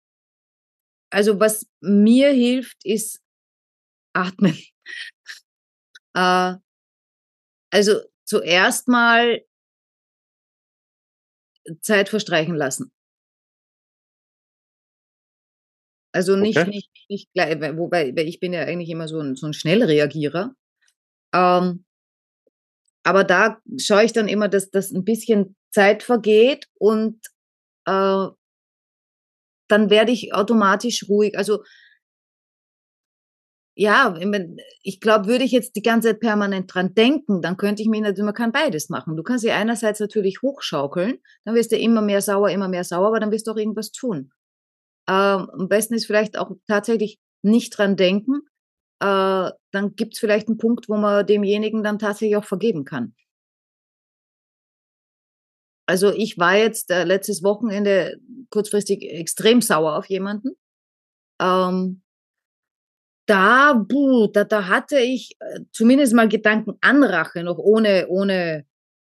also 1.10 1.38
was 1.38 1.66
mir 1.80 2.30
hilft, 2.32 2.84
ist 2.84 3.20
atmen. 4.14 4.56
äh, 6.14 6.54
also 7.70 8.00
zuerst 8.24 8.88
mal 8.88 9.42
Zeit 11.80 12.08
verstreichen 12.08 12.54
lassen. 12.54 12.92
Also 16.14 16.36
nicht, 16.36 16.58
Okay. 16.58 16.68
nicht, 16.68 16.90
nicht 17.08 17.32
gleich, 17.32 17.58
wobei, 17.76 18.14
weil 18.14 18.28
ich 18.28 18.38
bin 18.38 18.52
ja 18.52 18.62
eigentlich 18.62 18.90
immer 18.90 19.08
so 19.08 19.18
ein, 19.20 19.34
so 19.34 19.46
ein 19.46 19.54
Schnellreagierer. 19.54 20.54
Ähm, 21.34 21.84
aber 23.04 23.24
da 23.24 23.60
schaue 23.78 24.04
ich 24.04 24.12
dann 24.12 24.28
immer, 24.28 24.48
dass 24.48 24.70
das 24.70 24.90
ein 24.92 25.04
bisschen 25.04 25.56
Zeit 25.70 26.02
vergeht 26.02 26.66
und 26.78 27.18
äh, 27.86 28.26
dann 29.68 29.90
werde 29.90 30.12
ich 30.12 30.34
automatisch 30.34 31.08
ruhig. 31.08 31.36
Also 31.38 31.62
ja, 33.74 34.14
ich 34.82 35.00
glaube, 35.00 35.26
würde 35.26 35.44
ich 35.44 35.50
jetzt 35.50 35.76
die 35.76 35.82
ganze 35.82 36.08
Zeit 36.08 36.20
permanent 36.20 36.72
dran 36.72 36.94
denken, 36.94 37.40
dann 37.40 37.56
könnte 37.56 37.80
ich 37.82 37.88
mir 37.88 38.02
natürlich, 38.02 38.24
man 38.24 38.34
kann 38.34 38.52
beides 38.52 38.90
machen. 38.90 39.16
Du 39.16 39.22
kannst 39.22 39.42
sie 39.42 39.50
einerseits 39.50 39.98
natürlich 39.98 40.42
hochschaukeln, 40.42 41.18
dann 41.44 41.54
wirst 41.54 41.72
du 41.72 41.76
immer 41.78 42.02
mehr 42.02 42.20
sauer, 42.20 42.50
immer 42.50 42.68
mehr 42.68 42.84
sauer, 42.84 43.08
aber 43.08 43.20
dann 43.20 43.30
wirst 43.30 43.46
du 43.46 43.52
auch 43.52 43.56
irgendwas 43.56 43.90
tun. 43.90 44.30
Ähm, 45.08 45.48
am 45.50 45.68
besten 45.68 45.94
ist 45.94 46.06
vielleicht 46.06 46.38
auch 46.38 46.50
tatsächlich 46.68 47.18
nicht 47.42 47.76
dran 47.76 47.96
denken. 47.96 48.42
Äh, 49.02 49.50
dann 49.72 49.96
gibt 49.96 50.14
es 50.14 50.20
vielleicht 50.20 50.46
einen 50.46 50.58
Punkt, 50.58 50.88
wo 50.88 50.96
man 50.96 51.26
demjenigen 51.26 51.82
dann 51.82 51.98
tatsächlich 51.98 52.36
auch 52.36 52.44
vergeben 52.44 52.84
kann. 52.84 53.14
Also 55.86 56.12
ich 56.12 56.38
war 56.38 56.56
jetzt 56.56 56.90
äh, 56.92 57.02
letztes 57.02 57.42
Wochenende 57.42 58.20
kurzfristig 58.50 59.02
extrem 59.02 59.60
sauer 59.60 59.96
auf 59.96 60.06
jemanden. 60.06 60.50
Ähm, 61.40 62.02
da, 63.26 63.72
buh, 63.72 64.28
da, 64.28 64.44
da 64.44 64.68
hatte 64.68 65.00
ich 65.00 65.36
äh, 65.40 65.60
zumindest 65.72 66.14
mal 66.14 66.28
Gedanken 66.28 66.78
an 66.80 67.02
Rache, 67.02 67.42
noch 67.42 67.58
ohne, 67.58 68.06
ohne, 68.06 68.66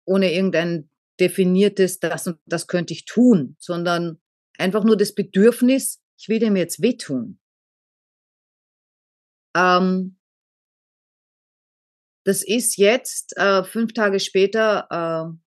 ohne 0.05 0.33
irgendein 0.33 0.89
definiertes, 1.19 1.99
das 1.99 2.27
und 2.27 2.37
das 2.45 2.67
könnte 2.67 2.93
ich 2.93 3.03
tun, 3.03 3.57
sondern 3.59 4.21
einfach 4.57 4.85
nur 4.85 4.95
das 4.95 5.13
Bedürfnis, 5.13 6.01
ich 6.17 6.29
will 6.29 6.39
dem 6.39 6.55
jetzt 6.55 6.81
wehtun. 6.81 7.39
Ähm, 9.55 10.17
das 12.25 12.43
ist 12.43 12.77
jetzt 12.77 13.35
äh, 13.37 13.63
fünf 13.63 13.93
Tage 13.93 14.19
später 14.19 14.87
äh, 14.89 15.37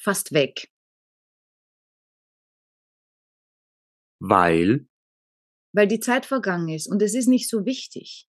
fast 0.00 0.32
weg. 0.32 0.70
Weil, 4.20 4.86
weil 5.74 5.86
die 5.88 6.00
Zeit 6.00 6.24
vergangen 6.24 6.68
ist 6.70 6.86
und 6.86 7.02
es 7.02 7.14
ist 7.14 7.26
nicht 7.26 7.50
so 7.50 7.66
wichtig. 7.66 8.26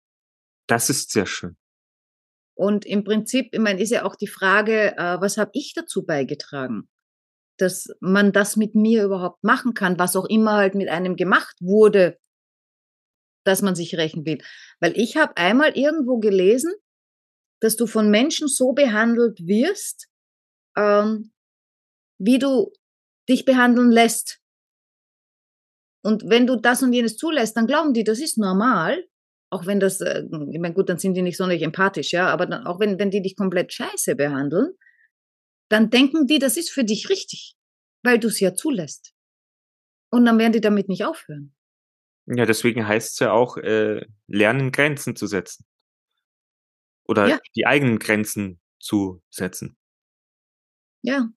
das 0.67 0.91
ist 0.91 1.11
sehr 1.13 1.27
schön. 1.27 1.57
Und 2.59 2.87
im 2.87 3.05
Prinzip, 3.05 3.51
ich 3.53 3.61
meine, 3.61 3.81
ist 3.81 3.91
ja 3.91 4.05
auch 4.05 4.17
die 4.17 4.27
Frage, 4.27 4.97
äh, 4.97 5.21
was 5.21 5.37
habe 5.37 5.51
ich 5.53 5.75
dazu 5.75 6.05
beigetragen, 6.05 6.89
dass 7.59 7.89
man 8.01 8.33
das 8.33 8.57
mit 8.57 8.75
mir 8.75 9.05
überhaupt 9.05 9.45
machen 9.45 9.75
kann, 9.75 9.99
was 9.99 10.17
auch 10.17 10.25
immer 10.25 10.55
halt 10.55 10.75
mit 10.75 10.89
einem 10.89 11.17
gemacht 11.17 11.57
wurde, 11.61 12.19
dass 13.47 13.63
man 13.63 13.75
sich 13.75 13.97
rächen 13.97 14.27
will. 14.27 14.39
Weil 14.81 14.99
ich 14.99 15.17
habe 15.17 15.37
einmal 15.37 15.77
irgendwo 15.77 16.19
gelesen, 16.19 16.73
dass 17.61 17.77
du 17.77 17.87
von 17.87 18.11
Menschen 18.11 18.49
so 18.49 18.73
behandelt 18.73 19.47
wirst, 19.47 20.09
ähm, 20.77 21.33
wie 22.19 22.39
du 22.39 22.73
dich 23.29 23.45
behandeln 23.45 23.91
lässt. 23.91 24.41
Und 26.05 26.29
wenn 26.29 26.47
du 26.47 26.57
das 26.57 26.83
und 26.83 26.93
jenes 26.93 27.17
zulässt, 27.17 27.57
dann 27.57 27.67
glauben 27.67 27.93
die, 27.93 28.05
das 28.05 28.21
ist 28.21 28.39
normal. 28.39 29.05
Auch 29.51 29.67
wenn 29.67 29.81
das, 29.81 30.01
äh, 30.01 30.25
ich 30.51 30.61
meine, 30.61 30.75
gut, 30.75 30.89
dann 30.89 30.99
sind 30.99 31.15
die 31.15 31.23
nicht 31.23 31.37
sonderlich 31.37 31.63
empathisch, 31.63 32.13
ja, 32.13 32.29
aber 32.29 32.47
dann, 32.47 32.67
auch 32.67 32.79
wenn, 32.79 32.99
wenn 32.99 33.11
die 33.11 33.23
dich 33.23 33.37
komplett 33.37 33.73
scheiße 33.73 34.17
behandeln, 34.17 34.75
dann 35.71 35.91
denken 35.91 36.27
die, 36.27 36.39
das 36.39 36.57
ist 36.57 36.71
für 36.71 36.85
dich 36.85 37.09
richtig, 37.09 37.57
weil 38.05 38.19
du 38.19 38.29
es 38.29 38.41
ja 38.41 38.55
zulässt. 38.55 39.15
Und 40.13 40.25
dann 40.27 40.39
werden 40.39 40.53
die 40.53 40.61
damit 40.61 40.89
nicht 40.89 41.05
aufhören. 41.05 41.56
Ja, 42.27 42.45
deswegen 42.45 42.87
heißt 42.87 43.13
es 43.13 43.19
ja 43.21 43.33
auch, 43.33 43.57
äh, 43.57 44.05
lernen, 44.27 44.73
Grenzen 44.73 45.15
zu 45.17 45.27
setzen. 45.27 45.65
Oder 47.05 47.29
Ja. 47.29 47.39
die 47.55 47.67
eigenen 47.67 47.99
Grenzen 47.99 48.61
zu 48.81 49.23
setzen. 49.31 49.77
Ja, 51.03 51.29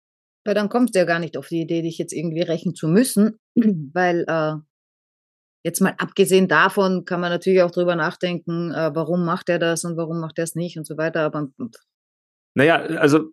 weil 0.44 0.54
dann 0.54 0.70
kommst 0.70 0.94
du 0.94 0.98
ja 1.00 1.04
gar 1.04 1.18
nicht 1.18 1.36
auf 1.36 1.48
die 1.48 1.60
Idee, 1.60 1.82
dich 1.82 1.98
jetzt 1.98 2.12
irgendwie 2.12 2.40
rächen 2.42 2.74
zu 2.74 2.88
müssen, 2.88 3.38
weil 3.92 4.24
äh, 4.28 4.54
jetzt 5.62 5.80
mal 5.80 5.94
abgesehen 5.98 6.48
davon 6.48 7.04
kann 7.04 7.20
man 7.20 7.30
natürlich 7.30 7.62
auch 7.62 7.70
drüber 7.70 7.96
nachdenken, 7.96 8.72
äh, 8.72 8.94
warum 8.94 9.24
macht 9.24 9.48
er 9.50 9.58
das 9.58 9.84
und 9.84 9.96
warum 9.96 10.20
macht 10.20 10.38
er 10.38 10.44
es 10.44 10.54
nicht 10.54 10.78
und 10.78 10.86
so 10.86 10.96
weiter, 10.96 11.20
aber 11.20 11.48
Naja, 12.54 12.76
also 12.76 13.32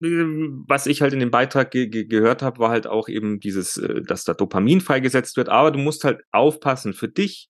was 0.00 0.86
ich 0.86 1.02
halt 1.02 1.12
in 1.12 1.20
dem 1.20 1.30
Beitrag 1.30 1.70
ge 1.70 1.86
ge 1.88 2.04
gehört 2.04 2.42
habe, 2.42 2.58
war 2.58 2.70
halt 2.70 2.86
auch 2.86 3.08
eben 3.08 3.38
dieses, 3.38 3.76
äh, 3.76 4.02
dass 4.02 4.24
da 4.24 4.34
Dopamin 4.34 4.80
freigesetzt 4.80 5.36
wird, 5.36 5.48
aber 5.48 5.70
du 5.70 5.78
musst 5.78 6.04
halt 6.04 6.22
aufpassen 6.30 6.94
für 6.94 7.08
dich, 7.08 7.50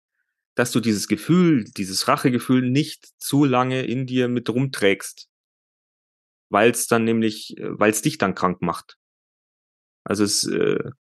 dass 0.56 0.72
du 0.72 0.80
dieses 0.80 1.08
Gefühl, 1.08 1.66
dieses 1.78 2.08
Rachegefühl 2.08 2.70
nicht 2.70 3.10
zu 3.20 3.46
lange 3.46 3.84
in 3.84 4.06
dir 4.08 4.28
mit 4.28 4.50
rumträgst, 4.50 5.30
weil 6.50 6.72
es 6.72 6.88
dann 6.88 7.06
nämlich, 7.06 7.56
weil 7.60 7.92
es 7.92 8.02
dich 8.02 8.18
dann 8.18 8.36
krank 8.36 8.62
macht. 8.62 8.98
Also 10.04 10.24
es 10.24 10.46
äh, 10.48 10.92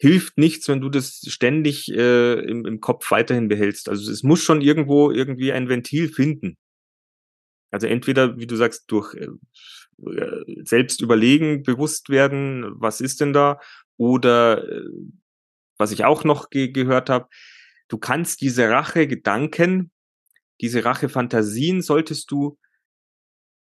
hilft 0.00 0.38
nichts, 0.38 0.68
wenn 0.68 0.80
du 0.80 0.88
das 0.88 1.20
ständig 1.28 1.88
äh, 1.92 2.34
im, 2.40 2.64
im 2.66 2.80
Kopf 2.80 3.10
weiterhin 3.10 3.48
behältst. 3.48 3.88
Also 3.88 4.10
es 4.10 4.22
muss 4.22 4.42
schon 4.42 4.62
irgendwo 4.62 5.10
irgendwie 5.10 5.52
ein 5.52 5.68
Ventil 5.68 6.08
finden. 6.08 6.56
Also 7.70 7.86
entweder, 7.86 8.38
wie 8.38 8.46
du 8.46 8.56
sagst, 8.56 8.84
durch 8.90 9.14
äh, 9.14 9.24
äh, 9.24 9.30
selbst 10.64 11.00
überlegen, 11.00 11.62
bewusst 11.62 12.08
werden, 12.08 12.64
was 12.80 13.00
ist 13.00 13.20
denn 13.20 13.32
da, 13.32 13.60
oder 13.96 14.64
äh, 14.68 14.88
was 15.76 15.90
ich 15.90 16.04
auch 16.04 16.24
noch 16.24 16.50
ge 16.50 16.68
gehört 16.68 17.10
habe, 17.10 17.28
du 17.88 17.98
kannst 17.98 18.40
diese 18.40 18.68
Rache-Gedanken, 18.68 19.90
diese 20.60 20.84
Rache-Fantasien 20.84 21.82
solltest 21.82 22.30
du 22.30 22.58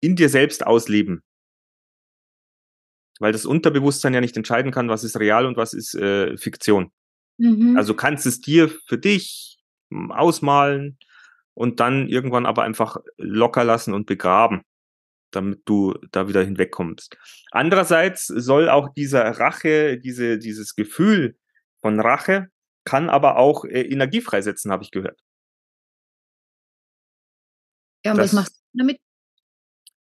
in 0.00 0.16
dir 0.16 0.28
selbst 0.28 0.66
ausleben. 0.66 1.22
Weil 3.20 3.32
das 3.32 3.46
Unterbewusstsein 3.46 4.14
ja 4.14 4.20
nicht 4.20 4.37
entscheiden 4.37 4.72
kann, 4.72 4.88
was 4.88 5.04
ist 5.04 5.18
real 5.18 5.46
und 5.46 5.56
was 5.56 5.74
ist 5.74 5.94
äh, 5.94 6.37
Fiktion. 6.37 6.90
mhm. 7.38 7.76
Also 7.76 7.94
kannst 7.94 8.26
es 8.26 8.40
dir 8.40 8.68
für 8.68 8.98
dich 8.98 9.58
hm, 9.90 10.11
ausmalen 10.11 10.98
und 11.54 11.78
dann 11.80 12.08
irgendwann 12.08 12.46
aber 12.46 12.62
einfach 12.62 12.96
locker 13.16 13.62
lassen 13.64 13.94
und 13.94 14.06
begraben, 14.06 14.62
damit 15.36 15.62
du 15.64 15.94
da 16.10 16.28
wieder 16.28 16.42
hinwegkommst. 16.44 17.16
Andererseits 17.50 18.26
soll 18.26 18.68
auch 18.68 18.88
dieser 18.94 19.22
Rache, 19.38 19.98
diese, 19.98 20.38
dieses 20.38 20.74
Gefühl 20.74 21.36
von 21.80 21.98
Rache, 22.00 22.48
kann 22.84 23.08
aber 23.10 23.36
auch 23.36 23.64
äh, 23.64 23.82
Energie 23.82 24.20
freisetzen, 24.20 24.70
habe 24.72 24.84
ich 24.84 24.90
gehört. 24.90 25.18
ja, 28.04 28.12
und 28.12 28.18
was 28.18 28.26
das- 28.26 28.32
machst 28.32 28.56
du 28.72 28.78
damit? 28.78 28.98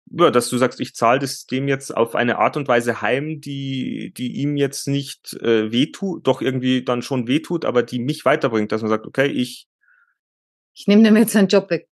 Ja, 0.09 0.31
dass 0.31 0.49
du 0.49 0.57
sagst, 0.57 0.79
ich 0.81 0.95
zahle 0.95 1.19
das 1.19 1.47
dem 1.47 1.67
jetzt 1.67 1.95
auf 1.95 2.15
eine 2.15 2.39
Art 2.39 2.57
und 2.57 2.69
Weise 2.69 3.03
heim, 3.03 3.41
die, 3.41 4.13
die 4.17 4.37
ihm 4.37 4.57
jetzt 4.57 4.87
nicht 4.87 5.33
äh, 5.43 5.73
wehtut, 5.73 6.25
doch 6.29 6.41
irgendwie 6.41 6.85
dann 6.85 7.03
schon 7.03 7.27
wehtut, 7.27 7.65
aber 7.65 7.83
die 7.83 7.99
mich 7.99 8.25
weiterbringt, 8.25 8.71
dass 8.71 8.83
man 8.83 8.89
sagt, 8.91 9.05
okay, 9.07 9.27
ich 9.27 9.67
Ich 10.75 10.87
nehme 10.87 11.03
dem 11.03 11.17
jetzt 11.17 11.33
seinen 11.33 11.49
Job 11.49 11.71
weg. 11.71 11.89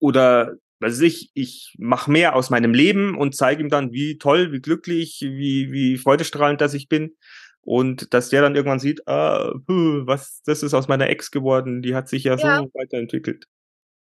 oder 0.00 0.56
was 0.80 0.94
weiß 0.94 1.00
ich, 1.02 1.30
ich 1.34 1.74
mache 1.78 2.10
mehr 2.10 2.34
aus 2.34 2.50
meinem 2.50 2.72
Leben 2.74 3.16
und 3.16 3.34
zeige 3.34 3.62
ihm 3.62 3.68
dann, 3.68 3.92
wie 3.92 4.18
toll, 4.18 4.52
wie 4.52 4.60
glücklich, 4.60 5.20
wie, 5.20 5.70
wie 5.70 5.98
freudestrahlend, 5.98 6.60
dass 6.60 6.74
ich 6.74 6.88
bin. 6.88 7.16
Und 7.62 8.14
dass 8.14 8.30
der 8.30 8.40
dann 8.40 8.56
irgendwann 8.56 8.80
sieht, 8.80 9.06
ah, 9.06 9.52
was, 9.66 10.42
das 10.46 10.62
ist 10.62 10.72
aus 10.72 10.88
meiner 10.88 11.10
Ex 11.10 11.30
geworden, 11.30 11.82
die 11.82 11.94
hat 11.94 12.08
sich 12.08 12.24
ja, 12.24 12.36
Ja. 12.36 12.58
so 12.58 12.70
weiterentwickelt. 12.72 13.44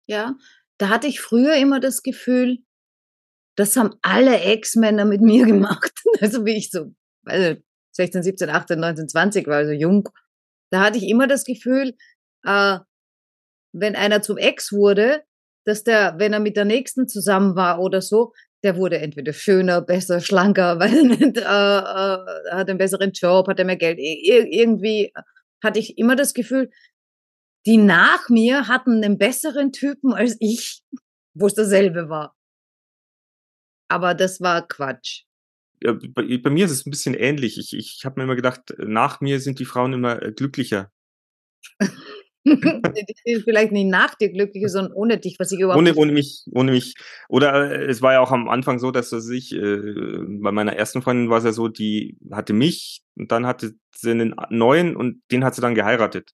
Ja, 0.08 0.36
da 0.78 0.90
hatte 0.90 1.08
ich 1.08 1.20
früher 1.20 1.56
immer 1.56 1.80
das 1.80 2.04
Gefühl, 2.04 2.60
das 3.56 3.76
haben 3.76 3.96
alle 4.04 4.40
Ex-Männer 4.40 5.06
mit 5.06 5.22
mir 5.22 5.46
gemacht. 5.48 5.92
Also 6.22 6.46
wie 6.46 6.58
ich 6.58 6.70
so 6.70 6.94
also 7.26 7.60
16, 7.94 8.24
17, 8.24 8.50
18, 8.50 8.80
19, 8.80 9.10
20 9.10 9.48
war, 9.48 9.58
also 9.58 9.72
jung. 9.72 10.08
Da 10.72 10.82
hatte 10.82 10.98
ich 10.98 11.08
immer 11.08 11.28
das 11.28 11.44
Gefühl, 11.44 11.96
äh, 12.44 12.80
wenn 13.74 13.96
einer 13.96 14.22
zum 14.22 14.38
Ex 14.38 14.72
wurde, 14.72 15.24
dass 15.70 15.84
der, 15.84 16.16
wenn 16.18 16.34
er 16.34 16.40
mit 16.40 16.58
der 16.58 16.66
nächsten 16.66 17.08
zusammen 17.08 17.56
war 17.56 17.80
oder 17.80 18.02
so, 18.02 18.34
der 18.64 18.76
wurde 18.76 19.00
entweder 19.00 19.32
schöner, 19.32 19.82
besser, 19.94 20.20
schlanker, 20.20 20.80
weil 20.80 20.98
er 20.98 21.04
nicht, 21.04 21.38
äh, 21.38 21.42
äh, 21.42 22.52
hat 22.52 22.70
einen 22.70 22.78
besseren 22.78 23.12
Job, 23.12 23.48
hat 23.48 23.60
er 23.60 23.66
mehr 23.66 23.78
Geld. 23.78 24.00
Ir 24.00 24.48
irgendwie 24.48 25.14
hatte 25.64 25.80
ich 25.80 25.98
immer 25.98 26.16
das 26.16 26.34
Gefühl, 26.34 26.70
die 27.66 27.78
nach 27.78 28.30
mir 28.30 28.68
hatten 28.68 29.04
einen 29.04 29.18
besseren 29.18 29.72
Typen 29.72 30.14
als 30.14 30.36
ich, 30.40 30.82
wo 31.34 31.48
es 31.48 31.54
dasselbe 31.54 32.10
war. 32.10 32.36
aber 33.90 34.14
das 34.14 34.40
war 34.40 34.68
Quatsch. 34.68 35.24
Ja, 35.82 35.94
bei, 35.94 36.38
bei 36.38 36.50
mir 36.50 36.66
ist 36.66 36.72
es 36.72 36.86
ein 36.86 36.92
bisschen 36.92 37.14
ähnlich. 37.14 37.58
Ich, 37.58 37.74
ich 37.74 38.06
habe 38.06 38.20
mir 38.20 38.26
immer 38.26 38.36
gedacht, 38.36 38.74
nach 38.78 39.22
mir 39.22 39.40
sind 39.40 39.60
die 39.60 39.66
Frauen 39.66 39.94
immer 39.94 40.22
äh, 40.22 40.32
glücklicher. 40.32 40.92
vielleicht 43.44 43.72
nicht 43.72 43.88
nach 43.88 44.16
dir 44.16 44.32
glücklich, 44.32 44.64
sondern 44.68 44.94
ohne 44.94 45.18
dich, 45.18 45.38
was 45.40 45.52
ich 45.52 45.60
überhaupt 45.60 45.80
Ohne, 45.80 45.96
ohne 45.96 46.12
mich, 46.12 46.46
ohne 46.52 46.72
mich. 46.72 46.96
Oder 47.28 47.72
äh, 47.72 47.86
es 47.86 48.02
war 48.02 48.14
ja 48.14 48.20
auch 48.22 48.32
am 48.32 48.48
Anfang 48.50 48.80
so, 48.80 48.92
dass 48.92 49.12
er 49.12 49.22
sich, 49.22 49.54
äh, 49.54 49.78
bei 50.42 50.52
meiner 50.52 50.76
ersten 50.76 51.02
Freundin 51.02 51.30
war 51.30 51.40
es 51.40 51.44
ja 51.44 51.52
so, 51.52 51.68
die 51.68 52.18
hatte 52.32 52.54
mich 52.54 53.02
und 53.16 53.32
dann 53.32 53.46
hatte 53.46 53.74
sie 53.96 54.12
einen 54.12 54.36
neuen 54.50 54.96
und 54.96 55.22
den 55.32 55.44
hat 55.44 55.56
sie 55.56 55.62
dann 55.62 55.76
geheiratet. 55.76 56.32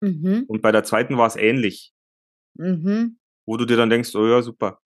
Mhm. 0.00 0.44
Und 0.48 0.62
bei 0.62 0.72
der 0.72 0.84
zweiten 0.84 1.16
war 1.16 1.26
es 1.26 1.36
ähnlich, 1.36 1.92
Mhm. 2.58 3.18
wo 3.46 3.56
du 3.56 3.64
dir 3.64 3.76
dann 3.76 3.90
denkst, 3.90 4.14
oh 4.14 4.26
ja, 4.26 4.42
super. 4.42 4.80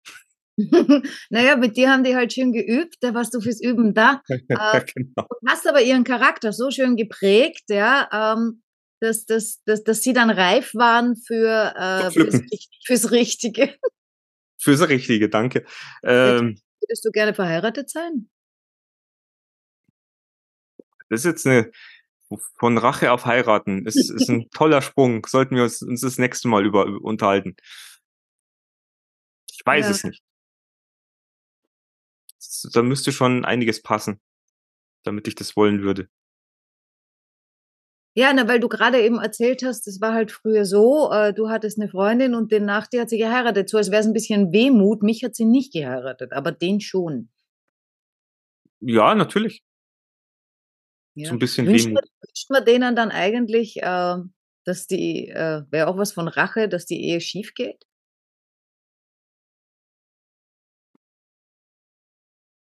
naja, 1.30 1.55
mit 1.55 1.77
dir 1.77 1.89
haben 1.89 2.03
die 2.03 2.15
halt 2.15 2.34
schön 2.34 2.51
geübt, 2.51 2.95
da 3.01 3.13
warst 3.13 3.34
du 3.34 3.41
fürs 3.41 3.61
Üben 3.61 3.93
da. 3.93 4.21
Äh, 4.49 4.84
genau. 4.93 5.27
hast 5.47 5.67
aber 5.67 5.82
ihren 5.82 6.03
Charakter 6.03 6.51
so 6.51 6.69
schön 6.69 6.95
geprägt, 6.95 7.63
ja, 7.69 8.09
ähm, 8.11 8.61
dass, 9.00 9.26
dass, 9.26 9.62
dass, 9.64 9.84
dass 9.84 10.02
sie 10.02 10.14
dann 10.14 10.30
reif 10.30 10.74
waren 10.76 11.16
für, 11.16 11.74
äh, 11.76 12.12
fürs, 12.12 12.41
fürs 12.86 13.12
Richtige. 13.12 13.78
Fürs 14.62 14.89
Richtige, 14.89 15.30
danke. 15.30 15.66
Ähm, 16.04 16.60
Würdest 16.82 17.06
du 17.06 17.12
gerne 17.12 17.34
verheiratet 17.34 17.89
sein? 17.89 18.30
das 21.10 21.22
ist 21.22 21.26
jetzt 21.26 21.47
eine 21.47 21.72
von 22.60 22.78
Rache 22.78 23.12
auf 23.14 23.26
heiraten. 23.26 23.88
Es 23.88 23.95
ist 23.95 24.30
ein 24.30 24.50
toller 24.52 24.82
Sprung. 24.82 25.26
Sollten 25.26 25.56
wir 25.56 25.64
uns, 25.64 25.82
uns 25.82 26.02
das 26.02 26.18
nächste 26.18 26.50
Mal 26.50 26.66
über, 26.66 26.86
über 26.86 27.02
unterhalten. 27.02 27.56
Ich 29.52 29.66
weiß 29.66 29.86
Ja. 29.86 29.91
es 29.91 30.04
nicht. 30.04 30.24
Da 32.74 32.84
müsste 32.84 33.12
schon 33.12 33.45
einiges 33.45 33.82
passen, 33.82 34.20
damit 35.04 35.28
ich 35.28 35.36
das 35.36 35.56
wollen 35.56 35.82
würde. 35.82 36.10
Ja, 38.20 38.34
na, 38.34 38.49
weil 38.49 38.59
du 38.59 38.67
gerade 38.67 38.99
eben 39.01 39.17
erzählt 39.17 39.63
hast, 39.63 39.88
es 39.88 40.01
war 40.01 40.13
halt 40.13 40.30
früher 40.34 40.65
so, 40.65 41.09
äh, 41.09 41.34
du 41.34 41.47
hattest 41.47 41.80
eine 41.80 41.88
Freundin 41.88 42.36
und 42.36 42.51
den 42.51 42.65
nach 42.65 42.86
dir 42.86 42.99
hat 42.99 43.09
sie 43.09 43.17
geheiratet. 43.17 43.70
So 43.70 43.78
als 43.78 43.91
wäre 43.91 44.01
es 44.01 44.07
ein 44.07 44.11
bisschen 44.11 44.51
Wehmut. 44.51 45.03
Mich 45.03 45.24
hat 45.24 45.36
sie 45.36 45.45
nicht 45.45 45.72
geheiratet, 45.72 46.34
aber 46.34 46.51
den 46.51 46.82
schon. 46.82 47.30
Ja, 48.82 49.15
natürlich. 49.15 49.63
Ja. 51.15 51.30
So 51.30 51.36
ein 51.36 51.39
bisschen 51.39 51.65
wünscht 51.65 51.86
Wehmut. 51.86 52.01
man, 52.01 52.28
wünscht 52.28 52.49
man 52.49 52.65
denen 52.65 52.95
dann 52.97 53.11
eigentlich, 53.11 53.78
äh, 53.78 54.17
dass 54.65 54.86
die, 54.86 55.30
äh, 55.30 55.63
wäre 55.70 55.88
auch 55.88 55.95
was 55.95 56.11
von 56.11 56.28
Rache, 56.28 56.67
dass 56.67 56.86
die 56.86 57.01
Ehe 57.01 57.22
schief 57.22 57.53
geht? 57.53 57.86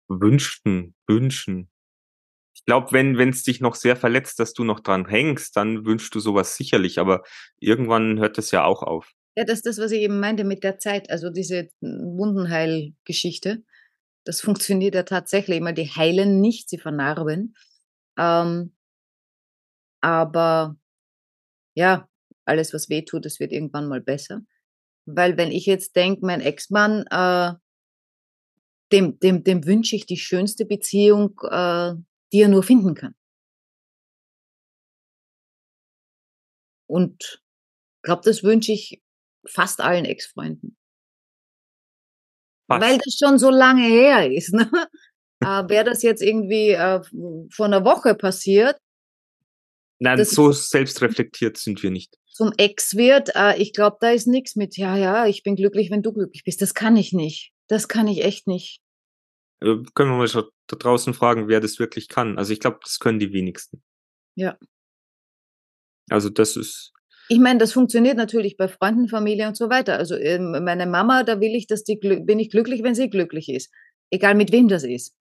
Wünschten, 0.09 0.97
wünschen. 1.07 1.71
Ich 2.65 2.67
glaube, 2.67 2.93
wenn 2.93 3.29
es 3.29 3.43
dich 3.43 3.61
noch 3.61 3.75
sehr 3.75 3.95
verletzt, 3.95 4.41
dass 4.41 4.55
du 4.55 4.65
noch 4.65 4.81
dran 4.81 5.07
hängst, 5.07 5.55
dann 5.55 5.85
wünschst 5.85 6.15
du 6.15 6.21
sowas 6.21 6.57
sicherlich, 6.57 6.99
aber 6.99 7.23
irgendwann 7.61 8.19
hört 8.19 8.39
das 8.39 8.53
ja 8.53 8.65
auch 8.65 8.83
auf. 8.83 9.13
Ja, 9.37 9.45
das 9.45 9.57
ist 9.59 9.67
das, 9.67 9.79
was 9.79 9.93
ich 9.93 10.01
eben 10.01 10.19
meinte 10.19 10.45
mit 10.45 10.65
der 10.65 10.79
Zeit. 10.79 11.11
Also 11.11 11.29
diese 11.29 11.69
Wundenheilgeschichte, 11.83 13.65
das 14.25 14.41
funktioniert 14.41 14.95
ja 14.95 15.03
tatsächlich. 15.03 15.59
Immer 15.59 15.75
die 15.75 15.91
heilen 15.91 16.41
nicht, 16.41 16.71
sie 16.71 16.79
vernarben. 16.79 17.55
Ähm, 18.19 18.75
aber 20.01 20.77
ja, 21.75 22.09
alles, 22.47 22.73
was 22.73 22.89
weh 22.89 23.03
tut, 23.03 23.27
das 23.27 23.41
wird 23.41 23.53
irgendwann 23.53 23.89
mal 23.89 24.01
besser. 24.01 24.41
Weil 25.05 25.37
wenn 25.37 25.53
ich 25.53 25.67
jetzt 25.67 25.97
denke, 25.97 26.25
mein 26.25 26.41
Ex-Mann, 26.41 27.05
äh, 27.11 27.53
dem, 28.91 29.19
dem, 29.19 29.45
dem 29.45 29.67
wünsche 29.67 29.97
ich 29.97 30.07
die 30.07 30.17
schönste 30.17 30.65
Beziehung, 30.65 31.39
äh, 31.51 31.95
die 32.35 32.43
er 32.43 32.49
nur 32.49 32.65
finden 32.65 32.95
kann. 32.95 33.15
Und 36.87 37.41
glaube, 38.03 38.23
das 38.25 38.43
wünsche 38.43 38.73
ich 38.73 39.01
fast 39.47 39.81
allen 39.81 40.05
Ex-Freunden. 40.05 40.77
Weil 42.67 42.99
das 42.99 43.17
schon 43.23 43.39
so 43.39 43.51
lange 43.51 43.87
her 43.87 44.31
ist. 44.31 44.53
Ne? 44.53 44.69
äh, 45.41 45.69
Wäre 45.69 45.85
das 45.85 46.03
jetzt 46.03 46.23
irgendwie 46.23 46.71
äh, 46.71 47.03
vor 47.51 47.67
einer 47.67 47.85
Woche 47.85 48.15
passiert, 48.17 48.79
Nein, 50.01 50.23
so 50.25 50.51
selbstreflektiert 50.51 51.57
sind 51.57 51.83
wir 51.85 51.91
nicht. 51.93 52.19
zum 52.27 52.53
Ex 52.57 52.97
wird, 52.97 53.31
äh, 53.37 53.57
ich 53.59 53.73
glaube, 53.73 53.99
da 54.01 54.11
ist 54.11 54.27
nichts 54.27 54.57
mit, 54.57 54.77
ja, 54.77 54.97
ja, 54.97 55.27
ich 55.27 55.45
bin 55.45 55.55
glücklich, 55.55 55.91
wenn 55.93 56.03
du 56.03 56.13
glücklich 56.13 56.43
bist. 56.43 56.61
Das 56.61 56.75
kann 56.75 56.97
ich 56.97 57.13
nicht. 57.13 57.53
Das 57.69 57.87
kann 57.87 58.09
ich 58.09 58.25
echt 58.25 58.49
nicht. 58.49 58.84
Äh, 59.65 59.83
können 59.95 60.11
wir 60.11 60.19
mal 60.19 60.29
schon 60.29 60.45
da 60.67 60.77
draußen 60.77 61.15
fragen, 61.15 61.49
wer 61.49 61.61
das 61.61 61.79
wirklich 61.79 62.09
kann. 62.09 62.39
Also 62.39 62.53
ich 62.53 62.61
glaube, 62.61 62.79
das 62.83 62.99
können 62.99 63.19
die 63.19 63.33
wenigsten. 63.33 63.83
Ja. 64.37 64.59
Also 66.11 66.29
das 66.29 66.57
ist, 66.57 66.93
Ich 67.29 67.39
meine, 67.39 67.59
das 67.59 67.73
funktioniert 67.73 68.17
natürlich 68.17 68.57
bei 68.57 68.69
Freunden, 68.69 69.09
Familie 69.09 69.49
und 69.49 69.57
so 69.57 69.71
weiter. 69.71 69.97
Also 69.97 70.17
ähm, 70.17 70.53
meine 70.65 70.87
Mama, 70.87 71.23
da 71.23 71.41
will 71.41 71.55
ich, 71.55 71.67
dass 71.67 71.83
die 71.85 71.97
bin 71.97 72.39
ich 72.39 72.51
glücklich, 72.51 72.83
wenn 72.83 72.95
sie 72.95 73.09
glücklich 73.09 73.49
ist. 73.49 73.71
Egal 74.11 74.35
mit 74.35 74.53
wem 74.53 74.69
das 74.69 74.85
ist. 74.85 75.15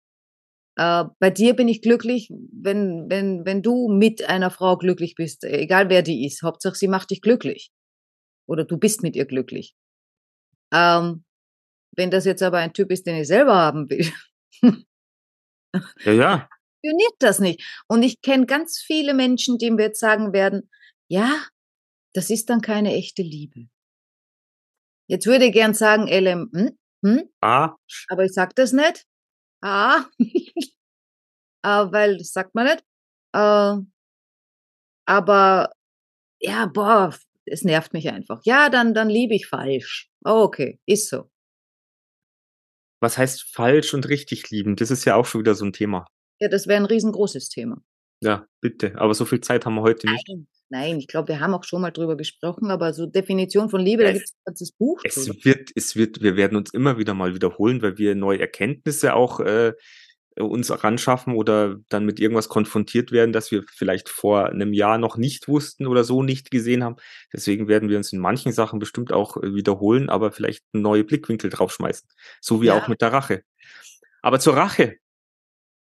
Äh, 0.78 1.06
bei 1.20 1.30
dir 1.30 1.56
bin 1.56 1.68
ich 1.68 1.82
glücklich, 1.82 2.30
wenn, 2.52 3.08
wenn, 3.10 3.46
wenn 3.46 3.62
du 3.62 3.90
mit 3.90 4.28
einer 4.28 4.50
Frau 4.50 4.78
glücklich 4.78 5.16
bist, 5.16 5.44
egal 5.44 5.90
wer 5.90 6.02
die 6.02 6.26
ist. 6.26 6.42
Hauptsache, 6.44 6.76
sie 6.76 6.88
macht 6.88 7.12
dich 7.12 7.22
glücklich. 7.22 7.72
Oder 8.48 8.66
du 8.66 8.78
bist 8.78 9.04
mit 9.04 9.16
ihr 9.16 9.26
glücklich. 9.26 9.76
Ähm, 10.74 11.24
wenn 11.96 12.10
das 12.12 12.26
jetzt 12.26 12.42
aber 12.42 12.58
ein 12.60 12.74
Typ 12.74 12.92
ist, 12.92 13.06
den 13.06 13.18
ich 13.18 13.28
selber 13.28 13.56
haben 13.56 13.90
will, 13.90 14.06
ja, 16.06 16.12
ja, 16.12 16.50
funktioniert 16.82 17.16
das 17.20 17.40
nicht. 17.40 17.84
Und 17.88 18.04
ich 18.04 18.22
kenne 18.22 18.46
ganz 18.46 18.80
viele 18.80 19.14
Menschen, 19.14 19.58
die 19.58 19.72
mir 19.72 19.84
jetzt 19.84 20.00
sagen 20.00 20.34
werden, 20.34 20.70
ja, 21.10 21.46
das 22.14 22.30
ist 22.30 22.50
dann 22.50 22.62
keine 22.62 22.94
echte 22.94 23.22
Liebe. 23.22 23.68
Jetzt 25.10 25.26
würde 25.26 25.46
ich 25.46 25.54
gern 25.54 25.74
sagen, 25.74 26.08
LM, 26.08 26.50
hm, 26.54 26.78
hm, 27.06 27.30
ah, 27.42 27.76
aber 28.10 28.26
ich 28.26 28.34
sag 28.34 28.56
das 28.56 28.74
nicht. 28.74 29.06
Ah, 29.64 30.06
äh, 31.64 31.92
weil 31.92 32.18
das 32.18 32.32
sagt 32.34 32.56
man 32.56 32.66
nicht. 32.66 32.84
Äh, 33.34 33.78
aber 35.06 35.72
ja, 36.42 36.66
boah, 36.68 37.16
es 37.46 37.64
nervt 37.64 37.94
mich 37.94 38.10
einfach. 38.10 38.42
Ja, 38.46 38.70
dann, 38.70 38.94
dann 38.94 39.10
liebe 39.10 39.36
ich 39.36 39.48
falsch. 39.48 40.10
Oh, 40.26 40.44
okay, 40.44 40.80
ist 40.88 41.10
so. 41.10 41.31
Was 43.02 43.18
heißt 43.18 43.54
falsch 43.54 43.94
und 43.94 44.08
richtig 44.08 44.50
lieben? 44.50 44.76
Das 44.78 44.90
ist 44.92 45.04
ja 45.06 45.16
auch 45.16 45.26
schon 45.26 45.42
wieder 45.42 45.56
so 45.56 45.66
ein 45.66 45.74
Thema. 45.74 46.06
Ja, 46.40 46.48
das 46.48 46.68
wäre 46.68 46.78
ein 46.80 46.86
riesengroßes 46.86 47.50
Thema. 47.50 47.82
Ja, 48.24 48.46
bitte. 48.62 48.94
Aber 48.98 49.14
so 49.14 49.26
viel 49.26 49.42
Zeit 49.42 49.66
haben 49.66 49.76
wir 49.76 49.82
heute 49.82 50.08
nicht. 50.10 50.28
Nein, 50.28 50.48
nein, 50.70 51.00
ich 51.00 51.08
glaube, 51.08 51.28
wir 51.30 51.40
haben 51.40 51.54
auch 51.56 51.64
schon 51.64 51.82
mal 51.82 51.92
drüber 51.92 52.16
gesprochen, 52.16 52.70
aber 52.72 52.94
so 52.94 53.06
Definition 53.08 53.70
von 53.70 53.82
Liebe, 53.82 54.04
da 54.04 54.10
Es- 54.10 54.14
gibt 54.16 54.26
es 54.30 54.34
ein 54.34 54.44
ganzes 54.46 54.72
Buch 54.72 55.02
Es 55.04 55.16
drüber. 55.16 55.36
wird, 55.44 55.72
es 55.76 55.96
wird, 55.96 56.22
wir 56.22 56.36
werden 56.38 56.56
uns 56.56 56.72
immer 56.74 56.98
wieder 57.00 57.14
mal 57.16 57.34
wiederholen, 57.36 57.82
weil 57.82 57.98
wir 57.98 58.14
neue 58.16 58.40
Erkenntnisse 58.40 59.14
auch 59.16 59.40
äh, 59.40 59.74
uns 60.46 60.72
ranschaffen 60.84 61.36
oder 61.36 61.78
dann 61.90 62.06
mit 62.06 62.20
irgendwas 62.20 62.50
konfrontiert 62.50 63.12
werden, 63.12 63.32
das 63.34 63.52
wir 63.52 63.64
vielleicht 63.64 64.10
vor 64.10 64.48
einem 64.48 64.74
Jahr 64.74 64.98
noch 64.98 65.18
nicht 65.18 65.48
wussten 65.48 65.88
oder 65.88 66.04
so 66.04 66.24
nicht 66.24 66.52
gesehen 66.52 66.84
haben. 66.84 66.96
Deswegen 67.34 67.68
werden 67.68 67.90
wir 67.90 67.98
uns 67.98 68.14
in 68.14 68.20
manchen 68.20 68.52
Sachen 68.52 68.80
bestimmt 68.80 69.12
auch 69.14 69.38
äh, 69.38 69.54
wiederholen, 69.56 70.10
aber 70.10 70.32
vielleicht 70.32 70.64
neue 70.74 71.04
Blickwinkel 71.04 71.50
draufschmeißen. 71.50 72.08
So 72.42 72.62
wie 72.62 72.68
Ja. 72.68 72.82
auch 72.82 72.88
mit 72.88 73.02
der 73.02 73.14
Rache. 73.14 73.44
Aber 74.22 74.40
zur 74.40 74.56
Rache, 74.56 74.98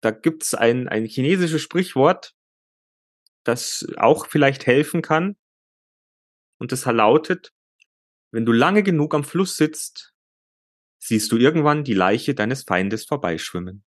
da 0.02 0.12
gibt's 0.12 0.54
ein, 0.54 0.88
ein 0.88 1.06
chinesisches 1.06 1.62
Sprichwort, 1.62 2.34
das 3.44 3.88
auch 3.98 4.28
vielleicht 4.28 4.66
helfen 4.68 5.02
kann. 5.02 5.36
Und 6.60 6.72
das 6.72 6.86
lautet, 6.86 7.52
wenn 8.32 8.46
du 8.46 8.52
lange 8.52 8.84
genug 8.84 9.14
am 9.14 9.24
Fluss 9.24 9.56
sitzt, 9.58 10.14
siehst 11.00 11.32
du 11.32 11.38
irgendwann 11.38 11.84
die 11.84 11.94
Leiche 11.94 12.34
deines 12.34 12.64
Feindes 12.64 13.06
vorbeischwimmen. 13.06 13.84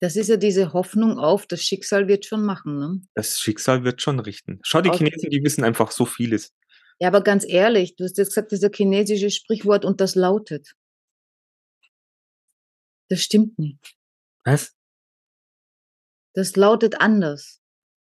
Das 0.00 0.16
ist 0.16 0.28
ja 0.28 0.36
diese 0.36 0.72
Hoffnung 0.72 1.18
auf, 1.18 1.46
das 1.46 1.62
Schicksal 1.62 2.06
wird 2.06 2.26
schon 2.26 2.44
machen. 2.44 2.78
Ne? 2.78 3.00
Das 3.14 3.40
Schicksal 3.40 3.84
wird 3.84 4.02
schon 4.02 4.20
richten. 4.20 4.60
Schau, 4.62 4.80
die 4.82 4.90
Okay. 4.90 5.04
Chinesen, 5.04 5.30
die 5.30 5.42
wissen 5.42 5.64
einfach 5.64 5.90
so 5.90 6.04
vieles. 6.04 6.54
Ja, 7.00 7.08
aber 7.08 7.22
ganz 7.22 7.46
ehrlich, 7.46 7.96
du 7.96 8.04
hast 8.04 8.18
jetzt 8.18 8.28
gesagt, 8.28 8.52
dieser 8.52 8.70
chinesische 8.74 9.30
Sprichwort 9.30 9.84
und 9.84 10.00
das 10.00 10.14
lautet. 10.14 10.72
Das 13.08 13.22
stimmt 13.22 13.58
nicht. 13.58 13.96
Was? 14.44 14.74
Das 16.34 16.56
lautet 16.56 17.00
anders. 17.00 17.62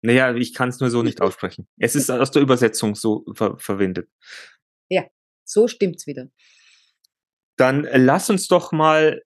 Naja, 0.03 0.35
ich 0.35 0.55
kann 0.55 0.68
es 0.68 0.81
nur 0.81 0.91
so 0.91 1.03
nicht 1.03 1.20
aussprechen. 1.20 1.68
Es 1.79 1.95
ist 1.95 2.11
aus 2.11 2.31
der 2.31 2.43
Übersetzung 2.43 2.95
so 2.95 3.24
ver 3.35 3.59
verwendet. 3.59 4.09
So 5.47 5.68
stimmt's 5.68 6.07
wieder. 6.07 6.29
Dann 7.57 7.85
äh, 7.87 7.99
lass 7.99 8.29
uns 8.29 8.49
doch 8.49 8.72
mal 8.72 9.22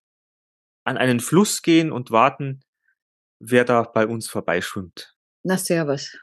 an 0.91 0.99
einen 0.99 1.21
Fluss 1.21 1.63
gehen 1.63 1.93
und 1.93 2.11
warten, 2.11 2.61
wer 3.39 3.65
da 3.65 3.83
bei 3.83 4.07
uns 4.07 4.29
vorbeischwimmt. 4.29 5.15
Na, 5.45 5.57
servus. 5.57 6.19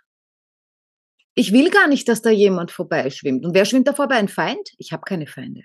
Ich 1.36 1.54
will 1.54 1.70
gar 1.70 1.88
nicht, 1.88 2.08
dass 2.10 2.22
da 2.22 2.30
jemand 2.30 2.72
vorbeischwimmt. 2.72 3.46
Und 3.46 3.54
wer 3.54 3.66
schwimmt 3.66 3.88
da 3.88 3.94
vorbei? 3.94 4.16
Ein 4.16 4.28
Feind? 4.28 4.70
Ich 4.78 4.92
habe 4.92 5.04
keine 5.06 5.26
Feinde. 5.26 5.62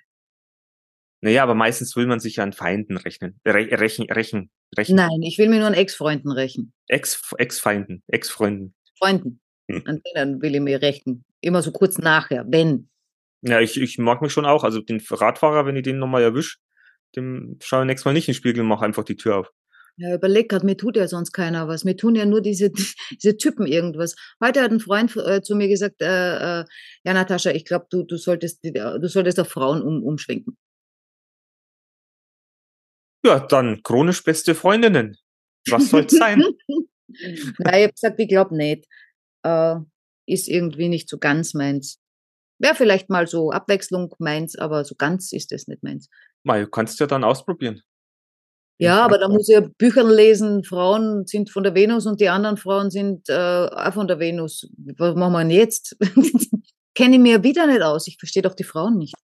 Naja, 1.21 1.43
aber 1.43 1.55
meistens 1.55 1.97
will 1.97 2.07
man 2.07 2.21
sich 2.21 2.37
ja 2.37 2.45
an 2.45 2.53
Feinden 2.53 2.97
rechnen. 2.97 3.41
Re 3.47 3.69
rächen, 3.81 4.11
rächen, 4.11 4.51
rächen. 4.77 4.97
Nein, 4.97 5.23
ich 5.23 5.39
will 5.39 5.49
mir 5.49 5.59
nur 5.59 5.69
an 5.69 5.75
Ex-Freunden 5.75 6.31
rächen. 6.31 6.73
Ex, 6.89 7.21
Ex-Feinden, 7.39 8.03
Ex-Freunden. 8.09 8.75
Freunden. 8.99 9.41
Hm. 9.69 9.83
An 9.87 10.01
denen 10.15 10.43
will 10.43 10.55
ich 10.55 10.61
mir 10.61 10.83
rächen. 10.83 11.25
Immer 11.41 11.63
so 11.63 11.73
kurz 11.73 11.99
nachher, 11.99 12.45
wenn. 12.49 12.89
Ja, 13.43 13.61
ich, 13.61 13.81
ich 13.81 13.99
mag 13.99 14.23
mich 14.23 14.33
schon 14.33 14.47
auch. 14.47 14.65
Also 14.65 14.81
den 14.81 15.03
Radfahrer, 15.09 15.67
wenn 15.67 15.77
ich 15.77 15.83
den 15.83 15.99
nochmal 15.99 16.23
erwisch, 16.23 16.59
dem 17.17 17.59
schaue 17.63 17.83
ich 17.83 17.87
nächstes 17.87 18.05
Mal 18.05 18.13
nicht 18.13 18.29
in 18.29 18.33
den 18.33 18.39
Spiegel 18.39 18.63
und 18.63 18.69
mache 18.69 18.85
einfach 18.85 19.05
die 19.05 19.17
Tür 19.17 19.39
auf. 19.39 19.53
Ja, 19.97 20.15
überleg 20.15 20.49
grad, 20.49 20.65
mir 20.65 20.77
tut 20.77 20.97
ja 20.97 21.07
sonst 21.07 21.33
keiner 21.33 21.69
was. 21.69 21.85
Mir 21.85 21.97
tun 21.97 22.15
ja 22.15 22.25
nur 22.25 22.41
diese, 22.41 22.71
diese 23.11 23.37
Typen 23.37 23.67
irgendwas. 23.67 24.17
Heute 24.43 24.63
hat 24.63 24.71
ein 24.71 24.81
Freund 24.81 25.15
äh, 25.17 25.43
zu 25.43 25.55
mir 25.55 25.69
gesagt, 25.69 26.01
äh, 26.01 26.61
äh, 26.61 26.65
ja, 27.05 27.13
Natascha, 27.13 27.51
ich 27.51 27.65
glaube, 27.65 27.87
du, 27.91 28.03
du 28.03 28.17
solltest, 28.17 28.65
du 28.65 29.09
solltest 29.09 29.39
auf 29.39 29.49
Frauen 29.49 29.83
um, 29.83 30.03
umschwenken. 30.03 30.57
Ja, 33.25 33.39
dann 33.39 33.83
chronisch 33.83 34.25
beste 34.25 34.55
Freundinnen. 34.55 35.17
Was 35.69 35.91
soll's 35.91 36.13
sein? 36.17 36.43
Nein, 37.09 37.75
ich 37.75 37.83
habe 37.85 37.93
gesagt, 37.93 38.21
ich 38.21 38.29
glaube 38.29 38.57
nicht. 38.57 38.87
Äh, 39.45 39.77
ist 40.27 40.49
irgendwie 40.49 40.89
nicht 40.89 41.09
so 41.09 41.19
ganz 41.19 41.55
meins. 41.55 42.01
Wäre 42.59 42.75
vielleicht 42.75 43.11
mal 43.11 43.27
so 43.27 43.51
Abwechslung 43.51 44.15
meins, 44.19 44.57
aber 44.57 44.85
so 44.85 44.95
ganz 44.95 45.33
ist 45.33 45.53
es 45.53 45.67
nicht 45.69 45.83
meins. 45.83 46.09
Mal, 46.45 46.65
du 46.65 46.71
kannst 46.71 46.99
ja 47.01 47.07
dann 47.07 47.25
ausprobieren. 47.25 47.83
Ja, 48.79 49.05
aber 49.05 49.19
da 49.19 49.29
muss 49.29 49.49
ich 49.49 49.55
ja 49.55 49.61
Bücher 49.79 50.03
lesen, 50.03 50.65
Frauen 50.65 51.25
sind 51.27 51.51
von 51.51 51.63
der 51.63 51.75
Venus 51.75 52.07
und 52.07 52.21
die 52.21 52.29
anderen 52.29 52.57
Frauen 52.57 52.91
sind 52.91 53.29
äh, 53.29 53.69
auch 53.71 53.95
von 53.95 54.09
der 54.09 54.19
Venus. 54.19 54.69
Was 54.97 55.15
machen 55.15 55.33
wir 55.33 55.39
denn 55.41 55.51
jetzt? 55.51 55.97
Kenne 56.95 57.15
ich 57.15 57.23
mir 57.23 57.45
wieder 57.45 57.67
nicht 57.69 57.83
aus. 57.83 58.09
Ich 58.09 58.19
verstehe 58.19 58.43
doch 58.43 58.55
die 58.55 58.65
Frauen 58.65 58.99
nicht. 58.99 59.15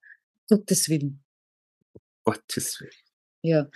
Gottes 0.49 0.89
Willen. 0.89 1.25
Gottes 2.25 2.81
Willen. 2.81 2.93
Ja. 3.43 3.67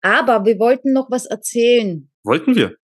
Aber 0.00 0.46
wir 0.46 0.58
wollten 0.58 0.92
noch 0.94 1.10
was 1.10 1.26
erzählen. 1.26 2.10
Wollten 2.24 2.56
wir? 2.56 2.76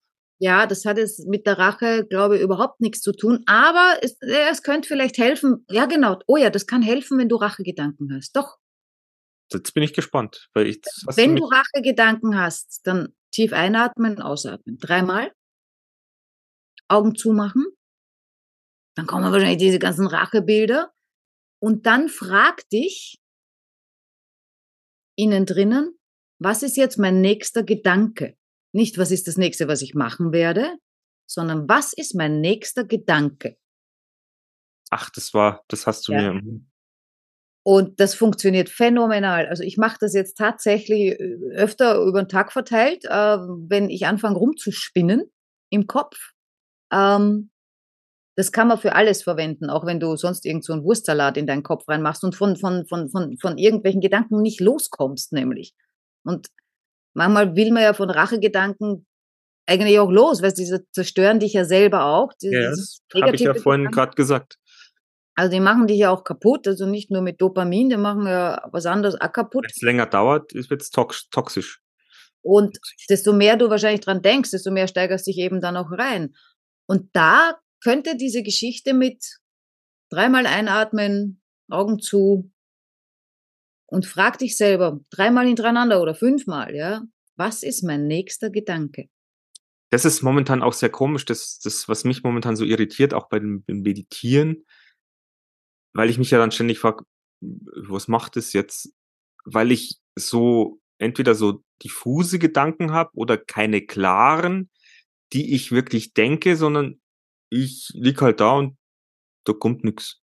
Ja, 0.40 0.66
das 0.66 0.84
hat 0.84 0.98
jetzt 0.98 1.28
mit 1.28 1.46
der 1.46 1.58
Rache, 1.58 2.04
glaube 2.08 2.36
ich, 2.36 2.42
überhaupt 2.42 2.80
nichts 2.80 3.02
zu 3.02 3.12
tun. 3.12 3.44
Aber 3.46 3.98
es, 4.02 4.16
es 4.20 4.64
könnte 4.64 4.88
vielleicht 4.88 5.18
helfen. 5.18 5.64
Ja, 5.70 5.86
genau. 5.86 6.18
Oh 6.26 6.36
ja, 6.36 6.50
das 6.50 6.66
kann 6.66 6.82
helfen, 6.82 7.18
wenn 7.18 7.28
du 7.28 7.36
Rachegedanken 7.36 8.12
hast. 8.12 8.34
Doch. 8.34 8.56
Jetzt 9.54 9.74
bin 9.74 9.82
ich 9.82 9.92
gespannt. 9.94 10.48
Weil 10.54 10.66
ich, 10.66 10.80
Wenn 11.16 11.36
du 11.36 11.42
du 11.42 11.48
Rachegedanken 11.48 12.38
hast, 12.38 12.80
dann 12.86 13.14
tief 13.32 13.52
einatmen, 13.52 14.20
ausatmen. 14.20 14.78
Dreimal. 14.78 15.32
Augen 16.88 17.14
zumachen. 17.14 17.66
Dann 18.96 19.06
kommen 19.06 19.30
wahrscheinlich 19.32 19.58
diese 19.58 19.78
ganzen 19.78 20.06
Rachebilder. 20.06 20.92
Und 21.60 21.86
dann 21.86 22.08
frag 22.08 22.68
dich 22.70 23.18
innen 25.16 25.46
drinnen, 25.46 25.98
was 26.38 26.62
ist 26.62 26.76
jetzt 26.76 26.98
mein 26.98 27.20
nächster 27.20 27.62
Gedanke? 27.62 28.36
Nicht, 28.72 28.98
was 28.98 29.10
ist 29.10 29.28
das 29.28 29.36
nächste, 29.36 29.68
was 29.68 29.82
ich 29.82 29.94
machen 29.94 30.32
werde, 30.32 30.76
sondern 31.26 31.68
was 31.68 31.92
ist 31.92 32.14
mein 32.14 32.40
nächster 32.40 32.84
Gedanke? 32.84 33.56
Ach, 34.90 35.08
das 35.10 35.32
war, 35.32 35.64
das 35.68 35.86
hast 35.86 36.08
du 36.08 36.12
Ja. 36.12 36.32
mir. 36.32 36.60
Und 37.64 38.00
das 38.00 38.14
funktioniert 38.14 38.68
phänomenal. 38.68 39.46
Also 39.46 39.62
ich 39.62 39.76
mache 39.76 39.96
das 40.00 40.14
jetzt 40.14 40.36
tatsächlich 40.36 41.18
äh, 41.20 41.36
öfter 41.54 42.00
über 42.00 42.22
den 42.22 42.28
Tag 42.28 42.52
verteilt, 42.52 43.04
äh, 43.04 43.08
wenn 43.08 43.88
ich 43.88 44.06
anfange 44.06 44.36
rumzuspinnen 44.36 45.30
im 45.70 45.86
Kopf. 45.86 46.32
Ähm, 46.92 47.50
das 48.36 48.50
kann 48.50 48.68
man 48.68 48.78
für 48.78 48.94
alles 48.94 49.22
verwenden, 49.22 49.70
auch 49.70 49.84
wenn 49.86 50.00
du 50.00 50.16
sonst 50.16 50.46
irgend 50.46 50.64
so 50.64 50.72
einen 50.72 50.84
Wurstsalat 50.84 51.36
in 51.36 51.46
deinen 51.46 51.62
Kopf 51.62 51.86
reinmachst 51.86 52.24
und 52.24 52.34
von, 52.34 52.56
von, 52.56 52.86
von, 52.86 53.10
von, 53.10 53.36
von 53.38 53.58
irgendwelchen 53.58 54.00
Gedanken 54.00 54.40
nicht 54.40 54.60
loskommst, 54.60 55.32
nämlich. 55.32 55.74
Und 56.24 56.48
manchmal 57.14 57.54
will 57.54 57.72
man 57.72 57.82
ja 57.82 57.92
von 57.92 58.10
Rachegedanken 58.10 59.06
eigentlich 59.66 60.00
auch 60.00 60.10
los, 60.10 60.42
weil 60.42 60.52
die 60.52 60.66
zerstören 60.92 61.40
dich 61.40 61.52
ja 61.52 61.64
selber 61.64 62.06
auch. 62.06 62.32
Ja, 62.40 62.70
das 62.70 63.02
habe 63.14 63.34
ich 63.34 63.42
ja 63.42 63.54
vorhin 63.54 63.90
gerade 63.90 64.14
gesagt. 64.16 64.58
Also 65.34 65.50
die 65.50 65.60
machen 65.60 65.86
dich 65.86 65.98
ja 65.98 66.10
auch 66.10 66.24
kaputt, 66.24 66.68
also 66.68 66.86
nicht 66.86 67.10
nur 67.10 67.22
mit 67.22 67.40
Dopamin, 67.40 67.88
die 67.88 67.96
machen 67.96 68.26
ja 68.26 68.68
was 68.70 68.86
anderes 68.86 69.18
auch 69.20 69.32
kaputt. 69.32 69.64
Wenn 69.64 69.70
es 69.70 69.82
länger 69.82 70.06
dauert, 70.06 70.52
wird 70.52 70.82
es 70.82 70.90
tox 70.90 71.28
toxisch. 71.30 71.80
Und 72.42 72.78
desto 73.08 73.32
mehr 73.32 73.56
du 73.56 73.70
wahrscheinlich 73.70 74.00
dran 74.00 74.20
denkst, 74.20 74.50
desto 74.50 74.70
mehr 74.70 74.88
steigerst 74.88 75.26
dich 75.26 75.38
eben 75.38 75.60
dann 75.60 75.76
auch 75.76 75.90
rein. 75.92 76.34
Und 76.86 77.08
da 77.14 77.58
könnte 77.82 78.16
diese 78.16 78.42
Geschichte 78.42 78.94
mit 78.94 79.38
dreimal 80.10 80.46
einatmen, 80.46 81.40
Augen 81.70 82.00
zu 82.00 82.50
und 83.86 84.06
frag 84.06 84.38
dich 84.38 84.56
selber 84.56 85.00
dreimal 85.10 85.46
hintereinander 85.46 86.02
oder 86.02 86.14
fünfmal, 86.14 86.74
ja, 86.74 87.02
was 87.36 87.62
ist 87.62 87.82
mein 87.82 88.06
nächster 88.06 88.50
Gedanke? 88.50 89.08
Das 89.90 90.04
ist 90.04 90.22
momentan 90.22 90.62
auch 90.62 90.72
sehr 90.72 90.90
komisch, 90.90 91.24
das, 91.24 91.60
das, 91.62 91.88
was 91.88 92.04
mich 92.04 92.22
momentan 92.22 92.56
so 92.56 92.64
irritiert, 92.64 93.14
auch 93.14 93.28
bei 93.28 93.38
dem 93.38 93.62
beim 93.64 93.80
Meditieren, 93.80 94.64
weil 95.92 96.10
ich 96.10 96.18
mich 96.18 96.30
ja 96.30 96.38
dann 96.38 96.52
ständig 96.52 96.78
frage, 96.78 97.04
was 97.40 98.08
macht 98.08 98.36
es 98.36 98.52
jetzt? 98.52 98.92
Weil 99.44 99.72
ich 99.72 99.98
so 100.16 100.80
entweder 100.98 101.34
so 101.34 101.64
diffuse 101.82 102.38
Gedanken 102.38 102.92
habe 102.92 103.10
oder 103.14 103.36
keine 103.36 103.84
klaren, 103.84 104.70
die 105.32 105.54
ich 105.54 105.72
wirklich 105.72 106.14
denke, 106.14 106.56
sondern 106.56 107.00
ich 107.50 107.90
lieg 107.92 108.20
halt 108.22 108.40
da 108.40 108.52
und 108.52 108.76
da 109.44 109.52
kommt 109.52 109.84
nix. 109.84 110.20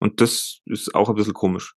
Und 0.00 0.20
das 0.20 0.60
ist 0.66 0.94
auch 0.94 1.08
ein 1.08 1.14
bisschen 1.14 1.34
komisch. 1.34 1.74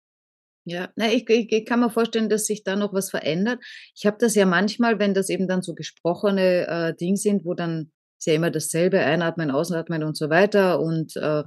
Ja, 0.64 0.91
na, 0.95 1.12
ich, 1.12 1.29
ich, 1.29 1.51
ich 1.51 1.66
kann 1.66 1.81
mir 1.81 1.91
vorstellen, 1.91 2.29
dass 2.29 2.47
sich 2.47 2.62
da 2.62 2.77
noch 2.77 2.93
was 2.93 3.11
verändert. 3.11 3.61
Ich 3.97 4.07
habe 4.07 4.16
das 4.20 4.37
ja 4.37 4.47
manchmal, 4.47 5.01
wenn 5.01 5.12
das 5.12 5.29
eben 5.29 5.49
dann 5.49 5.62
so 5.62 5.75
gesprochene 5.75 6.66
äh, 6.68 6.95
Dinge 6.95 7.16
sind, 7.16 7.45
wo 7.45 7.55
dann 7.55 7.91
ist 8.23 8.27
ja 8.27 8.35
immer 8.35 8.51
dasselbe, 8.53 9.01
einatmen, 9.01 9.51
ausatmen 9.51 10.05
und 10.05 10.16
so 10.16 10.31
weiter 10.31 10.81
und 10.81 11.16
äh, 11.16 11.43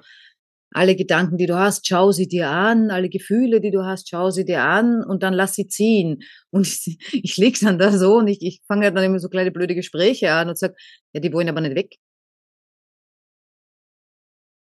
alle 0.71 0.97
Gedanken, 0.97 1.37
die 1.37 1.45
du 1.45 1.55
hast, 1.57 1.87
schau 1.87 2.11
sie 2.11 2.27
dir 2.27 2.49
an, 2.49 2.91
alle 2.91 3.07
Gefühle, 3.07 3.61
die 3.61 3.71
du 3.71 3.85
hast, 3.85 4.09
schau 4.09 4.29
sie 4.29 4.43
dir 4.43 4.61
an 4.61 5.05
und 5.05 5.23
dann 5.23 5.33
lass 5.33 5.55
sie 5.55 5.67
ziehen. 5.67 6.21
Und 6.51 6.67
ich, 6.67 6.97
ich 7.13 7.37
leg 7.37 7.57
dann 7.61 7.79
da 7.79 7.97
so 7.97 8.15
und 8.15 8.27
ich, 8.27 8.41
ich 8.41 8.61
fange 8.65 8.91
dann 8.93 9.03
immer 9.03 9.19
so 9.19 9.27
kleine 9.27 9.51
blöde 9.51 9.75
Gespräche 9.75 10.31
an 10.31 10.47
und 10.47 10.57
sag, 10.57 10.73
ja, 11.13 11.19
die 11.19 11.33
wollen 11.33 11.49
aber 11.49 11.59
nicht 11.59 11.75
weg. 11.75 11.95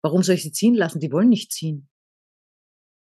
Warum 0.02 0.24
soll 0.24 0.36
ich 0.36 0.44
sie 0.44 0.54
ziehen 0.54 0.76
lassen? 0.76 1.02
Die 1.02 1.12
wollen 1.12 1.28
nicht 1.28 1.52
ziehen. 1.52 1.90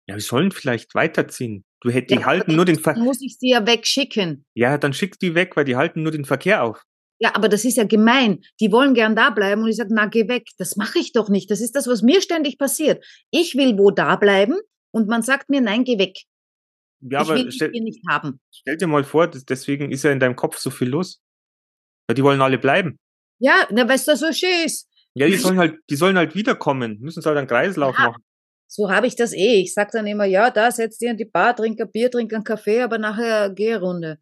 Ja, 0.07 0.15
wir 0.15 0.21
sollen 0.21 0.51
vielleicht 0.51 0.95
weiterziehen. 0.95 1.65
Du 1.81 1.89
hätt, 1.89 2.09
die 2.09 2.15
Ja, 2.15 2.25
halten 2.25 2.51
aber 2.51 2.55
nur 2.55 2.65
den 2.65 2.81
Dann 2.81 2.95
Ver 2.95 3.03
muss 3.03 3.21
ich 3.21 3.37
sie 3.37 3.49
ja 3.49 3.65
wegschicken. 3.65 4.45
Ja, 4.55 4.77
dann 4.77 4.93
schick 4.93 5.19
die 5.19 5.35
weg, 5.35 5.57
weil 5.57 5.65
die 5.65 5.75
halten 5.75 6.03
nur 6.03 6.13
den 6.13 6.25
Verkehr 6.25 6.63
auf. 6.63 6.83
Ja, 7.21 7.35
aber 7.35 7.49
das 7.49 7.65
ist 7.65 7.75
ja 7.77 7.83
gemein. 7.83 8.39
Die 8.61 8.71
wollen 8.71 8.93
gern 8.93 9.15
da 9.15 9.29
bleiben 9.29 9.61
und 9.63 9.67
ich 9.69 9.75
sage, 9.75 9.93
na, 9.93 10.05
geh 10.05 10.27
weg. 10.29 10.47
Das 10.57 10.77
mache 10.77 10.99
ich 10.99 11.11
doch 11.11 11.27
nicht. 11.29 11.51
Das 11.51 11.59
ist 11.59 11.75
das, 11.75 11.87
was 11.87 12.01
mir 12.01 12.21
ständig 12.21 12.57
passiert. 12.57 13.05
Ich 13.29 13.55
will 13.55 13.77
wo 13.77 13.91
da 13.91 14.15
bleiben 14.15 14.57
und 14.91 15.07
man 15.09 15.21
sagt 15.21 15.49
mir, 15.49 15.59
nein, 15.59 15.83
geh 15.83 15.99
weg. 15.99 16.17
Ja, 17.01 17.21
ich 17.21 17.27
will 17.27 17.35
aber 17.35 17.43
dich 17.45 17.55
stell, 17.55 17.71
hier 17.71 17.83
nicht 17.83 18.01
haben. 18.09 18.39
stell 18.51 18.77
dir 18.77 18.87
mal 18.87 19.03
vor, 19.03 19.27
deswegen 19.27 19.91
ist 19.91 20.03
ja 20.03 20.11
in 20.11 20.19
deinem 20.19 20.35
Kopf 20.35 20.57
so 20.57 20.69
viel 20.69 20.89
los. 20.89 21.21
Weil 22.07 22.15
die 22.15 22.23
wollen 22.23 22.41
alle 22.41 22.57
bleiben. 22.57 22.97
Ja, 23.39 23.67
na, 23.69 23.87
weißt 23.87 24.07
du, 24.07 24.15
so 24.15 24.31
schön 24.31 24.65
ist. 24.65 24.89
Ja, 25.13 25.27
die 25.27 25.35
sollen 25.35 25.57
halt, 25.57 25.77
die 25.89 25.95
sollen 25.95 26.17
halt 26.17 26.35
wiederkommen, 26.35 26.99
müssen 26.99 27.23
halt 27.23 27.37
einen 27.37 27.47
Kreislauf 27.47 27.95
Ja. 27.97 28.07
machen. 28.09 28.23
So 28.67 28.91
habe 28.91 29.07
ich 29.07 29.15
das 29.15 29.33
eh. 29.33 29.61
Ich 29.61 29.73
sag 29.73 29.91
dann 29.91 30.05
immer, 30.07 30.25
ja, 30.25 30.51
da 30.51 30.71
setz 30.71 30.97
dir 30.99 31.09
in 31.11 31.17
die 31.17 31.25
Bar, 31.25 31.55
trink 31.55 31.81
ein 31.81 31.91
Bier, 31.91 32.11
trink 32.11 32.33
einen 32.33 32.43
Kaffee, 32.43 32.81
aber 32.81 32.97
nachher 32.97 33.49
geh 33.49 33.73
Runde. 33.75 34.19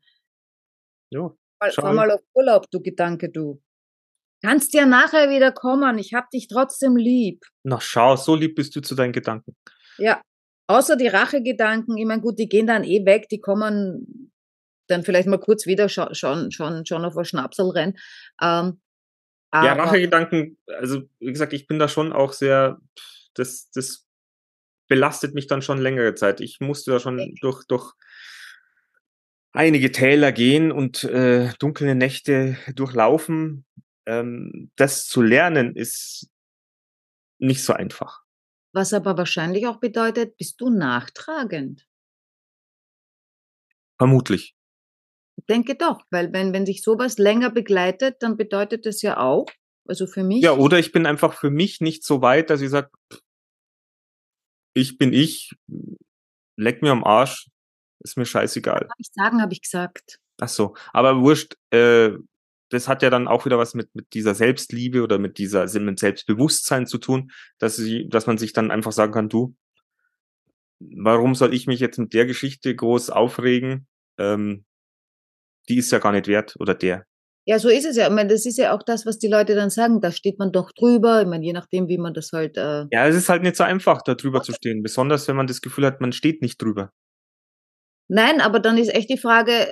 Ja, 1.11 1.31
Mal, 1.59 1.71
Schau. 1.71 1.81
fahr 1.81 1.93
mal 1.93 2.11
auf 2.11 2.21
Urlaub, 2.33 2.69
du 2.71 2.81
Gedanke, 2.81 3.29
du. 3.29 3.61
Kannst 4.43 4.73
ja 4.73 4.85
nachher 4.85 5.29
wieder 5.29 5.51
kommen. 5.51 5.97
Ich 5.97 6.13
hab 6.13 6.29
dich 6.29 6.47
trotzdem 6.47 6.95
lieb. 6.95 7.43
na 7.63 7.79
schau, 7.81 8.15
so 8.15 8.35
lieb 8.35 8.55
bist 8.55 8.75
du 8.75 8.81
zu 8.81 8.93
deinen 8.93 9.11
Gedanken. 9.13 9.55
Ja, 9.97 10.21
außer 10.67 10.95
die 10.95 11.07
Rachegedanken, 11.07 11.97
ich 11.97 12.05
meine, 12.05 12.21
gut, 12.21 12.37
die 12.37 12.47
gehen 12.47 12.67
dann 12.67 12.83
eh 12.83 13.03
weg, 13.05 13.29
die 13.29 13.41
kommen 13.41 14.31
dann 14.87 15.03
vielleicht 15.03 15.27
mal 15.27 15.39
kurz 15.39 15.65
wieder 15.65 15.89
schon, 15.89 16.13
schon, 16.13 16.51
schon, 16.51 16.85
schon 16.85 17.03
auf 17.03 17.17
ein 17.17 17.25
Schnapsel 17.25 17.69
rein. 17.71 17.97
Ähm, 18.41 18.79
Ja, 19.53 19.73
Rachegedanken, 19.73 20.57
also 20.67 21.01
wie 21.19 21.31
gesagt, 21.31 21.53
ich 21.53 21.67
bin 21.67 21.79
da 21.79 21.87
schon 21.87 22.13
auch 22.13 22.31
sehr, 22.33 22.79
das, 23.33 23.71
das 23.71 24.05
belastet 24.87 25.33
mich 25.33 25.47
dann 25.47 25.61
schon 25.61 25.79
längere 25.79 26.13
Zeit. 26.15 26.41
Ich 26.41 26.59
musste 26.59 26.91
da 26.91 26.99
schon 26.99 27.35
durch, 27.41 27.65
durch 27.65 27.93
einige 29.57 29.91
Täler 29.91 30.31
gehen 30.31 30.71
und 30.71 31.03
äh, 31.03 31.51
dunkle 31.59 31.95
Nächte 31.95 32.57
durchlaufen. 32.75 33.65
Ähm, 34.05 34.71
das 34.75 35.07
zu 35.07 35.21
lernen 35.21 35.75
ist 35.75 36.29
nicht 37.39 37.63
so 37.63 37.73
einfach. 37.73 38.21
Was 38.73 38.93
aber 38.93 39.17
wahrscheinlich 39.17 39.65
auch 39.67 39.79
bedeutet, 39.79 40.37
bist 40.37 40.61
du 40.61 40.69
nachtragend. 40.69 41.87
Vermutlich. 43.97 44.55
Ich 45.37 45.45
denke 45.45 45.75
doch, 45.75 46.01
weil 46.11 46.31
wenn, 46.33 46.53
wenn 46.53 46.65
dich 46.65 46.83
sowas 46.83 47.17
länger 47.17 47.49
begleitet, 47.49 48.17
dann 48.19 48.37
bedeutet 48.37 48.85
das 48.85 49.01
ja 49.01 49.17
auch, 49.17 49.47
also 49.87 50.05
für 50.05 50.23
mich, 50.23 50.43
Ja, 50.43 50.53
oder 50.53 50.77
ich 50.77 50.91
bin 50.91 51.05
einfach 51.05 51.33
für 51.33 51.49
mich 51.49 51.81
nicht 51.81 52.03
so 52.03 52.21
weit, 52.21 52.49
dass 52.49 52.61
ich 52.61 52.69
sage, 52.69 52.91
ich 54.75 54.99
bin 54.99 55.13
ich, 55.13 55.55
leck 56.57 56.83
mir 56.83 56.91
am 56.91 57.03
Arsch, 57.03 57.49
ist 57.99 58.17
mir 58.17 58.25
scheißegal. 58.25 58.81
Darf 58.81 58.99
ich 58.99 59.09
sagen, 59.13 59.41
habe 59.41 59.53
ich 59.53 59.61
gesagt. 59.61 60.19
Ach 60.39 60.49
so, 60.49 60.75
aber 60.93 61.21
wurscht, 61.21 61.55
äh, 61.71 62.11
das 62.69 62.87
hat 62.87 63.01
ja 63.01 63.09
dann 63.09 63.27
auch 63.27 63.45
wieder 63.45 63.57
was 63.57 63.73
mit, 63.73 63.93
mit 63.95 64.13
dieser 64.13 64.35
Selbstliebe 64.35 65.01
oder 65.01 65.19
mit 65.19 65.37
dieser 65.37 65.67
mit 65.79 65.99
Selbstbewusstsein 65.99 66.85
zu 66.85 66.97
tun, 66.97 67.31
dass, 67.59 67.75
sie, 67.77 68.07
dass 68.09 68.27
man 68.27 68.37
sich 68.37 68.53
dann 68.53 68.71
einfach 68.71 68.91
sagen 68.91 69.13
kann, 69.13 69.29
du, 69.29 69.55
warum 70.79 71.33
soll 71.33 71.53
ich 71.53 71.67
mich 71.67 71.79
jetzt 71.79 71.97
mit 71.97 72.13
der 72.13 72.25
Geschichte 72.25 72.75
groß 72.75 73.09
aufregen? 73.09 73.87
Ähm, 74.17 74.65
die 75.69 75.77
ist 75.77 75.91
ja 75.91 75.99
gar 75.99 76.11
nicht 76.11 76.27
wert 76.27 76.55
oder 76.59 76.75
der. 76.75 77.05
Ja, 77.45 77.59
so 77.59 77.69
ist 77.69 77.85
es 77.85 77.95
ja. 77.95 78.07
Ich 78.07 78.13
meine, 78.13 78.29
das 78.29 78.45
ist 78.45 78.57
ja 78.57 78.75
auch 78.75 78.83
das, 78.83 79.05
was 79.05 79.19
die 79.19 79.29
Leute 79.29 79.55
dann 79.55 79.69
sagen. 79.69 80.01
Da 80.01 80.11
steht 80.11 80.37
man 80.37 80.51
doch 80.51 80.73
drüber. 80.73 81.21
Ich 81.21 81.27
meine, 81.27 81.45
je 81.45 81.53
nachdem, 81.53 81.87
wie 81.87 81.97
man 81.97 82.13
das 82.13 82.31
halt. 82.33 82.57
Äh 82.57 82.85
ja, 82.91 83.07
es 83.07 83.15
ist 83.15 83.29
halt 83.29 83.41
nicht 83.41 83.55
so 83.55 83.63
einfach, 83.63 84.01
da 84.01 84.15
drüber 84.15 84.41
zu 84.43 84.51
stehen. 84.51 84.83
Besonders, 84.83 85.29
wenn 85.29 85.37
man 85.37 85.47
das 85.47 85.61
Gefühl 85.61 85.85
hat, 85.85 86.01
man 86.01 86.11
steht 86.11 86.41
nicht 86.41 86.61
drüber. 86.61 86.91
Nein, 88.07 88.41
aber 88.41 88.59
dann 88.59 88.77
ist 88.77 88.93
echt 88.93 89.09
die 89.09 89.17
Frage, 89.17 89.67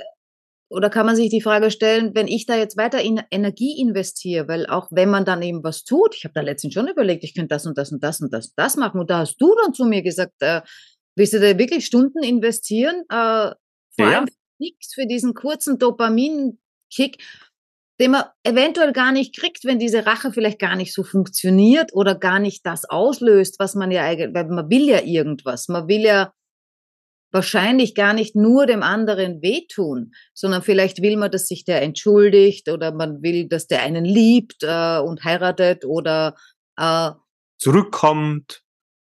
oder 0.69 0.89
kann 0.89 1.05
man 1.05 1.15
sich 1.15 1.29
die 1.29 1.41
Frage 1.41 1.69
stellen, 1.71 2.15
wenn 2.15 2.27
ich 2.27 2.45
da 2.45 2.55
jetzt 2.55 2.75
weiter 2.77 3.01
in 3.01 3.21
Energie 3.31 3.79
investiere, 3.79 4.47
weil 4.47 4.65
auch 4.65 4.87
wenn 4.91 5.09
man 5.09 5.23
dann 5.23 5.41
eben 5.41 5.63
was 5.63 5.83
tut, 5.83 6.15
ich 6.15 6.23
habe 6.23 6.33
da 6.33 6.41
letztens 6.41 6.73
schon 6.73 6.87
überlegt, 6.87 7.23
ich 7.23 7.35
könnte 7.35 7.49
das 7.49 7.65
und 7.65 7.77
das 7.77 7.91
und 7.91 8.03
das 8.03 8.19
und 8.19 8.33
das 8.33 8.47
und 8.47 8.53
das 8.57 8.75
machen. 8.75 8.99
Und 8.99 9.09
da 9.09 9.19
hast 9.19 9.37
du 9.37 9.55
dann 9.63 9.73
zu 9.73 9.85
mir 9.85 10.01
gesagt, 10.01 10.33
äh, 10.39 10.61
willst 11.15 11.33
du 11.33 11.39
da 11.39 11.57
wirklich 11.57 11.85
Stunden 11.85 12.23
investieren? 12.23 13.03
Äh, 13.09 13.53
vor 13.95 14.09
ja. 14.09 14.17
allem 14.19 14.27
nichts 14.59 14.93
für 14.93 15.05
diesen 15.05 15.33
kurzen 15.33 15.77
Dopamin-Kick, 15.77 17.23
den 17.99 18.11
man 18.11 18.23
eventuell 18.43 18.91
gar 18.91 19.11
nicht 19.11 19.35
kriegt, 19.35 19.63
wenn 19.65 19.79
diese 19.79 20.05
Rache 20.05 20.33
vielleicht 20.33 20.59
gar 20.59 20.75
nicht 20.75 20.93
so 20.93 21.03
funktioniert 21.03 21.93
oder 21.93 22.15
gar 22.15 22.39
nicht 22.39 22.65
das 22.65 22.85
auslöst, 22.85 23.59
was 23.59 23.75
man 23.75 23.91
ja 23.91 24.03
eigentlich, 24.03 24.33
weil 24.33 24.47
man 24.47 24.69
will 24.69 24.89
ja 24.89 25.01
irgendwas. 25.01 25.67
Man 25.67 25.87
will 25.87 26.01
ja 26.01 26.33
wahrscheinlich 27.35 27.95
gar 27.95 28.13
nicht 28.13 28.35
nur 28.35 28.65
dem 28.65 28.81
anderen 28.81 29.41
wehtun, 29.41 30.13
sondern 30.33 30.63
vielleicht 30.63 31.01
will 31.01 31.17
man, 31.17 31.29
dass 31.29 31.47
sich 31.47 31.65
der 31.65 31.81
entschuldigt 31.81 32.69
oder 32.69 32.93
man 32.93 33.21
will, 33.21 33.47
dass 33.47 33.67
der 33.67 33.83
einen 33.83 34.05
liebt 34.05 34.63
äh, 34.63 34.99
und 34.99 35.23
heiratet 35.25 35.83
oder 35.85 36.35
äh, 36.77 37.11
zurückkommt. 37.59 38.61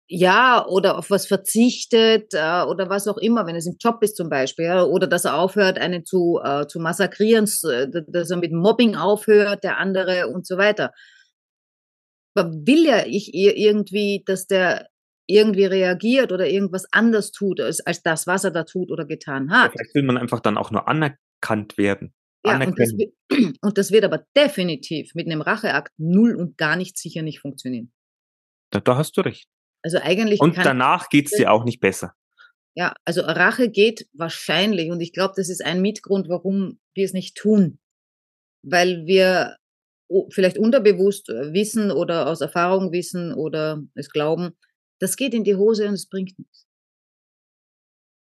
Ja, 0.08 0.66
oder 0.68 0.98
auf 0.98 1.10
was 1.12 1.28
verzichtet 1.28 2.34
äh, 2.34 2.64
oder 2.64 2.90
was 2.90 3.08
auch 3.08 3.18
immer, 3.18 3.46
wenn 3.46 3.56
es 3.56 3.68
im 3.68 3.78
Job 3.80 4.02
ist 4.02 4.18
zum 4.18 4.30
Beispiel, 4.30 4.66
ja, 4.66 4.84
oder 4.84 5.08
dass 5.08 5.26
er 5.26 5.38
aufhört, 5.38 5.78
einen 5.78 6.04
zu, 6.04 6.40
äh, 6.44 6.68
zu 6.68 6.80
massakrieren, 6.80 7.46
dass 7.46 8.32
er 8.32 8.38
mit 8.38 8.52
Mobbing 8.52 8.96
aufhört, 8.96 9.64
der 9.64 9.78
andere 9.78 10.28
und 10.28 10.48
so 10.48 10.58
weiter. 10.58 10.92
Man 12.36 12.66
will 12.66 12.86
ja 12.86 13.04
ich 13.06 13.34
irgendwie, 13.34 14.24
dass 14.26 14.48
der 14.48 14.88
irgendwie 15.28 15.66
reagiert 15.66 16.32
oder 16.32 16.48
irgendwas 16.48 16.86
anders 16.92 17.32
tut 17.32 17.60
als, 17.60 17.80
als 17.82 18.04
das, 18.04 18.28
was 18.28 18.44
er 18.44 18.52
da 18.52 18.64
tut 18.64 18.92
oder 18.92 19.06
getan 19.06 19.52
hat. 19.52 19.72
Vielleicht 19.72 19.96
will 19.96 20.04
man 20.04 20.18
einfach 20.18 20.40
dann 20.40 20.58
auch 20.58 20.72
nur 20.72 20.88
anerkannt 20.88 21.78
werden. 21.78 22.14
Ja, 22.46 22.64
und 22.64 22.80
das, 22.80 22.94
und 23.62 23.78
das, 23.78 23.92
wird 23.92 24.04
aber 24.04 24.26
definitiv 24.36 25.16
mit 25.16 25.26
einem 25.26 25.42
Racheakt 25.42 25.94
null 25.98 26.36
und 26.36 26.58
gar 26.58 26.76
nicht 26.76 26.98
sicher 26.98 27.24
nicht 27.24 27.40
funktionieren. 27.40 27.92
Da, 28.70 28.80
da 28.80 28.98
hast 28.98 29.18
du 29.18 29.22
recht. 29.22 29.50
Also 29.82 30.00
eigentlich. 30.00 30.40
Und 30.42 30.58
danach 30.58 31.10
geht 31.10 31.28
es 31.28 31.38
dir 31.38 31.52
auch 31.52 31.64
nicht 31.64 31.80
besser. 31.80 32.14
Ja, 32.76 32.94
also 33.06 33.22
Rache 33.22 33.70
geht 33.70 34.08
wahrscheinlich, 34.14 34.92
und 34.92 35.00
ich 35.00 35.14
glaube, 35.14 35.34
das 35.38 35.48
ist 35.48 35.64
ein 35.64 35.82
Mitgrund, 35.82 36.28
warum 36.28 36.80
wir 36.94 37.06
es 37.06 37.14
nicht 37.14 37.38
tun. 37.38 37.80
Weil 38.64 39.06
wir 39.06 39.56
vielleicht 40.30 40.58
unterbewusst 40.58 41.30
wissen 41.30 41.90
oder 41.92 42.28
aus 42.28 42.42
Erfahrung 42.42 42.92
wissen 42.92 43.34
oder 43.34 43.82
es 43.96 44.10
glauben, 44.10 44.56
das 45.00 45.16
geht 45.16 45.34
in 45.34 45.44
die 45.44 45.56
Hose 45.56 45.88
und 45.88 45.94
es 45.94 46.08
bringt 46.08 46.38
nichts. 46.38 46.68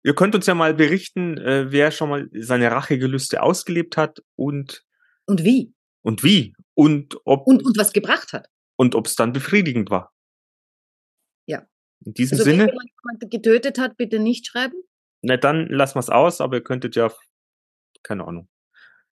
Ihr 0.03 0.15
könnt 0.15 0.35
uns 0.35 0.45
ja 0.45 0.53
mal 0.53 0.73
berichten, 0.73 1.37
äh, 1.37 1.71
wer 1.71 1.91
schon 1.91 2.09
mal 2.09 2.29
seine 2.33 2.69
Rachegelüste 2.71 3.41
ausgelebt 3.41 3.95
hat 3.95 4.21
und 4.35 4.85
und 5.25 5.43
wie 5.45 5.73
und 6.01 6.23
wie 6.23 6.53
und 6.73 7.15
ob 7.23 7.47
und, 7.47 7.63
und 7.65 7.77
was 7.77 7.93
gebracht 7.93 8.33
hat 8.33 8.49
und 8.75 8.95
ob 8.95 9.07
es 9.07 9.15
dann 9.15 9.31
befriedigend 9.31 9.89
war. 9.89 10.11
Ja. 11.47 11.65
In 12.05 12.13
diesem 12.13 12.37
also, 12.37 12.49
Sinne. 12.49 12.67
Wenn 12.67 12.73
jemand 12.73 13.31
getötet 13.31 13.79
hat, 13.79 13.95
bitte 13.95 14.19
nicht 14.19 14.47
schreiben. 14.47 14.83
Na 15.21 15.37
dann 15.37 15.67
lassen 15.67 15.95
wir 15.95 16.01
es 16.01 16.09
aus, 16.09 16.41
aber 16.41 16.57
ihr 16.57 16.63
könntet 16.63 16.97
ja 16.97 17.09
keine 18.03 18.27
Ahnung, 18.27 18.49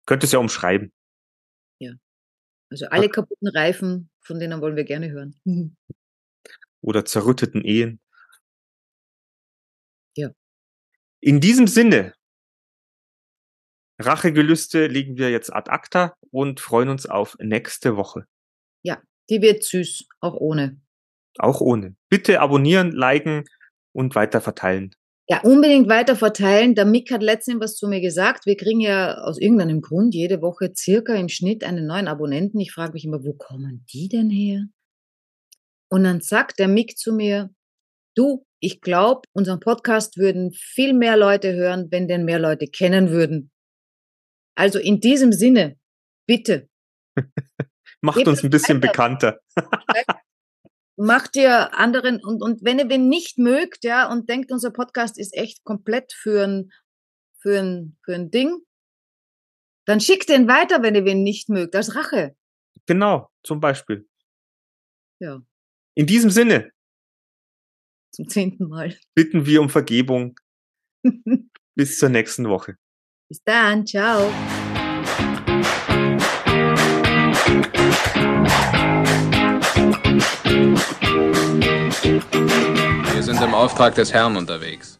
könnt 0.06 0.24
es 0.24 0.34
ja 0.34 0.39
umschreiben. 0.39 0.91
Ja. 1.80 1.93
Also 2.70 2.88
alle 2.88 3.10
kaputten 3.10 3.47
Reifen, 3.47 4.10
von 4.22 4.39
denen 4.39 4.62
wollen 4.62 4.76
wir 4.76 4.84
gerne 4.84 5.10
hören. 5.10 5.39
oder 6.82 7.05
zerrütteten 7.05 7.63
Ehen. 7.63 7.99
Ja. 10.15 10.32
In 11.21 11.39
diesem 11.39 11.67
Sinne, 11.67 12.13
Rachegelüste 13.99 14.88
legen 14.88 15.17
wir 15.17 15.29
jetzt 15.29 15.53
ad 15.53 15.69
acta 15.69 16.15
und 16.32 16.59
freuen 16.59 16.89
uns 16.89 17.05
auf 17.05 17.38
nächste 17.39 17.95
Woche. 17.95 18.25
Ja, 18.84 19.01
die 19.29 19.41
wird 19.41 19.63
süß, 19.63 20.07
auch 20.19 20.34
ohne. 20.34 20.82
Auch 21.38 21.61
ohne. 21.61 21.95
Bitte 22.09 22.41
abonnieren, 22.41 22.91
liken 22.91 23.45
und 23.93 24.15
weiter 24.15 24.41
verteilen. 24.41 24.95
Ja, 25.29 25.41
unbedingt 25.43 25.88
weiter 25.88 26.15
verteilen. 26.15 26.75
Der 26.75 26.86
Mick 26.86 27.11
hat 27.11 27.21
letztens 27.21 27.61
was 27.61 27.75
zu 27.77 27.88
mir 27.88 28.01
gesagt. 28.01 28.45
Wir 28.45 28.57
kriegen 28.57 28.82
ja 28.82 29.19
aus 29.19 29.39
irgendeinem 29.39 29.82
Grund 29.82 30.13
jede 30.13 30.41
Woche 30.41 30.73
circa 30.75 31.15
im 31.15 31.29
Schnitt 31.29 31.63
einen 31.63 31.88
neuen 31.88 32.09
Abonnenten. 32.09 32.59
Ich 32.59 32.73
frage 32.73 32.93
mich 32.93 33.05
immer, 33.05 33.23
wo 33.23 33.34
kommen 33.34 33.86
die 33.93 34.09
denn 34.09 34.29
her? 34.29 34.65
Und 35.91 36.03
dann 36.05 36.21
sagt 36.21 36.59
der 36.59 36.69
Mick 36.69 36.97
zu 36.97 37.11
mir, 37.11 37.53
du, 38.15 38.45
ich 38.61 38.79
glaube, 38.79 39.21
unseren 39.33 39.59
Podcast 39.59 40.17
würden 40.17 40.53
viel 40.53 40.93
mehr 40.93 41.17
Leute 41.17 41.53
hören, 41.53 41.87
wenn 41.91 42.07
denn 42.07 42.23
mehr 42.23 42.39
Leute 42.39 42.67
kennen 42.67 43.09
würden. 43.09 43.51
Also 44.55 44.79
in 44.79 45.01
diesem 45.01 45.33
Sinne, 45.33 45.77
bitte. 46.27 46.69
Macht 48.01 48.25
uns 48.27 48.43
ein 48.43 48.49
bisschen 48.49 48.81
weiter. 48.81 48.87
bekannter. 48.87 49.39
Macht 50.97 51.35
ihr 51.35 51.73
anderen 51.77 52.23
und, 52.23 52.41
und 52.41 52.63
wenn 52.63 52.79
ihr 52.79 52.89
wen 52.89 53.09
nicht 53.09 53.37
mögt, 53.37 53.83
ja, 53.83 54.09
und 54.09 54.29
denkt, 54.29 54.51
unser 54.51 54.71
Podcast 54.71 55.17
ist 55.19 55.35
echt 55.35 55.63
komplett 55.63 56.13
für 56.13 56.47
ein, 56.47 56.71
für 57.39 57.59
ein, 57.59 57.97
für 58.05 58.13
ein 58.13 58.29
Ding, 58.29 58.59
dann 59.85 59.99
schickt 59.99 60.29
den 60.29 60.47
weiter, 60.47 60.83
wenn 60.83 60.95
ihr 60.95 61.05
wen 61.05 61.23
nicht 61.23 61.49
mögt, 61.49 61.75
als 61.75 61.95
Rache. 61.95 62.35
Genau, 62.85 63.29
zum 63.43 63.59
Beispiel. 63.59 64.07
Ja. 65.19 65.41
In 65.93 66.05
diesem 66.05 66.29
Sinne. 66.29 66.71
Zum 68.13 68.29
zehnten 68.29 68.69
Mal. 68.69 68.97
Bitten 69.13 69.45
wir 69.45 69.61
um 69.61 69.69
Vergebung. 69.69 70.39
Bis 71.75 71.99
zur 71.99 72.09
nächsten 72.09 72.47
Woche. 72.47 72.77
Bis 73.29 73.41
dann. 73.43 73.85
Ciao. 73.85 74.31
Wir 83.13 83.23
sind 83.23 83.41
im 83.41 83.53
Auftrag 83.53 83.95
des 83.95 84.13
Herrn 84.13 84.37
unterwegs. 84.37 84.99